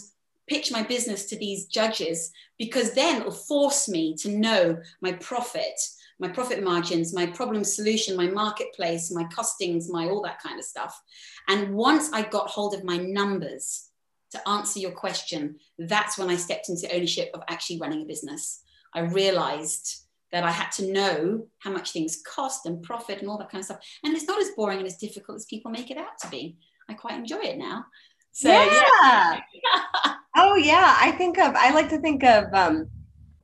pitch 0.49 0.73
my 0.73 0.83
business 0.83 1.27
to 1.27 1.39
these 1.39 1.67
judges 1.67 2.33
because 2.59 2.93
then 2.93 3.21
it'll 3.21 3.33
force 3.33 3.89
me 3.89 4.15
to 4.17 4.31
know 4.31 4.79
my 5.01 5.13
profit 5.13 5.79
my 6.21 6.29
profit 6.29 6.63
margins, 6.63 7.13
my 7.13 7.27
problem 7.27 7.65
solution, 7.65 8.17
my 8.17 8.29
marketplace, 8.29 9.11
my 9.11 9.25
costings, 9.25 9.91
my 9.91 10.09
all 10.09 10.23
that 10.23 10.41
kind 10.41 10.59
of 10.59 10.65
stuff. 10.65 11.03
And 11.49 11.75
once 11.75 12.13
I 12.13 12.23
got 12.23 12.49
hold 12.49 12.73
of 12.73 12.85
my 12.85 12.97
numbers 12.97 13.91
to 14.35 14.49
answer 14.49 14.81
your 14.81 14.93
question, 14.93 15.57
that's 15.79 16.19
when 16.19 16.31
I 16.31 16.37
stepped 16.37 16.69
into 16.69 16.95
ownership 16.95 17.31
of 17.35 17.43
actually 17.49 17.81
running 17.81 18.03
a 18.03 18.07
business. 18.07 18.63
I 18.95 19.01
realized 19.01 20.05
that 20.33 20.45
I 20.45 20.51
had 20.51 20.71
to 20.73 20.93
know 20.93 21.47
how 21.61 21.71
much 21.71 21.93
things 21.93 22.23
cost 22.27 22.67
and 22.67 22.83
profit 22.83 23.21
and 23.21 23.29
all 23.29 23.39
that 23.39 23.51
kind 23.51 23.61
of 23.61 23.67
stuff. 23.67 23.81
And 24.03 24.15
it's 24.15 24.27
not 24.27 24.41
as 24.41 24.51
boring 24.57 24.79
and 24.79 24.87
as 24.87 24.97
difficult 24.97 25.37
as 25.37 25.45
people 25.47 25.71
make 25.71 25.91
it 25.91 25.97
out 25.97 26.19
to 26.23 26.29
be. 26.29 26.57
I 26.89 26.95
quite 26.95 27.19
enjoy 27.19 27.39
it 27.39 27.57
now. 27.57 27.87
So, 28.33 28.51
yeah. 28.51 29.41
yeah. 29.53 30.15
oh 30.37 30.57
yeah, 30.57 30.97
I 31.01 31.13
think 31.13 31.39
of 31.39 31.55
I 31.55 31.71
like 31.71 31.89
to 31.91 31.99
think 31.99 32.25
of 32.25 32.53
um 32.53 32.89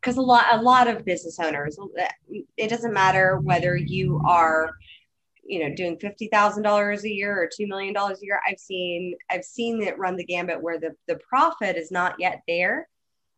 because 0.01 0.17
a 0.17 0.21
lot 0.21 0.47
a 0.51 0.61
lot 0.61 0.89
of 0.89 1.05
business 1.05 1.39
owners 1.39 1.79
it 2.57 2.69
doesn't 2.69 2.93
matter 2.93 3.39
whether 3.39 3.77
you 3.77 4.21
are 4.27 4.73
you 5.51 5.61
know 5.61 5.75
doing 5.75 5.97
$50000 5.97 7.03
a 7.03 7.09
year 7.09 7.37
or 7.37 7.49
$2 7.49 7.69
million 7.69 7.97
a 7.97 8.15
year 8.21 8.41
i've 8.49 8.59
seen 8.59 9.15
i've 9.31 9.45
seen 9.45 9.83
it 9.83 9.99
run 9.99 10.17
the 10.17 10.25
gambit 10.25 10.63
where 10.63 10.79
the, 10.79 10.95
the 11.09 11.19
profit 11.29 11.77
is 11.77 11.91
not 11.91 12.15
yet 12.19 12.43
there 12.47 12.89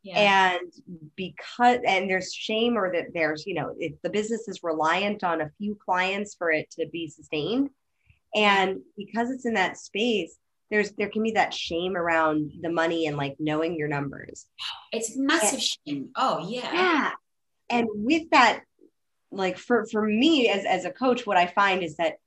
yeah. 0.03 0.55
and 0.55 0.73
because 1.17 1.79
and 1.87 2.11
there's 2.11 2.35
shame 2.35 2.77
or 2.77 2.93
that 2.93 3.07
there's 3.15 3.45
you 3.47 3.55
know 3.55 3.75
if 3.79 3.95
the 4.03 4.11
business 4.11 4.49
is 4.49 4.63
reliant 4.63 5.23
on 5.25 5.41
a 5.41 5.51
few 5.59 5.77
clients 5.85 6.35
for 6.35 6.51
it 6.51 6.71
to 6.71 6.87
be 6.93 7.09
sustained 7.09 7.71
and 8.35 8.81
because 8.97 9.31
it's 9.31 9.47
in 9.47 9.55
that 9.55 9.77
space 9.77 10.39
there's 10.73 10.93
there 10.93 11.11
can 11.11 11.23
be 11.23 11.33
that 11.33 11.53
shame 11.53 11.97
around 11.97 12.51
the 12.63 12.71
money 12.71 13.07
and 13.07 13.17
like 13.17 13.37
knowing 13.39 13.77
your 13.77 13.89
numbers. 13.89 14.47
It's 14.91 15.17
massive 15.17 15.53
and, 15.59 15.63
shame. 15.63 16.09
Oh 16.17 16.49
yeah. 16.49 16.73
Yeah. 16.73 17.11
And 17.69 17.89
with 17.93 18.31
that, 18.31 18.63
like 19.33 19.59
for 19.59 19.87
for 19.87 20.03
me 20.07 20.49
as 20.49 20.65
as 20.65 20.85
a 20.85 20.91
coach, 20.91 21.27
what 21.27 21.37
I 21.37 21.47
find 21.47 21.83
is 21.83 21.97
that 21.97 22.19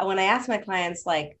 when 0.00 0.18
I 0.18 0.24
ask 0.24 0.48
my 0.48 0.58
clients 0.58 1.06
like, 1.06 1.38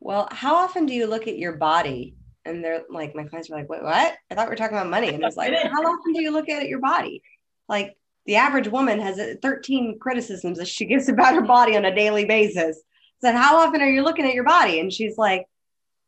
well, 0.00 0.28
how 0.30 0.56
often 0.56 0.86
do 0.86 0.94
you 0.94 1.06
look 1.06 1.26
at 1.26 1.38
your 1.38 1.56
body? 1.56 2.14
And 2.44 2.64
they're 2.64 2.82
like, 2.88 3.14
my 3.14 3.24
clients 3.24 3.50
are 3.50 3.56
like, 3.56 3.68
wait, 3.68 3.82
what? 3.82 4.16
I 4.30 4.34
thought 4.34 4.46
we 4.46 4.50
were 4.50 4.56
talking 4.56 4.76
about 4.76 4.90
money. 4.90 5.08
And 5.08 5.22
it's 5.22 5.36
like, 5.36 5.52
how 5.62 5.82
often 5.82 6.12
do 6.12 6.22
you 6.22 6.30
look 6.30 6.48
at 6.48 6.68
your 6.68 6.78
body? 6.80 7.22
Like 7.68 7.96
the 8.26 8.36
average 8.36 8.68
woman 8.68 9.00
has 9.00 9.18
uh, 9.18 9.34
13 9.42 9.98
criticisms 9.98 10.58
that 10.58 10.68
she 10.68 10.86
gives 10.86 11.08
about 11.08 11.34
her 11.34 11.42
body 11.42 11.76
on 11.76 11.84
a 11.84 11.94
daily 11.94 12.24
basis. 12.24 12.80
Said, 13.20 13.34
how 13.34 13.56
often 13.58 13.82
are 13.82 13.90
you 13.90 14.02
looking 14.02 14.24
at 14.24 14.34
your 14.34 14.44
body? 14.44 14.80
And 14.80 14.92
she's 14.92 15.18
like, 15.18 15.46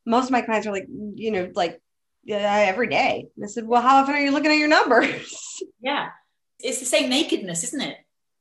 most 0.07 0.26
of 0.26 0.30
my 0.30 0.42
clients 0.42 0.66
are 0.66 0.72
like, 0.72 0.86
you 0.88 1.30
know, 1.32 1.51
like 1.55 1.80
yeah, 2.24 2.66
every 2.68 2.88
day. 2.88 3.26
And 3.36 3.44
I 3.44 3.48
said, 3.48 3.66
well, 3.66 3.82
how 3.82 3.96
often 3.96 4.14
are 4.14 4.20
you 4.20 4.30
looking 4.30 4.51
at 4.51 4.59
your 4.59 4.68
numbers? 4.68 5.36
Yeah. 5.82 6.11
It's 6.59 6.78
the 6.78 6.84
same 6.84 7.09
nakedness, 7.09 7.64
isn't 7.64 7.80
it? 7.80 7.96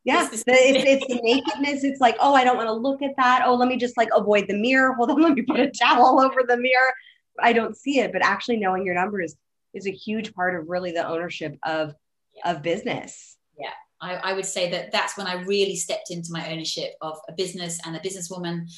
Yeah, 0.10 0.28
it's, 0.34 0.44
it's, 0.48 1.08
the 1.08 1.22
nakedness. 1.22 1.84
It's 1.84 2.02
like, 2.02 2.18
oh, 2.20 2.34
I 2.34 2.44
don't 2.44 2.58
want 2.58 2.68
to 2.68 2.74
look 2.74 3.04
at 3.04 3.16
that. 3.18 3.44
Oh, 3.46 3.54
let 3.54 3.70
me 3.70 3.78
just 3.78 3.96
like 3.96 4.10
avoid 4.16 4.48
the 4.48 4.58
mirror. 4.58 4.94
Hold 4.98 5.12
on, 5.12 5.22
let 5.22 5.34
me 5.34 5.44
put 5.44 5.60
a 5.60 5.70
towel 5.70 6.20
over 6.26 6.42
the 6.48 6.58
mirror. 6.58 6.94
I 7.42 7.54
don't 7.54 7.78
see 7.78 8.00
it, 8.00 8.12
but 8.12 8.24
actually 8.24 8.58
knowing 8.58 8.86
your 8.86 8.96
numbers 8.96 9.36
is 9.74 9.86
a 9.86 9.92
huge 9.92 10.34
part 10.34 10.60
of 10.60 10.68
really 10.68 10.92
the 10.92 11.08
ownership 11.08 11.58
of 11.64 11.94
yeah. 12.36 12.52
of 12.52 12.64
business. 12.64 13.38
Yeah, 13.58 13.74
I, 14.02 14.16
I, 14.16 14.34
would 14.34 14.46
say 14.46 14.72
that 14.72 14.92
that's 14.92 15.16
when 15.16 15.28
I 15.28 15.44
really 15.44 15.76
stepped 15.76 16.10
into 16.10 16.32
my 16.32 16.52
ownership 16.52 16.96
of 17.02 17.20
a 17.30 17.34
business 17.34 17.80
and 17.86 17.96
a 17.96 18.00
businesswoman. 18.00 18.70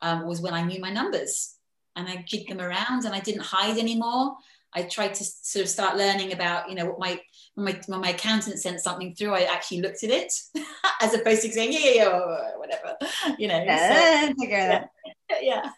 Um, 0.00 0.26
was 0.26 0.40
when 0.40 0.52
I 0.52 0.64
knew 0.64 0.80
my 0.80 0.90
numbers 0.90 1.54
and 1.94 2.08
I 2.08 2.24
jigged 2.26 2.50
them 2.50 2.60
around 2.60 3.04
and 3.04 3.14
I 3.14 3.20
didn't 3.20 3.44
hide 3.44 3.78
anymore. 3.78 4.34
I 4.74 4.82
tried 4.82 5.14
to 5.14 5.24
sort 5.24 5.62
of 5.62 5.68
start 5.68 5.96
learning 5.96 6.32
about, 6.32 6.68
you 6.68 6.74
know, 6.74 6.86
what 6.86 6.98
my 6.98 7.20
when 7.54 7.66
my 7.66 7.80
when 7.86 8.00
my 8.00 8.10
accountant 8.10 8.58
sent 8.58 8.80
something 8.80 9.14
through, 9.14 9.34
I 9.34 9.42
actually 9.42 9.82
looked 9.82 10.02
at 10.04 10.10
it 10.10 10.32
as 11.00 11.14
opposed 11.14 11.42
to 11.42 11.52
saying, 11.52 11.72
yeah, 11.72 11.80
yeah, 11.80 11.92
yeah, 11.94 12.50
whatever, 12.56 12.96
you 13.38 13.48
know. 13.48 13.62
Yeah, 13.62 14.28
so, 14.28 14.34
yeah. 14.38 14.84
yeah. 15.42 15.70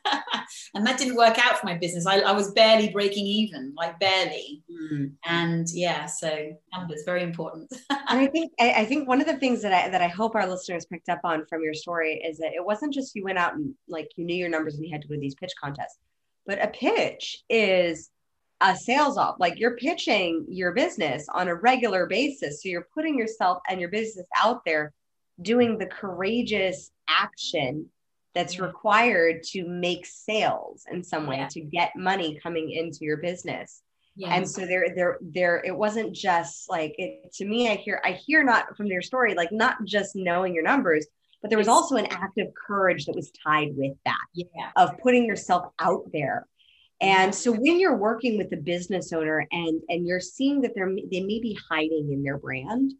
and 0.75 0.87
that 0.87 0.99
didn't 0.99 1.17
work 1.17 1.39
out 1.45 1.59
for 1.59 1.67
my 1.67 1.77
business. 1.77 2.07
I, 2.07 2.21
I 2.21 2.33
was 2.33 2.53
barely 2.53 2.91
breaking 2.91 3.27
even, 3.27 3.73
like 3.77 3.99
barely. 3.99 4.63
Mm. 4.71 5.13
And 5.25 5.67
yeah, 5.71 6.07
so 6.07 6.57
numbers 6.73 7.03
very 7.05 7.23
important. 7.23 7.73
and 7.91 8.21
I 8.21 8.27
think 8.27 8.53
I, 8.61 8.73
I 8.73 8.85
think 8.85 9.09
one 9.09 9.21
of 9.21 9.27
the 9.27 9.37
things 9.37 9.63
that 9.63 9.73
I 9.73 9.89
that 9.89 10.03
I 10.03 10.09
hope 10.09 10.35
our 10.35 10.47
listeners 10.47 10.87
picked 10.87 11.09
up 11.09 11.21
on 11.25 11.47
from 11.47 11.63
your 11.63 11.75
story 11.75 12.23
is 12.25 12.39
that 12.39 12.53
it 12.55 12.65
wasn't 12.65 12.95
just 12.95 13.15
you 13.15 13.25
went 13.25 13.39
out 13.39 13.55
and 13.55 13.75
like 13.89 14.11
you 14.17 14.25
knew 14.25 14.37
your 14.37 14.49
numbers 14.49 14.75
and 14.77 14.85
you 14.85 14.93
had 14.93 15.03
to 15.03 15.09
go 15.09 15.15
to 15.15 15.21
these 15.21 15.35
pitch 15.35 15.53
contests, 15.61 15.99
but 16.47 16.63
a 16.63 16.69
pitch 16.69 17.43
is 17.49 18.11
a 18.65 18.75
sales 18.77 19.19
off 19.19 19.37
like 19.39 19.59
you're 19.59 19.77
pitching 19.77 20.45
your 20.49 20.73
business 20.73 21.27
on 21.33 21.49
a 21.49 21.55
regular 21.55 22.07
basis 22.07 22.63
so 22.63 22.69
you're 22.69 22.89
putting 22.95 23.19
yourself 23.19 23.59
and 23.69 23.81
your 23.81 23.91
business 23.91 24.27
out 24.37 24.65
there 24.65 24.93
doing 25.43 25.77
the 25.77 25.87
courageous 25.87 26.91
action 27.09 27.87
that's 28.35 28.55
mm-hmm. 28.55 28.65
required 28.65 29.43
to 29.43 29.67
make 29.69 30.07
sales 30.07 30.85
in 30.91 31.03
some 31.03 31.27
way 31.27 31.37
yeah. 31.37 31.49
to 31.49 31.61
get 31.61 31.93
money 31.95 32.39
coming 32.43 32.71
into 32.71 33.01
your 33.03 33.19
business 33.19 33.83
yes. 34.17 34.31
and 34.33 34.49
so 34.49 34.65
there 34.65 34.87
there 34.97 35.19
there 35.21 35.63
it 35.65 35.77
wasn't 35.77 36.15
just 36.15 36.71
like 36.71 36.95
it 36.97 37.31
to 37.35 37.45
me 37.45 37.69
i 37.69 37.75
hear 37.75 38.01
i 38.05 38.13
hear 38.13 38.43
not 38.43 38.75
from 38.77 38.89
their 38.89 39.03
story 39.03 39.35
like 39.35 39.53
not 39.53 39.77
just 39.85 40.17
knowing 40.17 40.55
your 40.55 40.65
numbers 40.65 41.07
but 41.43 41.51
there 41.51 41.59
was 41.59 41.69
also 41.69 41.97
an 41.97 42.07
act 42.07 42.39
of 42.39 42.47
courage 42.55 43.05
that 43.05 43.15
was 43.15 43.31
tied 43.45 43.77
with 43.77 43.93
that 44.07 44.17
yeah. 44.35 44.71
of 44.77 44.97
putting 45.03 45.27
yourself 45.27 45.71
out 45.79 46.05
there 46.13 46.47
Mm-hmm. 47.03 47.23
and 47.23 47.35
so 47.35 47.53
when 47.53 47.81
you're 47.81 47.97
working 47.97 48.39
with 48.39 48.53
a 48.53 48.57
business 48.57 49.13
owner 49.13 49.47
and 49.51 49.81
and 49.89 50.07
you're 50.07 50.21
seeing 50.21 50.61
that 50.63 50.73
they're 50.75 50.95
they 51.11 51.21
may 51.21 51.41
be 51.41 51.59
hiding 51.71 52.11
in 52.13 52.23
their 52.23 52.39
brand, 52.39 52.93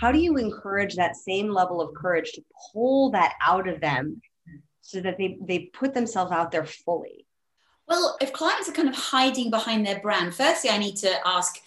how 0.00 0.12
do 0.12 0.18
you 0.18 0.36
encourage 0.36 0.94
that 0.96 1.16
same 1.16 1.48
level 1.48 1.80
of 1.80 1.94
courage 1.94 2.32
to 2.32 2.42
pull 2.72 3.10
that 3.10 3.34
out 3.44 3.68
of 3.68 3.80
them 3.80 4.20
so 4.80 5.00
that 5.00 5.18
they 5.18 5.38
they 5.42 5.70
put 5.72 5.94
themselves 5.94 6.32
out 6.32 6.50
there 6.50 6.66
fully? 6.66 7.26
Well, 7.86 8.18
if 8.20 8.34
clients 8.34 8.68
are 8.68 8.72
kind 8.72 8.88
of 8.88 8.94
hiding 8.94 9.50
behind 9.50 9.86
their 9.86 10.00
brand, 10.00 10.34
firstly, 10.34 10.68
I 10.68 10.78
need 10.78 10.96
to 10.96 11.26
ask 11.26 11.58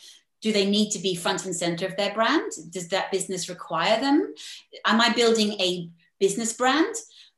do 0.41 0.51
they 0.51 0.69
need 0.69 0.89
to 0.91 0.99
be 0.99 1.15
front 1.15 1.45
and 1.45 1.55
center 1.55 1.85
of 1.85 1.95
their 1.97 2.13
brand? 2.13 2.51
Does 2.71 2.87
that 2.89 3.11
business 3.11 3.47
require 3.47 3.99
them? 3.99 4.33
Am 4.85 4.99
I 4.99 5.13
building 5.13 5.53
a 5.61 5.87
business 6.19 6.53
brand? 6.53 6.95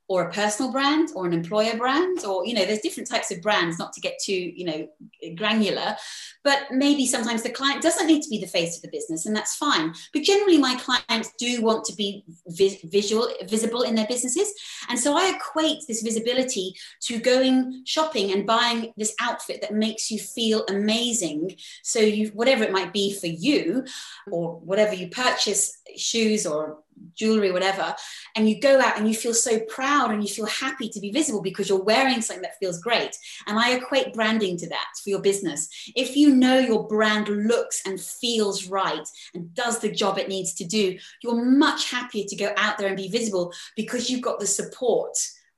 Or 0.08 0.24
a 0.24 0.32
personal 0.32 0.70
brand 0.70 1.08
or 1.14 1.26
an 1.26 1.32
employer 1.32 1.76
brand 1.76 2.24
or 2.24 2.46
you 2.46 2.54
know 2.54 2.64
there's 2.64 2.80
different 2.80 3.08
types 3.08 3.30
of 3.30 3.40
brands 3.40 3.78
not 3.78 3.92
to 3.92 4.00
get 4.00 4.18
too 4.22 4.32
you 4.32 4.64
know 4.64 4.88
granular 5.34 5.96
but 6.44 6.66
maybe 6.70 7.06
sometimes 7.06 7.42
the 7.42 7.50
client 7.50 7.82
doesn't 7.82 8.06
need 8.06 8.22
to 8.22 8.28
be 8.28 8.38
the 8.38 8.46
face 8.46 8.76
of 8.76 8.82
the 8.82 8.90
business 8.90 9.24
and 9.24 9.34
that's 9.34 9.56
fine. 9.56 9.94
But 10.12 10.22
generally 10.22 10.58
my 10.58 10.76
clients 10.76 11.32
do 11.38 11.62
want 11.62 11.84
to 11.86 11.96
be 11.96 12.24
vis- 12.46 12.82
visual 12.84 13.28
visible 13.44 13.82
in 13.82 13.94
their 13.94 14.06
businesses. 14.06 14.52
And 14.88 14.98
so 14.98 15.16
i 15.16 15.34
equate 15.34 15.78
this 15.88 16.02
visibility 16.02 16.74
to 17.02 17.18
going 17.18 17.82
shopping 17.86 18.32
and 18.32 18.46
buying 18.46 18.92
this 18.96 19.14
outfit 19.20 19.62
that 19.62 19.72
makes 19.72 20.10
you 20.10 20.18
feel 20.18 20.64
amazing. 20.68 21.56
So 21.82 22.00
you 22.00 22.28
whatever 22.28 22.62
it 22.62 22.72
might 22.72 22.92
be 22.92 23.14
for 23.14 23.26
you 23.26 23.84
or 24.30 24.60
whatever 24.60 24.94
you 24.94 25.08
purchase 25.08 25.78
shoes 25.96 26.46
or 26.46 26.78
jewelry, 27.14 27.50
whatever, 27.50 27.94
and 28.36 28.48
you 28.48 28.60
go 28.60 28.80
out 28.80 28.98
and 28.98 29.08
you 29.08 29.14
feel 29.14 29.34
so 29.34 29.60
proud 29.60 30.10
and 30.10 30.22
you 30.22 30.28
feel 30.28 30.46
happy 30.46 30.88
to 30.88 31.00
be 31.00 31.10
visible 31.10 31.42
because 31.42 31.68
you're 31.68 31.82
wearing 31.82 32.20
something 32.20 32.42
that 32.42 32.58
feels 32.58 32.80
great. 32.80 33.16
And 33.46 33.58
I 33.58 33.72
equate 33.72 34.14
branding 34.14 34.56
to 34.58 34.68
that 34.68 34.86
for 35.02 35.10
your 35.10 35.20
business. 35.20 35.68
If 35.94 36.16
you 36.16 36.34
know 36.34 36.58
your 36.58 36.86
brand 36.86 37.28
looks 37.28 37.82
and 37.86 38.00
feels 38.00 38.66
right 38.66 39.06
and 39.34 39.54
does 39.54 39.78
the 39.78 39.90
job 39.90 40.18
it 40.18 40.28
needs 40.28 40.54
to 40.54 40.64
do, 40.64 40.98
you're 41.22 41.44
much 41.44 41.90
happier 41.90 42.24
to 42.28 42.36
go 42.36 42.52
out 42.56 42.78
there 42.78 42.88
and 42.88 42.96
be 42.96 43.08
visible 43.08 43.52
because 43.76 44.10
you've 44.10 44.22
got 44.22 44.40
the 44.40 44.46
support 44.46 45.16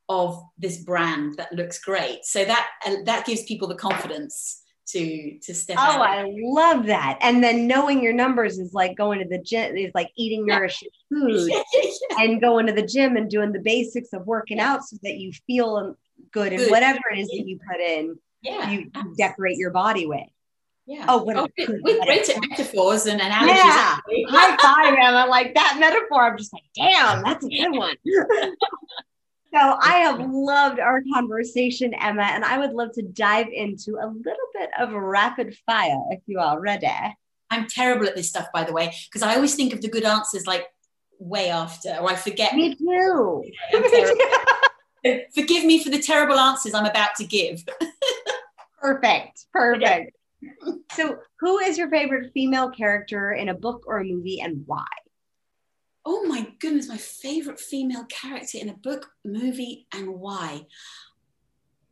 of 0.08 0.42
this 0.56 0.78
brand 0.78 1.36
that 1.36 1.52
looks 1.52 1.78
great. 1.80 2.24
So 2.24 2.44
that 2.44 2.68
uh, 2.86 2.96
that 3.04 3.26
gives 3.26 3.42
people 3.42 3.68
the 3.68 3.74
confidence 3.74 4.62
to 4.88 5.38
to 5.40 5.54
step 5.54 5.76
Oh. 5.80 6.00
I 6.00 6.24
love 6.34 6.86
that. 6.86 7.18
And 7.20 7.42
then 7.42 7.66
knowing 7.66 8.02
your 8.02 8.12
numbers 8.12 8.58
is 8.58 8.72
like 8.72 8.96
going 8.96 9.18
to 9.18 9.24
the 9.28 9.38
gym, 9.42 9.76
is 9.76 9.90
like 9.94 10.10
eating 10.16 10.44
Yeah. 10.46 10.58
nourishing 10.58 10.88
food 11.12 11.50
Yeah, 11.50 11.62
yeah, 12.10 12.24
and 12.24 12.40
going 12.40 12.66
to 12.66 12.72
the 12.72 12.86
gym 12.86 13.16
and 13.16 13.28
doing 13.30 13.52
the 13.52 13.60
basics 13.60 14.12
of 14.12 14.26
working 14.26 14.60
out 14.60 14.84
so 14.84 14.96
that 15.02 15.16
you 15.16 15.32
feel 15.46 15.76
um, 15.76 15.96
good 16.32 16.52
and 16.52 16.70
whatever 16.70 17.00
it 17.12 17.18
is 17.18 17.28
that 17.28 17.46
you 17.46 17.58
put 17.70 17.80
in, 17.80 18.16
yeah, 18.42 18.70
you 18.70 18.90
decorate 19.16 19.56
your 19.58 19.70
body 19.70 20.06
with. 20.06 20.20
yeah. 20.86 21.04
Oh, 21.08 21.22
what 21.24 21.36
a 21.36 21.40
Oh, 21.42 21.48
good 21.56 21.80
we're 21.82 22.04
great 22.04 22.28
at 22.28 22.40
metaphors 22.48 23.06
and 23.06 23.20
analogies. 23.20 23.56
Yeah. 23.64 23.98
High 24.28 24.56
five, 24.56 24.94
Emma. 25.02 25.26
Like 25.28 25.54
that 25.54 25.76
metaphor, 25.80 26.30
I'm 26.30 26.38
just 26.38 26.52
like, 26.52 26.62
damn, 26.76 27.22
that's 27.24 27.44
a 27.44 27.48
good 27.48 27.72
one. 27.72 27.96
so 29.52 29.78
I 29.80 29.98
have 29.98 30.20
loved 30.20 30.80
our 30.80 31.02
conversation, 31.12 31.94
Emma, 31.94 32.22
and 32.22 32.44
I 32.44 32.58
would 32.58 32.72
love 32.72 32.92
to 32.92 33.02
dive 33.02 33.48
into 33.52 33.92
a 33.92 34.06
little 34.06 34.48
bit 34.54 34.70
of 34.78 34.92
rapid 34.92 35.56
fire 35.66 36.00
if 36.10 36.20
you 36.26 36.38
are 36.38 36.60
ready. 36.60 36.88
I'm 37.50 37.66
terrible 37.68 38.06
at 38.06 38.16
this 38.16 38.28
stuff, 38.28 38.48
by 38.52 38.64
the 38.64 38.72
way, 38.72 38.94
because 39.08 39.22
I 39.22 39.34
always 39.34 39.54
think 39.54 39.72
of 39.72 39.80
the 39.80 39.88
good 39.88 40.04
answers 40.04 40.46
like 40.46 40.66
way 41.18 41.50
after, 41.50 41.96
or 41.96 42.10
I 42.10 42.16
forget. 42.16 42.54
Me 42.54 42.74
too. 42.74 43.44
Forgive 45.34 45.64
me 45.64 45.82
for 45.82 45.90
the 45.90 46.02
terrible 46.02 46.38
answers 46.38 46.74
I'm 46.74 46.86
about 46.86 47.14
to 47.16 47.24
give. 47.24 47.64
Perfect. 48.80 49.46
Perfect. 49.52 50.12
So, 50.92 51.18
who 51.40 51.58
is 51.58 51.76
your 51.76 51.90
favorite 51.90 52.30
female 52.32 52.70
character 52.70 53.32
in 53.32 53.48
a 53.48 53.54
book 53.54 53.82
or 53.86 53.98
a 53.98 54.04
movie 54.04 54.40
and 54.40 54.62
why? 54.66 54.84
Oh 56.08 56.24
my 56.24 56.46
goodness, 56.60 56.88
my 56.88 56.96
favorite 56.96 57.58
female 57.58 58.04
character 58.04 58.58
in 58.58 58.68
a 58.68 58.74
book, 58.74 59.10
movie, 59.24 59.88
and 59.92 60.08
why? 60.20 60.66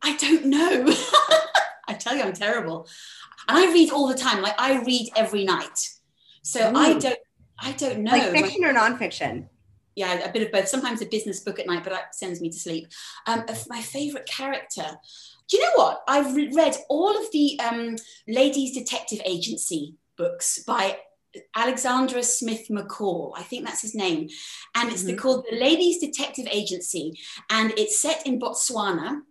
I 0.03 0.17
don't 0.17 0.47
know. 0.47 0.87
I 1.89 1.95
tell 1.95 2.15
you, 2.17 2.23
I'm 2.23 2.33
terrible. 2.33 2.87
And 3.49 3.59
I 3.59 3.73
read 3.73 3.91
all 3.91 4.07
the 4.07 4.15
time. 4.15 4.41
Like 4.41 4.55
I 4.57 4.81
read 4.85 5.11
every 5.17 5.45
night. 5.45 5.91
So 6.43 6.73
I 6.75 6.95
don't. 6.99 7.19
I 7.59 7.73
don't 7.73 8.01
know. 8.01 8.13
Like 8.13 8.33
My- 8.33 8.43
fiction 8.43 8.65
or 8.65 8.73
nonfiction? 8.73 9.49
yeah, 9.97 10.15
a 10.25 10.33
bit 10.33 10.43
of 10.43 10.53
both. 10.53 10.69
Sometimes 10.69 11.03
a 11.03 11.07
business 11.07 11.41
book 11.41 11.59
at 11.59 11.67
night, 11.67 11.85
but 11.85 11.93
that 11.93 12.15
sends 12.15 12.41
me 12.41 12.51
to 12.51 12.59
sleep. 12.59 12.89
Um, 13.27 13.45
my 13.69 13.81
favorite 13.81 14.27
character. 14.27 14.87
Do 15.49 15.57
you 15.57 15.63
know 15.63 15.73
what? 15.75 16.03
I've 16.09 16.35
re- 16.35 16.53
read 16.55 16.77
all 16.89 17.17
of 17.19 17.31
the 17.33 17.59
um, 17.61 17.97
Ladies 18.27 18.75
Detective 18.75 19.21
Agency 19.25 19.95
books 20.17 20.61
by 20.61 20.99
Alexandra 21.55 22.23
Smith 22.23 22.69
McCall. 22.69 23.33
I 23.37 23.43
think 23.43 23.65
that's 23.65 23.83
his 23.83 23.95
name. 23.95 24.29
And 24.75 24.91
it's 24.93 25.03
the, 25.03 25.13
Mhm. 25.15 25.19
called 25.19 25.47
The 25.51 25.57
Ladies 25.57 25.99
Detective 25.99 26.47
Agency. 26.51 27.19
And 27.51 27.73
it's 27.77 28.01
set 28.01 28.27
in 28.27 28.39
Botswana. 28.39 29.23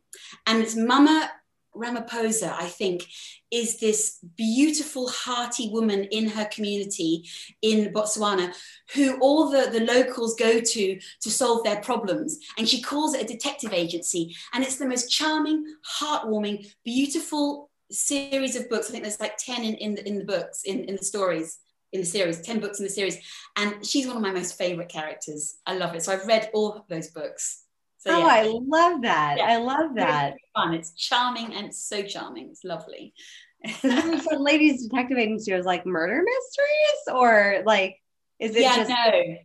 And 0.46 0.62
it's 0.62 0.76
Mama 0.76 1.32
Ramaphosa, 1.76 2.54
I 2.54 2.68
think, 2.68 3.08
is 3.50 3.80
this 3.80 4.20
beautiful, 4.38 5.10
hearty 5.10 5.70
woman 5.70 6.04
in 6.06 6.30
her 6.30 6.46
community 6.46 7.28
in 7.62 7.92
Botswana 7.92 8.56
who 8.94 9.18
all 9.20 9.50
the, 9.50 9.70
the 9.72 9.80
locals 9.80 10.36
go 10.36 10.60
to 10.60 11.00
to 11.22 11.32
solve 11.32 11.64
their 11.64 11.82
problems. 11.82 12.38
And 12.58 12.70
she 12.70 12.82
calls 12.82 13.16
it 13.16 13.24
a 13.24 13.28
detective 13.28 13.74
agency. 13.74 14.36
And 14.54 14.64
it's 14.64 14.78
the 14.78 14.88
most 14.88 15.10
charming, 15.10 15.66
heartwarming, 16.00 16.72
beautiful 16.84 17.72
series 17.92 18.56
of 18.56 18.70
books. 18.70 18.90
I 18.90 18.92
think 18.92 19.04
there's 19.04 19.20
like 19.20 19.38
10 19.38 19.64
in, 19.64 19.76
in, 19.76 19.96
the, 19.96 20.08
in 20.08 20.18
the 20.18 20.26
books, 20.26 20.64
in, 20.64 20.86
in 20.86 20.96
the 20.96 21.04
stories, 21.04 21.60
in 21.94 22.02
the 22.02 22.06
series, 22.06 22.42
10 22.42 22.60
books 22.60 22.80
in 22.80 22.86
the 22.86 22.92
series. 22.92 23.18
And 23.56 23.86
she's 23.86 24.08
one 24.08 24.18
of 24.18 24.22
my 24.22 24.32
most 24.32 24.58
favorite 24.58 24.90
characters. 24.90 25.58
I 25.66 25.76
love 25.76 25.96
it. 25.96 26.04
So 26.04 26.12
I've 26.12 26.28
read 26.28 26.50
all 26.54 26.74
of 26.74 26.88
those 26.90 27.10
books. 27.10 27.64
So 28.00 28.12
oh, 28.12 28.20
yeah, 28.20 28.26
I 28.26 28.44
love 28.44 29.04
that. 29.04 29.36
Yeah. 29.38 29.46
I 29.46 29.58
love 29.58 29.96
that. 29.96 30.34
it's 30.34 30.44
fun. 30.54 30.74
It's 30.74 30.92
charming 30.94 31.54
and 31.54 31.68
it's 31.68 31.86
so 31.86 32.02
charming. 32.04 32.50
It's 32.50 32.66
lovely. 32.66 33.14
so, 33.80 34.36
ladies 34.38 34.86
detective 34.88 35.18
agency 35.18 35.54
was 35.54 35.66
like 35.66 35.86
murder 35.86 36.22
mysteries, 36.22 37.16
or 37.16 37.64
like, 37.66 37.96
is 38.40 38.58
it 38.58 38.64
yeah, 38.64 38.76
just 38.76 38.90
no. 38.90 39.36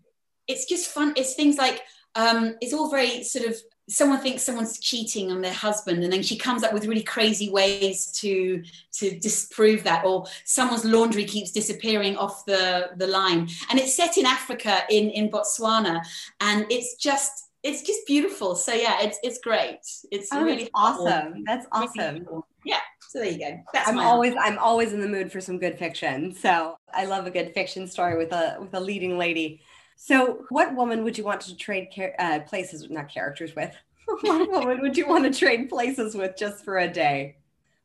It's 0.48 0.64
just 0.64 0.90
fun. 0.90 1.12
It's 1.14 1.34
things 1.34 1.56
like 1.56 1.82
um, 2.16 2.56
it's 2.60 2.72
all 2.72 2.90
very 2.90 3.22
sort 3.22 3.46
of 3.46 3.56
someone 3.88 4.20
thinks 4.20 4.42
someone's 4.42 4.78
cheating 4.78 5.30
on 5.32 5.40
their 5.40 5.52
husband 5.52 6.04
and 6.04 6.12
then 6.12 6.22
she 6.22 6.36
comes 6.36 6.62
up 6.62 6.72
with 6.74 6.84
really 6.86 7.02
crazy 7.02 7.48
ways 7.50 8.06
to 8.12 8.62
to 8.92 9.18
disprove 9.18 9.82
that 9.82 10.04
or 10.04 10.26
someone's 10.44 10.84
laundry 10.84 11.24
keeps 11.24 11.50
disappearing 11.52 12.16
off 12.16 12.44
the 12.44 12.90
the 12.96 13.06
line 13.06 13.48
and 13.70 13.78
it's 13.80 13.94
set 13.94 14.18
in 14.18 14.26
africa 14.26 14.82
in 14.90 15.08
in 15.10 15.30
botswana 15.30 16.00
and 16.40 16.66
it's 16.70 16.96
just 16.96 17.46
it's 17.62 17.82
just 17.82 18.06
beautiful 18.06 18.54
so 18.54 18.72
yeah 18.72 19.00
it's 19.00 19.18
it's 19.22 19.38
great 19.38 19.80
it's 20.12 20.28
Oh, 20.32 20.44
really 20.44 20.68
awesome. 20.74 21.42
That's 21.44 21.66
awesome. 21.72 22.26
yeah 22.64 22.80
so 23.08 23.18
there 23.20 23.30
you 23.30 23.38
go 23.38 23.58
that's 23.72 23.88
I'm 23.88 23.98
always 23.98 24.34
I'm 24.38 24.58
always 24.58 24.92
in 24.92 25.00
the 25.00 25.08
mood 25.08 25.32
for 25.32 25.40
some 25.40 25.58
good 25.58 25.78
fiction. 25.78 26.34
So 26.34 26.76
I 26.92 27.06
love 27.06 27.26
a 27.26 27.30
good 27.30 27.54
fiction 27.54 27.86
story 27.88 28.18
with 28.18 28.32
a 28.32 28.58
with 28.60 28.74
a 28.74 28.80
leading 28.80 29.16
lady. 29.16 29.62
So 30.00 30.44
what 30.48 30.74
woman 30.76 31.02
would 31.04 31.18
you 31.18 31.24
want 31.24 31.40
to 31.42 31.56
trade 31.56 31.88
uh, 32.18 32.40
places 32.46 32.88
not 32.88 33.08
characters 33.08 33.54
with? 33.54 33.74
what 34.22 34.48
woman 34.48 34.80
would 34.80 34.96
you 34.96 35.06
want 35.08 35.24
to 35.24 35.38
trade 35.38 35.68
places 35.68 36.14
with 36.14 36.36
just 36.36 36.64
for 36.64 36.78
a 36.78 36.88
day? 36.88 37.36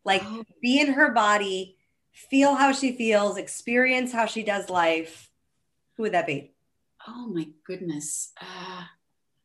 Like 0.05 0.21
Oh. 0.23 0.43
be 0.61 0.79
in 0.79 0.93
her 0.93 1.11
body, 1.11 1.75
feel 2.11 2.53
how 2.55 2.71
she 2.71 2.95
feels, 2.95 3.37
experience 3.37 4.11
how 4.13 4.27
she 4.27 4.43
does 4.43 4.69
life. 4.69 5.31
Who 5.97 6.03
would 6.03 6.13
that 6.13 6.27
be? 6.27 6.53
Oh 7.07 7.27
my 7.27 7.47
goodness. 7.65 8.31
Uh, 8.39 8.83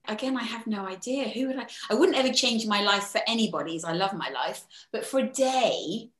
again, 0.07 0.37
I 0.37 0.43
have 0.45 0.66
no 0.66 0.85
idea. 0.87 1.29
Who 1.29 1.47
would 1.49 1.59
I? 1.59 1.66
I 1.91 1.95
wouldn't 1.95 2.19
ever 2.19 2.33
change 2.33 2.66
my 2.66 2.83
life 2.83 3.05
for 3.05 3.21
anybody's. 3.27 3.83
I 3.85 3.93
love 3.95 4.12
my 4.12 4.29
life. 4.29 4.64
But 4.93 5.07
for 5.07 5.21
a 5.21 5.29
day, 5.29 6.11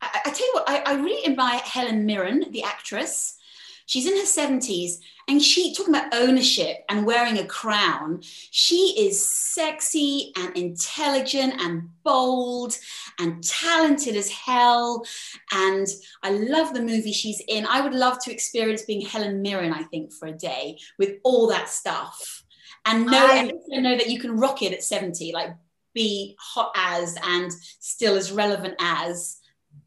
I, 0.00 0.20
I 0.24 0.30
tell 0.30 0.46
you 0.46 0.52
what, 0.54 0.68
I, 0.68 0.78
I 0.86 0.94
really 0.94 1.26
admire 1.26 1.60
Helen 1.60 2.06
Mirren, 2.06 2.50
the 2.50 2.62
actress. 2.64 3.37
She's 3.88 4.06
in 4.06 4.18
her 4.18 4.26
70s 4.26 4.98
and 5.28 5.42
she, 5.42 5.74
talking 5.74 5.94
about 5.94 6.14
ownership 6.14 6.84
and 6.90 7.06
wearing 7.06 7.38
a 7.38 7.46
crown, 7.46 8.20
she 8.50 8.94
is 8.98 9.26
sexy 9.26 10.30
and 10.36 10.54
intelligent 10.54 11.54
and 11.58 11.88
bold 12.04 12.76
and 13.18 13.42
talented 13.42 14.14
as 14.14 14.28
hell. 14.28 15.06
And 15.52 15.86
I 16.22 16.32
love 16.32 16.74
the 16.74 16.82
movie 16.82 17.12
she's 17.12 17.40
in. 17.48 17.64
I 17.64 17.80
would 17.80 17.94
love 17.94 18.22
to 18.24 18.30
experience 18.30 18.82
being 18.82 19.00
Helen 19.06 19.40
Mirren, 19.40 19.72
I 19.72 19.84
think, 19.84 20.12
for 20.12 20.28
a 20.28 20.36
day 20.36 20.78
with 20.98 21.16
all 21.24 21.48
that 21.48 21.70
stuff. 21.70 22.44
And 22.84 23.06
know, 23.06 23.26
I- 23.26 23.36
and 23.36 23.52
also 23.52 23.80
know 23.80 23.96
that 23.96 24.10
you 24.10 24.20
can 24.20 24.36
rock 24.36 24.60
it 24.60 24.74
at 24.74 24.84
70, 24.84 25.32
like 25.32 25.54
be 25.94 26.36
hot 26.38 26.72
as 26.74 27.16
and 27.22 27.50
still 27.80 28.16
as 28.16 28.32
relevant 28.32 28.74
as 28.78 29.38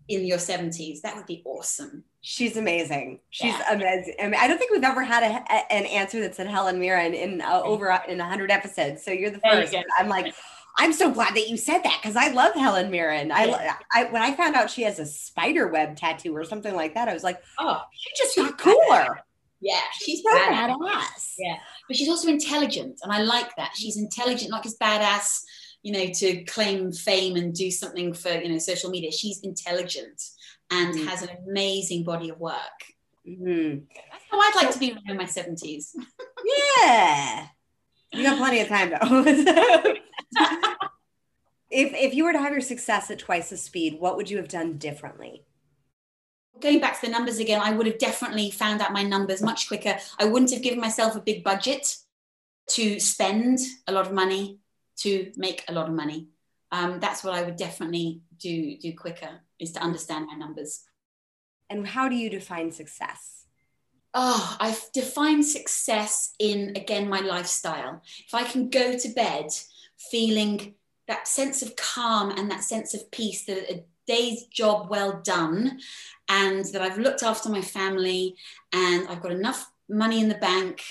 in 0.08 0.26
your 0.26 0.39
70s. 0.39 1.02
That 1.02 1.16
would 1.16 1.28
be 1.28 1.43
awesome. 1.45 2.04
She's 2.24 2.56
amazing. 2.56 3.20
She's 3.32 3.54
Yeah. 3.54 3.74
amazing. 3.74 4.16
I 4.20 4.24
mean, 4.26 4.36
I 4.40 4.48
don't 4.48 4.58
think 4.60 4.72
we've 4.72 4.84
ever 4.84 5.04
had 5.04 5.24
a, 5.24 5.44
a- 5.52 5.74
an 5.74 5.86
answer 5.88 6.20
that 6.22 6.36
said 6.36 6.48
Helen 6.48 6.80
Mirren 6.80 7.14
in 7.16 7.42
uh, 7.42 7.62
over 7.64 7.88
a- 7.88 8.04
in 8.08 8.20
hundred 8.20 8.52
episodes. 8.52 9.04
So 9.04 9.12
you're 9.12 9.32
the 9.32 9.40
There 9.44 9.62
you 9.62 9.68
first. 9.68 9.76
I'm 9.98 10.08
like, 10.08 10.34
I'm 10.78 10.94
so 10.94 11.12
glad 11.12 11.36
that 11.36 11.50
you 11.50 11.58
said 11.58 11.80
that 11.84 12.00
because 12.02 12.16
I 12.16 12.28
love 12.30 12.54
Helen 12.54 12.92
Mirren. 12.92 13.32
I, 13.32 13.46
Yeah. 13.46 13.76
I 13.92 14.04
when 14.06 14.22
I 14.22 14.34
found 14.36 14.56
out 14.56 14.70
she 14.70 14.84
has 14.84 15.00
a 15.00 15.06
spider 15.06 15.68
web 15.68 15.96
tattoo 15.98 16.36
or 16.36 16.44
something 16.46 16.76
like 16.76 16.94
that, 16.94 17.10
I 17.10 17.14
was 17.14 17.24
like, 17.24 17.42
Oh, 17.60 17.82
she 17.92 18.10
just 18.16 18.36
got 18.38 18.56
cooler. 18.60 19.22
yeah, 19.60 19.82
she's 20.00 20.22
So 20.22 20.30
badass. 20.32 20.78
badass. 20.78 21.34
Yeah. 21.40 21.56
But 21.88 21.98
she's 21.98 22.08
also 22.10 22.30
intelligent, 22.30 23.00
and 23.02 23.12
I 23.12 23.22
like 23.24 23.56
that. 23.58 23.72
She's 23.76 23.98
intelligent, 23.98 24.52
not 24.52 24.62
just 24.64 24.80
badass, 24.80 25.42
you 25.82 25.92
know, 25.92 26.06
to 26.06 26.44
claim 26.44 26.92
fame 26.92 27.36
and 27.36 27.52
do 27.54 27.72
something 27.72 28.14
for 28.14 28.30
you 28.30 28.50
know 28.50 28.60
social 28.60 28.92
media. 28.92 29.12
She's 29.12 29.40
intelligent 29.44 30.22
and 30.72 30.96
Mm. 30.96 31.08
has 31.08 31.22
an 31.22 31.30
amazing 31.48 32.04
body 32.04 32.30
of 32.30 32.40
work. 32.40 32.80
Mhm. 33.28 33.84
That's 34.12 34.24
how 34.32 34.40
I'd 34.40 34.56
like 34.56 34.72
to 34.72 34.80
be 34.80 34.96
in 35.08 35.18
my 35.18 35.26
seventies. 35.26 35.96
Yeah. 36.84 37.48
You 38.12 38.24
got 38.24 38.38
plenty 38.40 38.60
of 38.62 38.68
time 38.68 38.90
though. 38.90 39.24
if 41.70 41.94
if 41.94 42.14
you 42.16 42.24
were 42.24 42.34
to 42.34 42.40
have 42.40 42.52
your 42.52 42.62
success 42.62 43.12
at 43.12 43.20
twice 43.20 43.50
the 43.52 43.58
speed, 43.58 43.98
what 44.00 44.18
would 44.18 44.30
you 44.30 44.38
have 44.38 44.48
done 44.48 44.78
differently? 44.78 45.46
Going 46.60 46.80
back 46.80 47.00
to 47.00 47.06
the 47.06 47.12
numbers 47.12 47.38
again, 47.40 47.62
I 47.62 47.72
would 47.72 47.86
have 47.86 48.00
definitely 48.00 48.52
found 48.52 48.82
out 48.82 48.92
my 48.92 49.04
numbers 49.04 49.42
much 49.42 49.68
quicker. 49.68 49.98
I 50.20 50.26
wouldn't 50.26 50.52
have 50.52 50.62
given 50.64 50.80
myself 50.80 51.16
a 51.16 51.22
big 51.22 51.44
budget 51.44 51.96
to 52.70 53.00
spend 53.00 53.60
a 53.88 53.92
lot 53.92 54.08
of 54.08 54.14
money 54.14 54.60
to 54.98 55.32
make 55.38 55.64
a 55.68 55.74
lot 55.74 55.88
of 55.88 55.94
money. 55.96 56.28
Um, 56.72 57.00
that's 57.00 57.24
what 57.24 57.34
I 57.34 57.44
would 57.44 57.58
definitely 57.58 58.22
do 58.38 58.78
do 58.78 58.94
quicker 58.96 59.42
is 59.60 59.72
to 59.74 59.82
understand 59.82 60.28
my 60.28 60.36
numbers. 60.36 60.84
And 61.70 61.88
how 61.88 62.10
do 62.10 62.16
you 62.16 62.30
define 62.30 62.72
success? 62.72 63.46
Oh, 64.14 64.58
I've 64.60 64.92
defined 64.94 65.46
success 65.46 66.34
in 66.40 66.74
again 66.76 67.08
my 67.08 67.22
lifestyle. 67.22 68.02
If 68.26 68.34
I 68.34 68.44
can 68.44 68.70
go 68.70 68.98
to 68.98 69.10
bed 69.10 69.48
feeling 70.10 70.76
that 71.08 71.28
sense 71.28 71.62
of 71.62 71.76
calm 71.76 72.32
and 72.32 72.50
that 72.52 72.64
sense 72.64 72.94
of 72.94 73.10
peace 73.12 73.46
that 73.46 73.72
a 73.72 73.84
day's 74.08 74.46
job 74.46 74.90
well 74.90 75.22
done 75.24 75.80
and 76.28 76.66
that 76.66 76.82
I've 76.82 76.98
looked 76.98 77.24
after 77.24 77.50
my 77.50 77.62
family 77.62 78.36
and 78.74 79.08
I've 79.08 79.22
got 79.22 79.32
enough 79.32 79.72
money 79.90 80.20
in 80.20 80.30
the 80.30 80.36
bank 80.36 80.84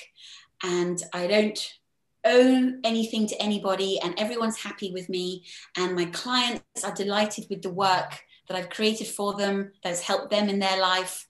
and 0.62 1.03
I 1.12 1.26
don't 1.26 1.80
owe 2.24 2.72
anything 2.84 3.26
to 3.26 3.42
anybody 3.42 3.98
and 4.00 4.18
everyone's 4.18 4.58
happy 4.58 4.92
with 4.92 5.08
me 5.08 5.44
and 5.76 5.94
my 5.94 6.06
clients 6.06 6.84
are 6.84 6.94
delighted 6.94 7.46
with 7.48 7.62
the 7.62 7.70
work 7.70 8.20
that 8.48 8.56
I've 8.56 8.70
created 8.70 9.06
for 9.06 9.34
them 9.34 9.72
that 9.82 9.90
has 9.90 10.02
helped 10.02 10.30
them 10.30 10.48
in 10.48 10.58
their 10.58 10.80
life. 10.80 11.26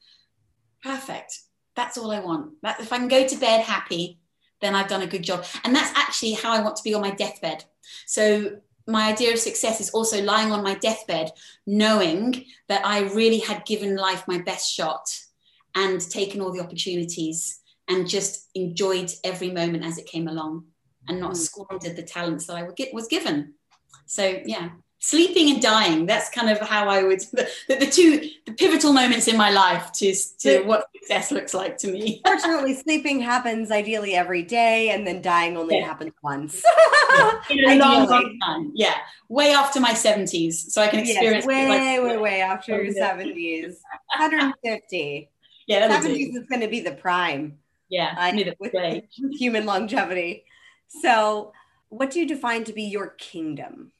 Perfect. 0.82 1.38
That's 1.76 1.98
all 1.98 2.10
I 2.10 2.20
want. 2.20 2.52
That 2.62 2.80
if 2.80 2.92
I 2.92 2.98
can 2.98 3.08
go 3.08 3.26
to 3.26 3.36
bed 3.36 3.62
happy, 3.62 4.18
then 4.60 4.74
I've 4.74 4.88
done 4.88 5.02
a 5.02 5.06
good 5.06 5.22
job. 5.22 5.44
And 5.64 5.74
that's 5.74 5.96
actually 5.96 6.32
how 6.32 6.52
I 6.52 6.62
want 6.62 6.76
to 6.76 6.82
be 6.82 6.94
on 6.94 7.00
my 7.00 7.10
deathbed. 7.10 7.64
So 8.06 8.58
my 8.86 9.10
idea 9.10 9.32
of 9.32 9.38
success 9.38 9.80
is 9.80 9.90
also 9.90 10.22
lying 10.22 10.50
on 10.50 10.64
my 10.64 10.74
deathbed, 10.74 11.30
knowing 11.66 12.44
that 12.68 12.84
I 12.84 13.00
really 13.12 13.38
had 13.38 13.66
given 13.66 13.96
life 13.96 14.24
my 14.26 14.38
best 14.38 14.72
shot 14.72 15.06
and 15.74 16.00
taken 16.00 16.40
all 16.40 16.52
the 16.52 16.60
opportunities 16.60 17.60
and 17.88 18.08
just 18.08 18.48
enjoyed 18.54 19.10
every 19.24 19.50
moment 19.50 19.84
as 19.84 19.98
it 19.98 20.06
came 20.06 20.26
along 20.26 20.64
and 21.08 21.20
not 21.20 21.32
mm. 21.32 21.36
squandered 21.36 21.96
the 21.96 22.02
talents 22.02 22.46
that 22.46 22.56
I 22.56 22.62
was 22.92 23.08
given. 23.08 23.54
So, 24.06 24.40
yeah, 24.44 24.70
sleeping 25.00 25.50
and 25.50 25.62
dying 25.62 26.04
that's 26.04 26.28
kind 26.28 26.50
of 26.50 26.60
how 26.60 26.86
i 26.86 27.02
would 27.02 27.20
the, 27.32 27.48
the, 27.68 27.86
two 27.86 28.28
the 28.44 28.52
pivotal 28.52 28.92
moments 28.92 29.28
in 29.28 29.36
my 29.36 29.50
life 29.50 29.90
to 29.92 30.14
to 30.38 30.62
what 30.64 30.84
success 30.94 31.32
looks 31.32 31.54
like 31.54 31.78
to 31.78 31.90
me. 31.90 32.20
Fortunately 32.26 32.74
sleeping 32.74 33.20
happens 33.20 33.70
ideally 33.70 34.14
every 34.14 34.42
day 34.42 34.90
and 34.90 35.06
then 35.06 35.22
dying 35.22 35.56
only 35.56 35.78
yeah. 35.78 35.86
happens 35.86 36.12
once. 36.22 36.62
Yeah. 37.16 37.40
in 37.50 37.64
a 37.64 37.76
long, 37.76 38.06
long 38.08 38.38
time 38.44 38.72
yeah. 38.74 38.94
Way 39.30 39.52
after 39.52 39.80
my 39.80 39.92
70s 39.92 40.52
so 40.52 40.82
i 40.82 40.88
can 40.88 41.00
experience 41.00 41.44
yes, 41.44 41.46
way 41.46 41.68
like, 41.68 42.02
way 42.02 42.16
way 42.18 42.40
after 42.42 42.82
your 42.82 42.92
70s 42.92 43.76
150 44.18 45.30
yeah 45.66 45.88
70s 45.88 46.36
is 46.36 46.46
going 46.46 46.60
to 46.60 46.68
be 46.68 46.80
the 46.80 46.92
prime. 46.92 47.58
Yeah 47.88 48.14
uh, 48.18 48.52
with 48.60 48.74
human 49.32 49.64
longevity 49.64 50.44
so 50.90 51.52
what 51.88 52.10
do 52.10 52.18
you 52.18 52.26
define 52.26 52.64
to 52.64 52.72
be 52.72 52.82
your 52.82 53.08
kingdom 53.18 53.92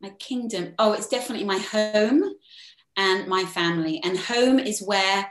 my 0.00 0.10
kingdom 0.10 0.74
oh 0.78 0.92
it's 0.92 1.08
definitely 1.08 1.46
my 1.46 1.58
home 1.58 2.22
and 2.96 3.28
my 3.28 3.44
family 3.44 4.00
and 4.02 4.18
home 4.18 4.58
is 4.58 4.82
where 4.82 5.28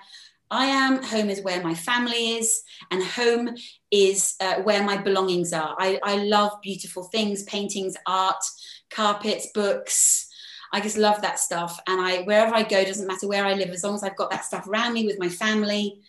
i 0.52 0.66
am 0.66 1.02
home 1.04 1.30
is 1.30 1.42
where 1.42 1.62
my 1.64 1.74
family 1.74 2.38
is 2.38 2.62
and 2.92 3.04
home 3.04 3.50
is 3.92 4.36
uh, 4.40 4.62
where 4.62 4.84
my 4.84 4.98
belongings 4.98 5.52
are 5.52 5.76
I, 5.80 6.00
I 6.04 6.18
love 6.18 6.52
beautiful 6.62 7.04
things 7.04 7.44
paintings 7.44 7.96
art 8.06 8.44
carpets 8.90 9.48
books 9.54 10.28
I 10.74 10.82
just 10.82 10.98
love 10.98 11.22
that 11.22 11.40
stuff. 11.40 11.80
And 11.88 12.02
I 12.02 12.24
wherever 12.24 12.54
I 12.54 12.64
go, 12.64 12.84
doesn't 12.84 13.08
matter 13.08 13.28
where 13.28 13.46
I 13.46 13.54
live, 13.54 13.70
as 13.70 13.84
long 13.84 13.96
as 13.96 14.04
I've 14.04 14.18
got 14.18 14.32
that 14.32 14.46
stuff 14.46 14.68
around 14.68 14.94
me 14.94 15.06
with 15.06 15.18
my 15.18 15.30
family, 15.30 16.02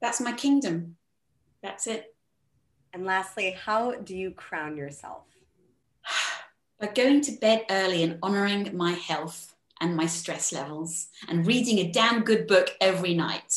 that's 0.00 0.20
my 0.20 0.32
kingdom. 0.32 0.96
That's 1.62 1.86
it. 1.86 2.13
And 2.94 3.04
lastly, 3.04 3.50
how 3.50 3.96
do 3.96 4.16
you 4.16 4.30
crown 4.30 4.76
yourself? 4.76 5.24
by 6.80 6.86
going 6.86 7.22
to 7.22 7.32
bed 7.32 7.66
early 7.68 8.04
and 8.04 8.20
honoring 8.22 8.76
my 8.76 8.92
health 8.92 9.56
and 9.80 9.96
my 9.96 10.06
stress 10.06 10.52
levels 10.52 11.08
and 11.28 11.44
reading 11.44 11.80
a 11.80 11.90
damn 11.90 12.22
good 12.22 12.46
book 12.46 12.70
every 12.80 13.14
night. 13.14 13.52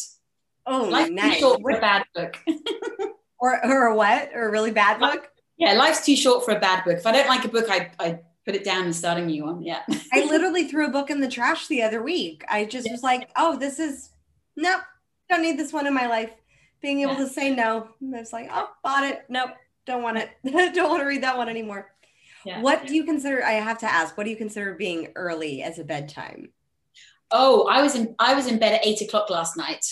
Oh, 0.65 0.85
life's 0.85 1.11
nice. 1.11 1.35
too 1.35 1.39
short 1.41 1.61
for 1.61 1.69
a 1.69 1.79
bad 1.79 2.03
book. 2.15 2.38
or, 3.39 3.63
or 3.63 3.85
a 3.85 3.95
what? 3.95 4.31
Or 4.33 4.47
a 4.47 4.51
really 4.51 4.71
bad 4.71 4.99
book? 4.99 5.29
Yeah, 5.57 5.73
life's 5.73 6.03
too 6.03 6.15
short 6.15 6.43
for 6.43 6.55
a 6.55 6.59
bad 6.59 6.83
book. 6.83 6.97
If 6.97 7.05
I 7.05 7.11
don't 7.11 7.27
like 7.27 7.45
a 7.45 7.49
book, 7.49 7.67
I, 7.69 7.91
I 7.99 8.19
put 8.43 8.55
it 8.55 8.63
down 8.63 8.85
and 8.85 8.95
start 8.95 9.19
a 9.19 9.25
new 9.25 9.45
one. 9.45 9.61
Yeah. 9.61 9.83
I 10.13 10.25
literally 10.25 10.67
threw 10.67 10.88
a 10.88 10.91
book 10.91 11.11
in 11.11 11.21
the 11.21 11.29
trash 11.29 11.67
the 11.67 11.83
other 11.83 12.01
week. 12.01 12.43
I 12.49 12.65
just 12.65 12.89
was 12.89 13.03
like, 13.03 13.29
oh, 13.35 13.55
this 13.55 13.79
is, 13.79 14.09
nope, 14.55 14.81
don't 15.29 15.43
need 15.43 15.59
this 15.59 15.71
one 15.71 15.85
in 15.85 15.93
my 15.93 16.07
life. 16.07 16.31
Being 16.82 17.01
able 17.01 17.13
yeah. 17.13 17.19
to 17.19 17.28
say 17.28 17.55
no. 17.55 17.89
I 18.01 18.19
was 18.19 18.34
like, 18.34 18.49
oh, 18.51 18.69
bought 18.84 19.03
it. 19.03 19.23
Nope, 19.30 19.51
don't 19.86 20.03
want 20.03 20.17
it. 20.17 20.30
don't 20.45 20.89
want 20.89 21.01
to 21.01 21.07
read 21.07 21.23
that 21.23 21.38
one 21.38 21.49
anymore. 21.49 21.91
Yeah. 22.45 22.61
What 22.61 22.88
do 22.88 22.95
you 22.95 23.03
consider? 23.03 23.43
I 23.43 23.53
have 23.53 23.80
to 23.80 23.91
ask. 23.91 24.17
What 24.17 24.25
do 24.25 24.30
you 24.30 24.36
consider 24.36 24.75
being 24.75 25.11
early 25.15 25.63
as 25.63 25.80
a 25.80 25.84
bedtime? 25.84 26.49
Oh, 27.30 27.67
I 27.67 27.82
was 27.82 27.95
in 27.95 28.15
I 28.19 28.36
was 28.36 28.47
in 28.47 28.59
bed 28.59 28.73
at 28.73 28.86
eight 28.86 29.01
o'clock 29.01 29.30
last 29.30 29.57
night, 29.57 29.86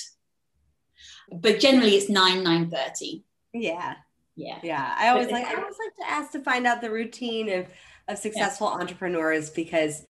but 1.31 1.59
generally 1.59 1.95
it's 1.95 2.09
nine 2.09 2.43
nine 2.43 2.69
thirty. 2.69 3.25
Yeah, 3.51 3.95
yeah, 4.35 4.59
yeah. 4.63 4.95
I 4.97 5.09
always 5.09 5.29
like 5.31 5.45
I 5.45 5.55
always 5.55 5.75
like 5.77 5.95
to 5.97 6.13
ask 6.13 6.31
to 6.31 6.39
find 6.39 6.65
out 6.65 6.81
the 6.81 6.91
routine 6.91 7.49
of 7.49 7.67
of 8.07 8.17
successful 8.17 8.71
yeah. 8.71 8.79
entrepreneurs 8.79 9.49
because 9.49 10.05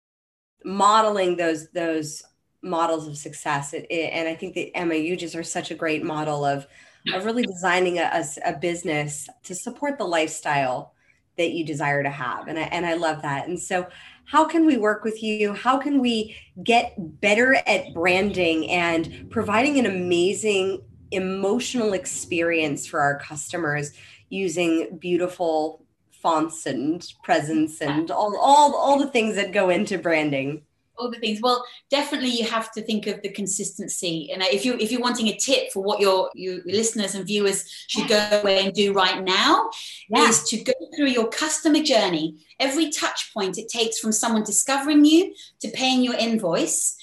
modeling 0.64 1.36
those 1.36 1.70
those 1.70 2.22
models 2.64 3.06
of 3.06 3.16
success. 3.16 3.74
It, 3.74 3.86
it, 3.90 4.10
and 4.12 4.28
I 4.28 4.34
think 4.34 4.54
that 4.54 4.76
Emma, 4.76 4.94
you 4.94 5.16
just 5.16 5.36
are 5.36 5.42
such 5.42 5.70
a 5.70 5.74
great 5.74 6.02
model 6.02 6.44
of 6.44 6.66
of 7.12 7.26
really 7.26 7.44
designing 7.44 7.98
a, 7.98 8.10
a, 8.14 8.24
a 8.46 8.58
business 8.58 9.28
to 9.42 9.54
support 9.54 9.98
the 9.98 10.04
lifestyle 10.04 10.94
that 11.36 11.52
you 11.52 11.64
desire 11.64 12.02
to 12.02 12.10
have. 12.10 12.48
And 12.48 12.58
I, 12.58 12.62
and 12.62 12.86
I 12.86 12.94
love 12.94 13.22
that. 13.22 13.46
And 13.46 13.60
so 13.60 13.86
how 14.24 14.46
can 14.46 14.64
we 14.64 14.78
work 14.78 15.04
with 15.04 15.22
you? 15.22 15.52
How 15.52 15.76
can 15.76 16.00
we 16.00 16.34
get 16.62 16.94
better 17.20 17.56
at 17.66 17.92
branding 17.92 18.70
and 18.70 19.26
providing 19.30 19.78
an 19.78 19.86
amazing 19.86 20.82
emotional 21.10 21.92
experience 21.92 22.86
for 22.86 23.00
our 23.00 23.18
customers 23.18 23.92
using 24.30 24.96
beautiful 24.98 25.84
fonts 26.10 26.64
and 26.64 27.06
presence 27.22 27.82
and 27.82 28.10
all, 28.10 28.34
all 28.38 28.74
all 28.74 28.98
the 28.98 29.10
things 29.10 29.36
that 29.36 29.52
go 29.52 29.68
into 29.68 29.98
branding 29.98 30.62
all 30.96 31.10
the 31.10 31.18
things 31.18 31.40
well 31.40 31.64
definitely 31.90 32.30
you 32.30 32.44
have 32.44 32.70
to 32.70 32.82
think 32.82 33.06
of 33.06 33.20
the 33.22 33.28
consistency 33.28 34.30
and 34.32 34.42
if 34.42 34.64
you 34.64 34.74
if 34.78 34.90
you're 34.92 35.00
wanting 35.00 35.28
a 35.28 35.36
tip 35.36 35.70
for 35.72 35.82
what 35.82 36.00
your 36.00 36.30
your 36.34 36.60
listeners 36.64 37.14
and 37.14 37.26
viewers 37.26 37.68
should 37.88 38.08
go 38.08 38.28
away 38.32 38.64
and 38.64 38.74
do 38.74 38.92
right 38.92 39.22
now 39.22 39.68
yeah. 40.08 40.28
is 40.28 40.44
to 40.44 40.62
go 40.62 40.72
through 40.96 41.06
your 41.06 41.28
customer 41.28 41.82
journey 41.82 42.36
every 42.60 42.90
touch 42.90 43.32
point 43.34 43.58
it 43.58 43.68
takes 43.68 43.98
from 43.98 44.12
someone 44.12 44.42
discovering 44.44 45.04
you 45.04 45.34
to 45.60 45.68
paying 45.70 46.02
your 46.02 46.14
invoice 46.14 46.96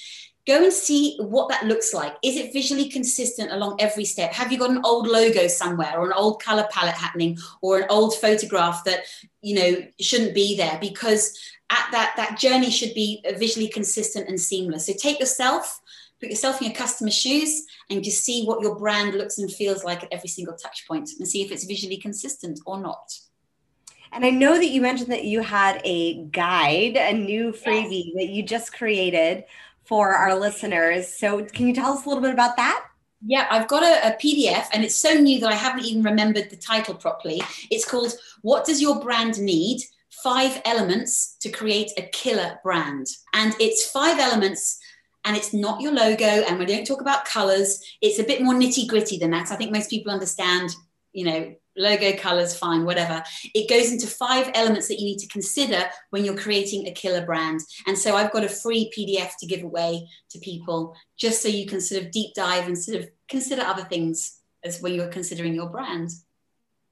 go 0.47 0.63
and 0.63 0.73
see 0.73 1.17
what 1.19 1.49
that 1.49 1.65
looks 1.65 1.93
like. 1.93 2.15
Is 2.23 2.35
it 2.35 2.53
visually 2.53 2.89
consistent 2.89 3.51
along 3.51 3.77
every 3.79 4.05
step? 4.05 4.33
Have 4.33 4.51
you 4.51 4.57
got 4.57 4.71
an 4.71 4.81
old 4.83 5.07
logo 5.07 5.47
somewhere 5.47 5.93
or 5.97 6.05
an 6.07 6.13
old 6.13 6.41
color 6.41 6.67
palette 6.71 6.95
happening 6.95 7.37
or 7.61 7.79
an 7.79 7.85
old 7.89 8.15
photograph 8.15 8.83
that, 8.85 9.01
you 9.41 9.55
know, 9.55 9.87
shouldn't 9.99 10.33
be 10.33 10.57
there? 10.57 10.77
Because 10.81 11.37
at 11.71 11.87
that, 11.91 12.13
that 12.17 12.37
journey 12.37 12.69
should 12.69 12.93
be 12.93 13.23
visually 13.37 13.69
consistent 13.69 14.27
and 14.27 14.39
seamless. 14.39 14.85
So 14.85 14.93
take 14.93 15.19
yourself, 15.19 15.81
put 16.19 16.29
yourself 16.29 16.61
in 16.61 16.67
your 16.67 16.75
customer's 16.75 17.15
shoes 17.15 17.65
and 17.89 18.03
just 18.03 18.23
see 18.23 18.43
what 18.43 18.61
your 18.61 18.77
brand 18.77 19.15
looks 19.15 19.37
and 19.39 19.51
feels 19.51 19.83
like 19.83 20.03
at 20.03 20.11
every 20.11 20.29
single 20.29 20.55
touch 20.55 20.85
point 20.87 21.09
and 21.17 21.27
see 21.27 21.41
if 21.41 21.51
it's 21.51 21.63
visually 21.63 21.97
consistent 21.97 22.59
or 22.65 22.79
not. 22.79 23.17
And 24.11 24.25
I 24.25 24.29
know 24.29 24.55
that 24.55 24.67
you 24.67 24.81
mentioned 24.81 25.11
that 25.11 25.23
you 25.23 25.41
had 25.41 25.81
a 25.85 26.25
guide, 26.25 26.97
a 26.97 27.13
new 27.13 27.53
freebie 27.53 28.07
yes. 28.07 28.15
that 28.15 28.29
you 28.29 28.43
just 28.43 28.73
created 28.73 29.45
for 29.85 30.13
our 30.13 30.37
listeners. 30.37 31.07
So, 31.07 31.45
can 31.45 31.67
you 31.67 31.73
tell 31.73 31.93
us 31.93 32.05
a 32.05 32.09
little 32.09 32.21
bit 32.21 32.33
about 32.33 32.57
that? 32.57 32.85
Yeah, 33.25 33.47
I've 33.49 33.67
got 33.67 33.83
a, 33.83 34.09
a, 34.09 34.17
PDF 34.17 34.65
and 34.73 34.83
it's 34.83 34.95
so 34.95 35.13
new 35.13 35.39
that 35.41 35.51
I 35.51 35.55
haven't 35.55 35.85
even 35.85 36.01
remembered 36.01 36.49
the 36.49 36.55
title 36.55 36.95
properly. 36.95 37.41
It's 37.69 37.85
called 37.85 38.13
What 38.41 38.65
Does 38.65 38.81
Your 38.81 38.99
Brand 38.99 39.39
Need? 39.39 39.81
Five 40.23 40.61
Elements 40.65 41.37
to 41.41 41.49
Create 41.49 41.91
a 41.97 42.03
Killer 42.03 42.59
Brand. 42.63 43.07
And 43.33 43.55
it's 43.59 43.89
five 43.89 44.19
elements 44.19 44.79
and 45.25 45.35
it's 45.35 45.53
not 45.53 45.81
your 45.81 45.93
logo. 45.93 46.25
And 46.25 46.59
we 46.59 46.65
don't 46.65 46.85
talk 46.85 47.01
about 47.01 47.25
colors. 47.25 47.83
It's 48.01 48.19
a 48.19 48.23
bit 48.23 48.41
more 48.41 48.53
nitty 48.53 48.87
gritty 48.87 49.17
than 49.17 49.31
that. 49.31 49.51
I 49.51 49.55
think 49.55 49.71
most 49.71 49.89
people 49.89 50.11
understand, 50.11 50.69
you 51.13 51.25
know, 51.25 51.55
logo 51.77 52.13
colors 52.17 52.53
fine 52.53 52.83
whatever 52.83 53.23
it 53.55 53.69
goes 53.69 53.91
into 53.91 54.05
five 54.05 54.51
elements 54.53 54.89
that 54.89 54.99
you 54.99 55.05
need 55.05 55.17
to 55.17 55.27
consider 55.27 55.83
when 56.09 56.25
you're 56.25 56.37
creating 56.37 56.85
a 56.85 56.91
killer 56.91 57.25
brand 57.25 57.61
and 57.87 57.97
so 57.97 58.15
i've 58.15 58.31
got 58.33 58.43
a 58.43 58.49
free 58.49 58.91
pdf 58.95 59.29
to 59.39 59.45
give 59.45 59.63
away 59.63 60.05
to 60.29 60.37
people 60.39 60.93
just 61.17 61.41
so 61.41 61.47
you 61.47 61.65
can 61.65 61.79
sort 61.79 62.01
of 62.01 62.11
deep 62.11 62.33
dive 62.33 62.67
and 62.67 62.77
sort 62.77 62.99
of 62.99 63.09
consider 63.29 63.61
other 63.61 63.83
things 63.83 64.41
as 64.65 64.81
when 64.81 64.93
you're 64.93 65.07
considering 65.07 65.53
your 65.53 65.69
brand 65.69 66.09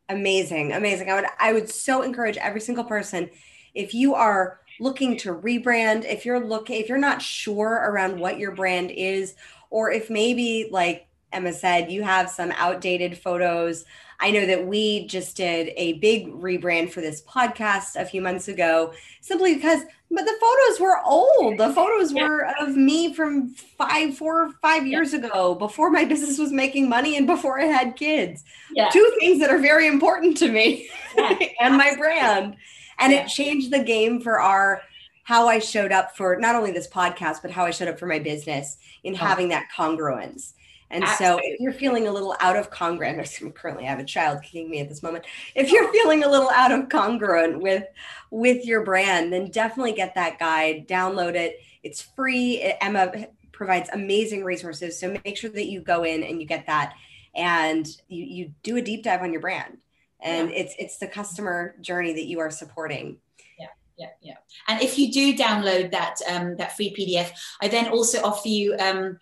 amazing 0.09 0.73
amazing. 0.73 1.09
I 1.09 1.13
would 1.15 1.25
i 1.39 1.53
would 1.53 1.69
so 1.69 2.01
encourage 2.01 2.37
every 2.37 2.61
single 2.61 2.83
person 2.83 3.29
if 3.73 3.93
you 3.93 4.15
are 4.15 4.59
looking 4.79 5.17
to 5.17 5.33
rebrand 5.33 6.05
if 6.05 6.25
you're 6.25 6.43
looking 6.43 6.81
if 6.81 6.89
you're 6.89 6.97
not 6.97 7.21
sure 7.21 7.73
around 7.73 8.19
what 8.19 8.39
your 8.39 8.51
brand 8.51 8.91
is 8.91 9.35
or 9.69 9.91
if 9.91 10.09
maybe 10.09 10.67
like 10.71 11.07
emma 11.31 11.53
said 11.53 11.91
you 11.91 12.01
have 12.01 12.29
some 12.29 12.51
outdated 12.55 13.17
photos 13.17 13.85
I 14.21 14.31
know 14.31 14.45
that 14.45 14.67
we 14.67 15.07
just 15.07 15.37
did 15.37 15.71
a 15.77 15.93
big 15.93 16.27
rebrand 16.27 16.91
for 16.91 16.99
this 16.99 17.21
podcast 17.21 17.95
a 17.95 18.05
few 18.05 18.21
months 18.21 18.49
ago, 18.49 18.91
simply 19.21 19.55
because, 19.55 19.81
but 20.11 20.25
the 20.25 20.37
photos 20.41 20.79
were 20.79 20.99
old. 21.05 21.57
The 21.57 21.73
photos 21.73 22.13
were 22.13 22.45
of 22.59 22.75
me 22.75 23.13
from 23.13 23.49
five, 23.49 24.17
four 24.17 24.43
or 24.43 24.51
five 24.61 24.85
years 24.85 25.13
ago, 25.13 25.55
before 25.55 25.89
my 25.89 26.03
business 26.13 26.37
was 26.37 26.51
making 26.51 26.89
money 26.89 27.15
and 27.15 27.27
before 27.27 27.61
I 27.61 27.65
had 27.65 27.95
kids. 27.95 28.43
Yeah. 28.75 28.89
Two 28.89 29.09
things 29.19 29.39
that 29.39 29.51
are 29.51 29.59
very 29.59 29.87
important 29.87 30.35
to 30.37 30.51
me 30.51 30.89
and 31.61 31.77
my 31.77 31.95
brand. 31.97 32.57
And 32.99 33.13
it 33.13 33.27
changed 33.27 33.71
the 33.71 33.83
game 33.83 34.19
for 34.19 34.41
our 34.41 34.81
how 35.23 35.47
I 35.47 35.59
showed 35.59 35.91
up 35.91 36.17
for 36.17 36.37
not 36.37 36.55
only 36.55 36.71
this 36.71 36.87
podcast, 36.87 37.43
but 37.43 37.51
how 37.51 37.63
I 37.63 37.69
showed 37.69 37.87
up 37.87 37.99
for 37.99 38.07
my 38.07 38.19
business 38.19 38.77
in 39.03 39.13
oh. 39.13 39.17
having 39.17 39.49
that 39.49 39.67
congruence. 39.73 40.53
And 40.91 41.03
Absolutely. 41.03 41.41
so 41.41 41.53
if 41.53 41.59
you're 41.59 41.73
feeling 41.73 42.07
a 42.07 42.11
little 42.11 42.35
out 42.39 42.55
of 42.55 42.71
congruent, 42.71 43.55
currently 43.55 43.85
I 43.85 43.89
have 43.89 43.99
a 43.99 44.05
child 44.05 44.41
kicking 44.41 44.69
me 44.69 44.79
at 44.79 44.89
this 44.89 45.03
moment. 45.03 45.25
If 45.53 45.71
you're 45.71 45.91
feeling 45.93 46.23
a 46.23 46.29
little 46.29 46.49
out 46.49 46.71
of 46.71 46.89
congruent 46.89 47.61
with 47.61 47.85
with 48.31 48.65
your 48.65 48.83
brand, 48.83 49.31
then 49.31 49.51
definitely 49.51 49.93
get 49.93 50.15
that 50.15 50.39
guide, 50.39 50.87
download 50.87 51.35
it. 51.35 51.61
It's 51.83 52.01
free. 52.01 52.73
Emma 52.81 53.27
provides 53.51 53.89
amazing 53.93 54.43
resources. 54.43 54.99
So 54.99 55.15
make 55.25 55.37
sure 55.37 55.49
that 55.51 55.65
you 55.65 55.81
go 55.81 56.03
in 56.03 56.23
and 56.23 56.41
you 56.41 56.47
get 56.47 56.65
that 56.67 56.93
and 57.35 57.87
you, 58.07 58.23
you 58.23 58.53
do 58.63 58.77
a 58.77 58.81
deep 58.81 59.03
dive 59.03 59.21
on 59.21 59.31
your 59.31 59.41
brand. 59.41 59.77
And 60.21 60.49
yeah. 60.49 60.57
it's 60.57 60.75
it's 60.79 60.97
the 60.97 61.07
customer 61.07 61.75
journey 61.81 62.13
that 62.13 62.25
you 62.25 62.39
are 62.39 62.49
supporting 62.49 63.17
Yeah, 63.57 63.67
yeah, 63.97 64.09
yeah. 64.21 64.35
And 64.67 64.81
if 64.81 64.97
you 64.97 65.11
do 65.11 65.37
download 65.37 65.91
that 65.91 66.15
um, 66.29 66.57
that 66.57 66.75
free 66.75 66.93
PDF, 66.97 67.31
I 67.61 67.67
then 67.67 67.89
also 67.89 68.21
offer 68.23 68.47
you 68.47 68.75
um, 68.77 69.19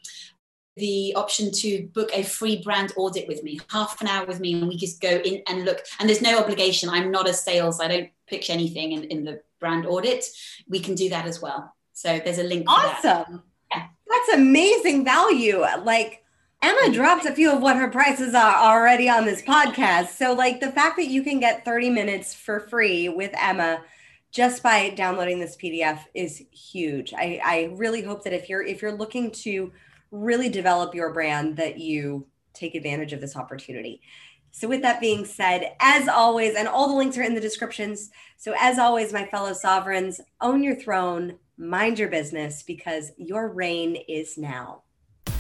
the 0.77 1.13
option 1.15 1.51
to 1.51 1.87
book 1.93 2.09
a 2.13 2.23
free 2.23 2.61
brand 2.61 2.93
audit 2.95 3.27
with 3.27 3.43
me, 3.43 3.59
half 3.69 3.99
an 4.01 4.07
hour 4.07 4.25
with 4.25 4.39
me, 4.39 4.53
and 4.53 4.67
we 4.67 4.77
just 4.77 5.01
go 5.01 5.09
in 5.09 5.41
and 5.47 5.65
look. 5.65 5.79
And 5.99 6.07
there's 6.07 6.21
no 6.21 6.39
obligation. 6.39 6.89
I'm 6.89 7.11
not 7.11 7.29
a 7.29 7.33
sales. 7.33 7.79
I 7.79 7.87
don't 7.87 8.09
pitch 8.27 8.49
anything 8.49 8.93
in, 8.93 9.03
in 9.05 9.23
the 9.23 9.41
brand 9.59 9.85
audit. 9.85 10.25
We 10.67 10.79
can 10.79 10.95
do 10.95 11.09
that 11.09 11.25
as 11.25 11.41
well. 11.41 11.73
So 11.93 12.19
there's 12.23 12.39
a 12.39 12.43
link. 12.43 12.65
Awesome. 12.69 13.01
That. 13.01 13.41
Yeah. 13.71 13.87
That's 14.07 14.37
amazing 14.37 15.03
value. 15.03 15.63
Like 15.83 16.23
Emma 16.61 16.93
dropped 16.93 17.25
a 17.25 17.33
few 17.33 17.51
of 17.51 17.61
what 17.61 17.75
her 17.75 17.89
prices 17.89 18.33
are 18.33 18.55
already 18.55 19.09
on 19.09 19.25
this 19.25 19.41
podcast. 19.41 20.09
So 20.09 20.33
like 20.33 20.59
the 20.59 20.71
fact 20.71 20.97
that 20.97 21.07
you 21.07 21.23
can 21.23 21.39
get 21.39 21.65
30 21.65 21.89
minutes 21.89 22.33
for 22.33 22.61
free 22.61 23.09
with 23.09 23.31
Emma 23.37 23.81
just 24.31 24.61
by 24.61 24.89
downloading 24.89 25.39
this 25.39 25.55
PDF 25.55 25.99
is 26.13 26.43
huge. 26.51 27.13
I, 27.13 27.39
I 27.43 27.73
really 27.75 28.01
hope 28.01 28.23
that 28.23 28.33
if 28.33 28.49
you're 28.49 28.63
if 28.63 28.81
you're 28.81 28.91
looking 28.91 29.31
to 29.31 29.71
really 30.11 30.49
develop 30.49 30.95
your 30.95 31.13
brand, 31.13 31.57
that 31.57 31.77
you 31.77 32.27
take 32.53 32.75
advantage 32.75 33.13
of 33.13 33.21
this 33.21 33.35
opportunity. 33.35 34.01
So, 34.51 34.67
with 34.67 34.81
that 34.81 34.99
being 34.99 35.25
said, 35.25 35.75
as 35.79 36.07
always, 36.07 36.55
and 36.55 36.67
all 36.67 36.87
the 36.87 36.95
links 36.95 37.17
are 37.17 37.23
in 37.23 37.35
the 37.35 37.41
descriptions. 37.41 38.09
So, 38.37 38.55
as 38.59 38.79
always, 38.79 39.13
my 39.13 39.25
fellow 39.25 39.53
sovereigns, 39.53 40.19
own 40.41 40.63
your 40.63 40.75
throne, 40.75 41.37
mind 41.57 41.99
your 41.99 42.09
business, 42.09 42.63
because 42.63 43.11
your 43.17 43.49
reign 43.49 43.97
is 44.07 44.37
now. 44.37 44.83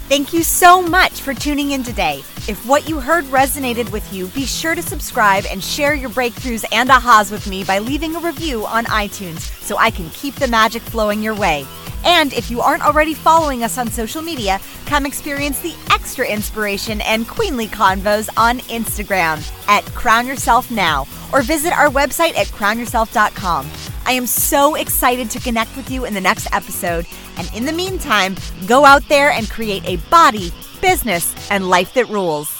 Thank 0.07 0.31
you 0.31 0.43
so 0.43 0.81
much 0.81 1.19
for 1.19 1.33
tuning 1.33 1.71
in 1.71 1.83
today. 1.83 2.19
If 2.47 2.65
what 2.65 2.87
you 2.87 3.01
heard 3.01 3.25
resonated 3.25 3.91
with 3.91 4.13
you, 4.13 4.27
be 4.27 4.45
sure 4.45 4.73
to 4.73 4.81
subscribe 4.81 5.45
and 5.49 5.61
share 5.61 5.93
your 5.93 6.09
breakthroughs 6.09 6.63
and 6.71 6.89
ahas 6.89 7.29
with 7.29 7.45
me 7.45 7.65
by 7.65 7.79
leaving 7.79 8.15
a 8.15 8.19
review 8.21 8.65
on 8.65 8.85
iTunes 8.85 9.39
so 9.39 9.77
I 9.77 9.91
can 9.91 10.09
keep 10.11 10.35
the 10.35 10.47
magic 10.47 10.81
flowing 10.81 11.21
your 11.21 11.35
way. 11.35 11.65
And 12.07 12.31
if 12.31 12.49
you 12.49 12.61
aren't 12.61 12.85
already 12.85 13.13
following 13.13 13.63
us 13.63 13.77
on 13.77 13.91
social 13.91 14.21
media, 14.21 14.61
come 14.85 15.05
experience 15.05 15.59
the 15.59 15.75
extra 15.91 16.25
inspiration 16.25 17.01
and 17.01 17.27
queenly 17.27 17.67
convos 17.67 18.29
on 18.37 18.59
Instagram 18.59 19.45
at 19.67 19.83
Crown 19.93 20.25
Yourself 20.25 20.71
Now 20.71 21.05
or 21.33 21.41
visit 21.41 21.73
our 21.73 21.89
website 21.89 22.37
at 22.37 22.47
crownyourself.com. 22.47 23.69
I 24.05 24.13
am 24.13 24.25
so 24.25 24.75
excited 24.75 25.29
to 25.31 25.39
connect 25.41 25.75
with 25.75 25.91
you 25.91 26.05
in 26.05 26.13
the 26.13 26.21
next 26.21 26.47
episode. 26.53 27.05
And 27.35 27.51
in 27.53 27.65
the 27.65 27.73
meantime, 27.73 28.35
go 28.67 28.85
out 28.85 29.05
there 29.09 29.31
and 29.31 29.49
create 29.49 29.83
a 29.83 29.97
body, 30.09 30.53
business, 30.81 31.35
and 31.51 31.69
life 31.69 31.93
that 31.95 32.07
rules. 32.07 32.56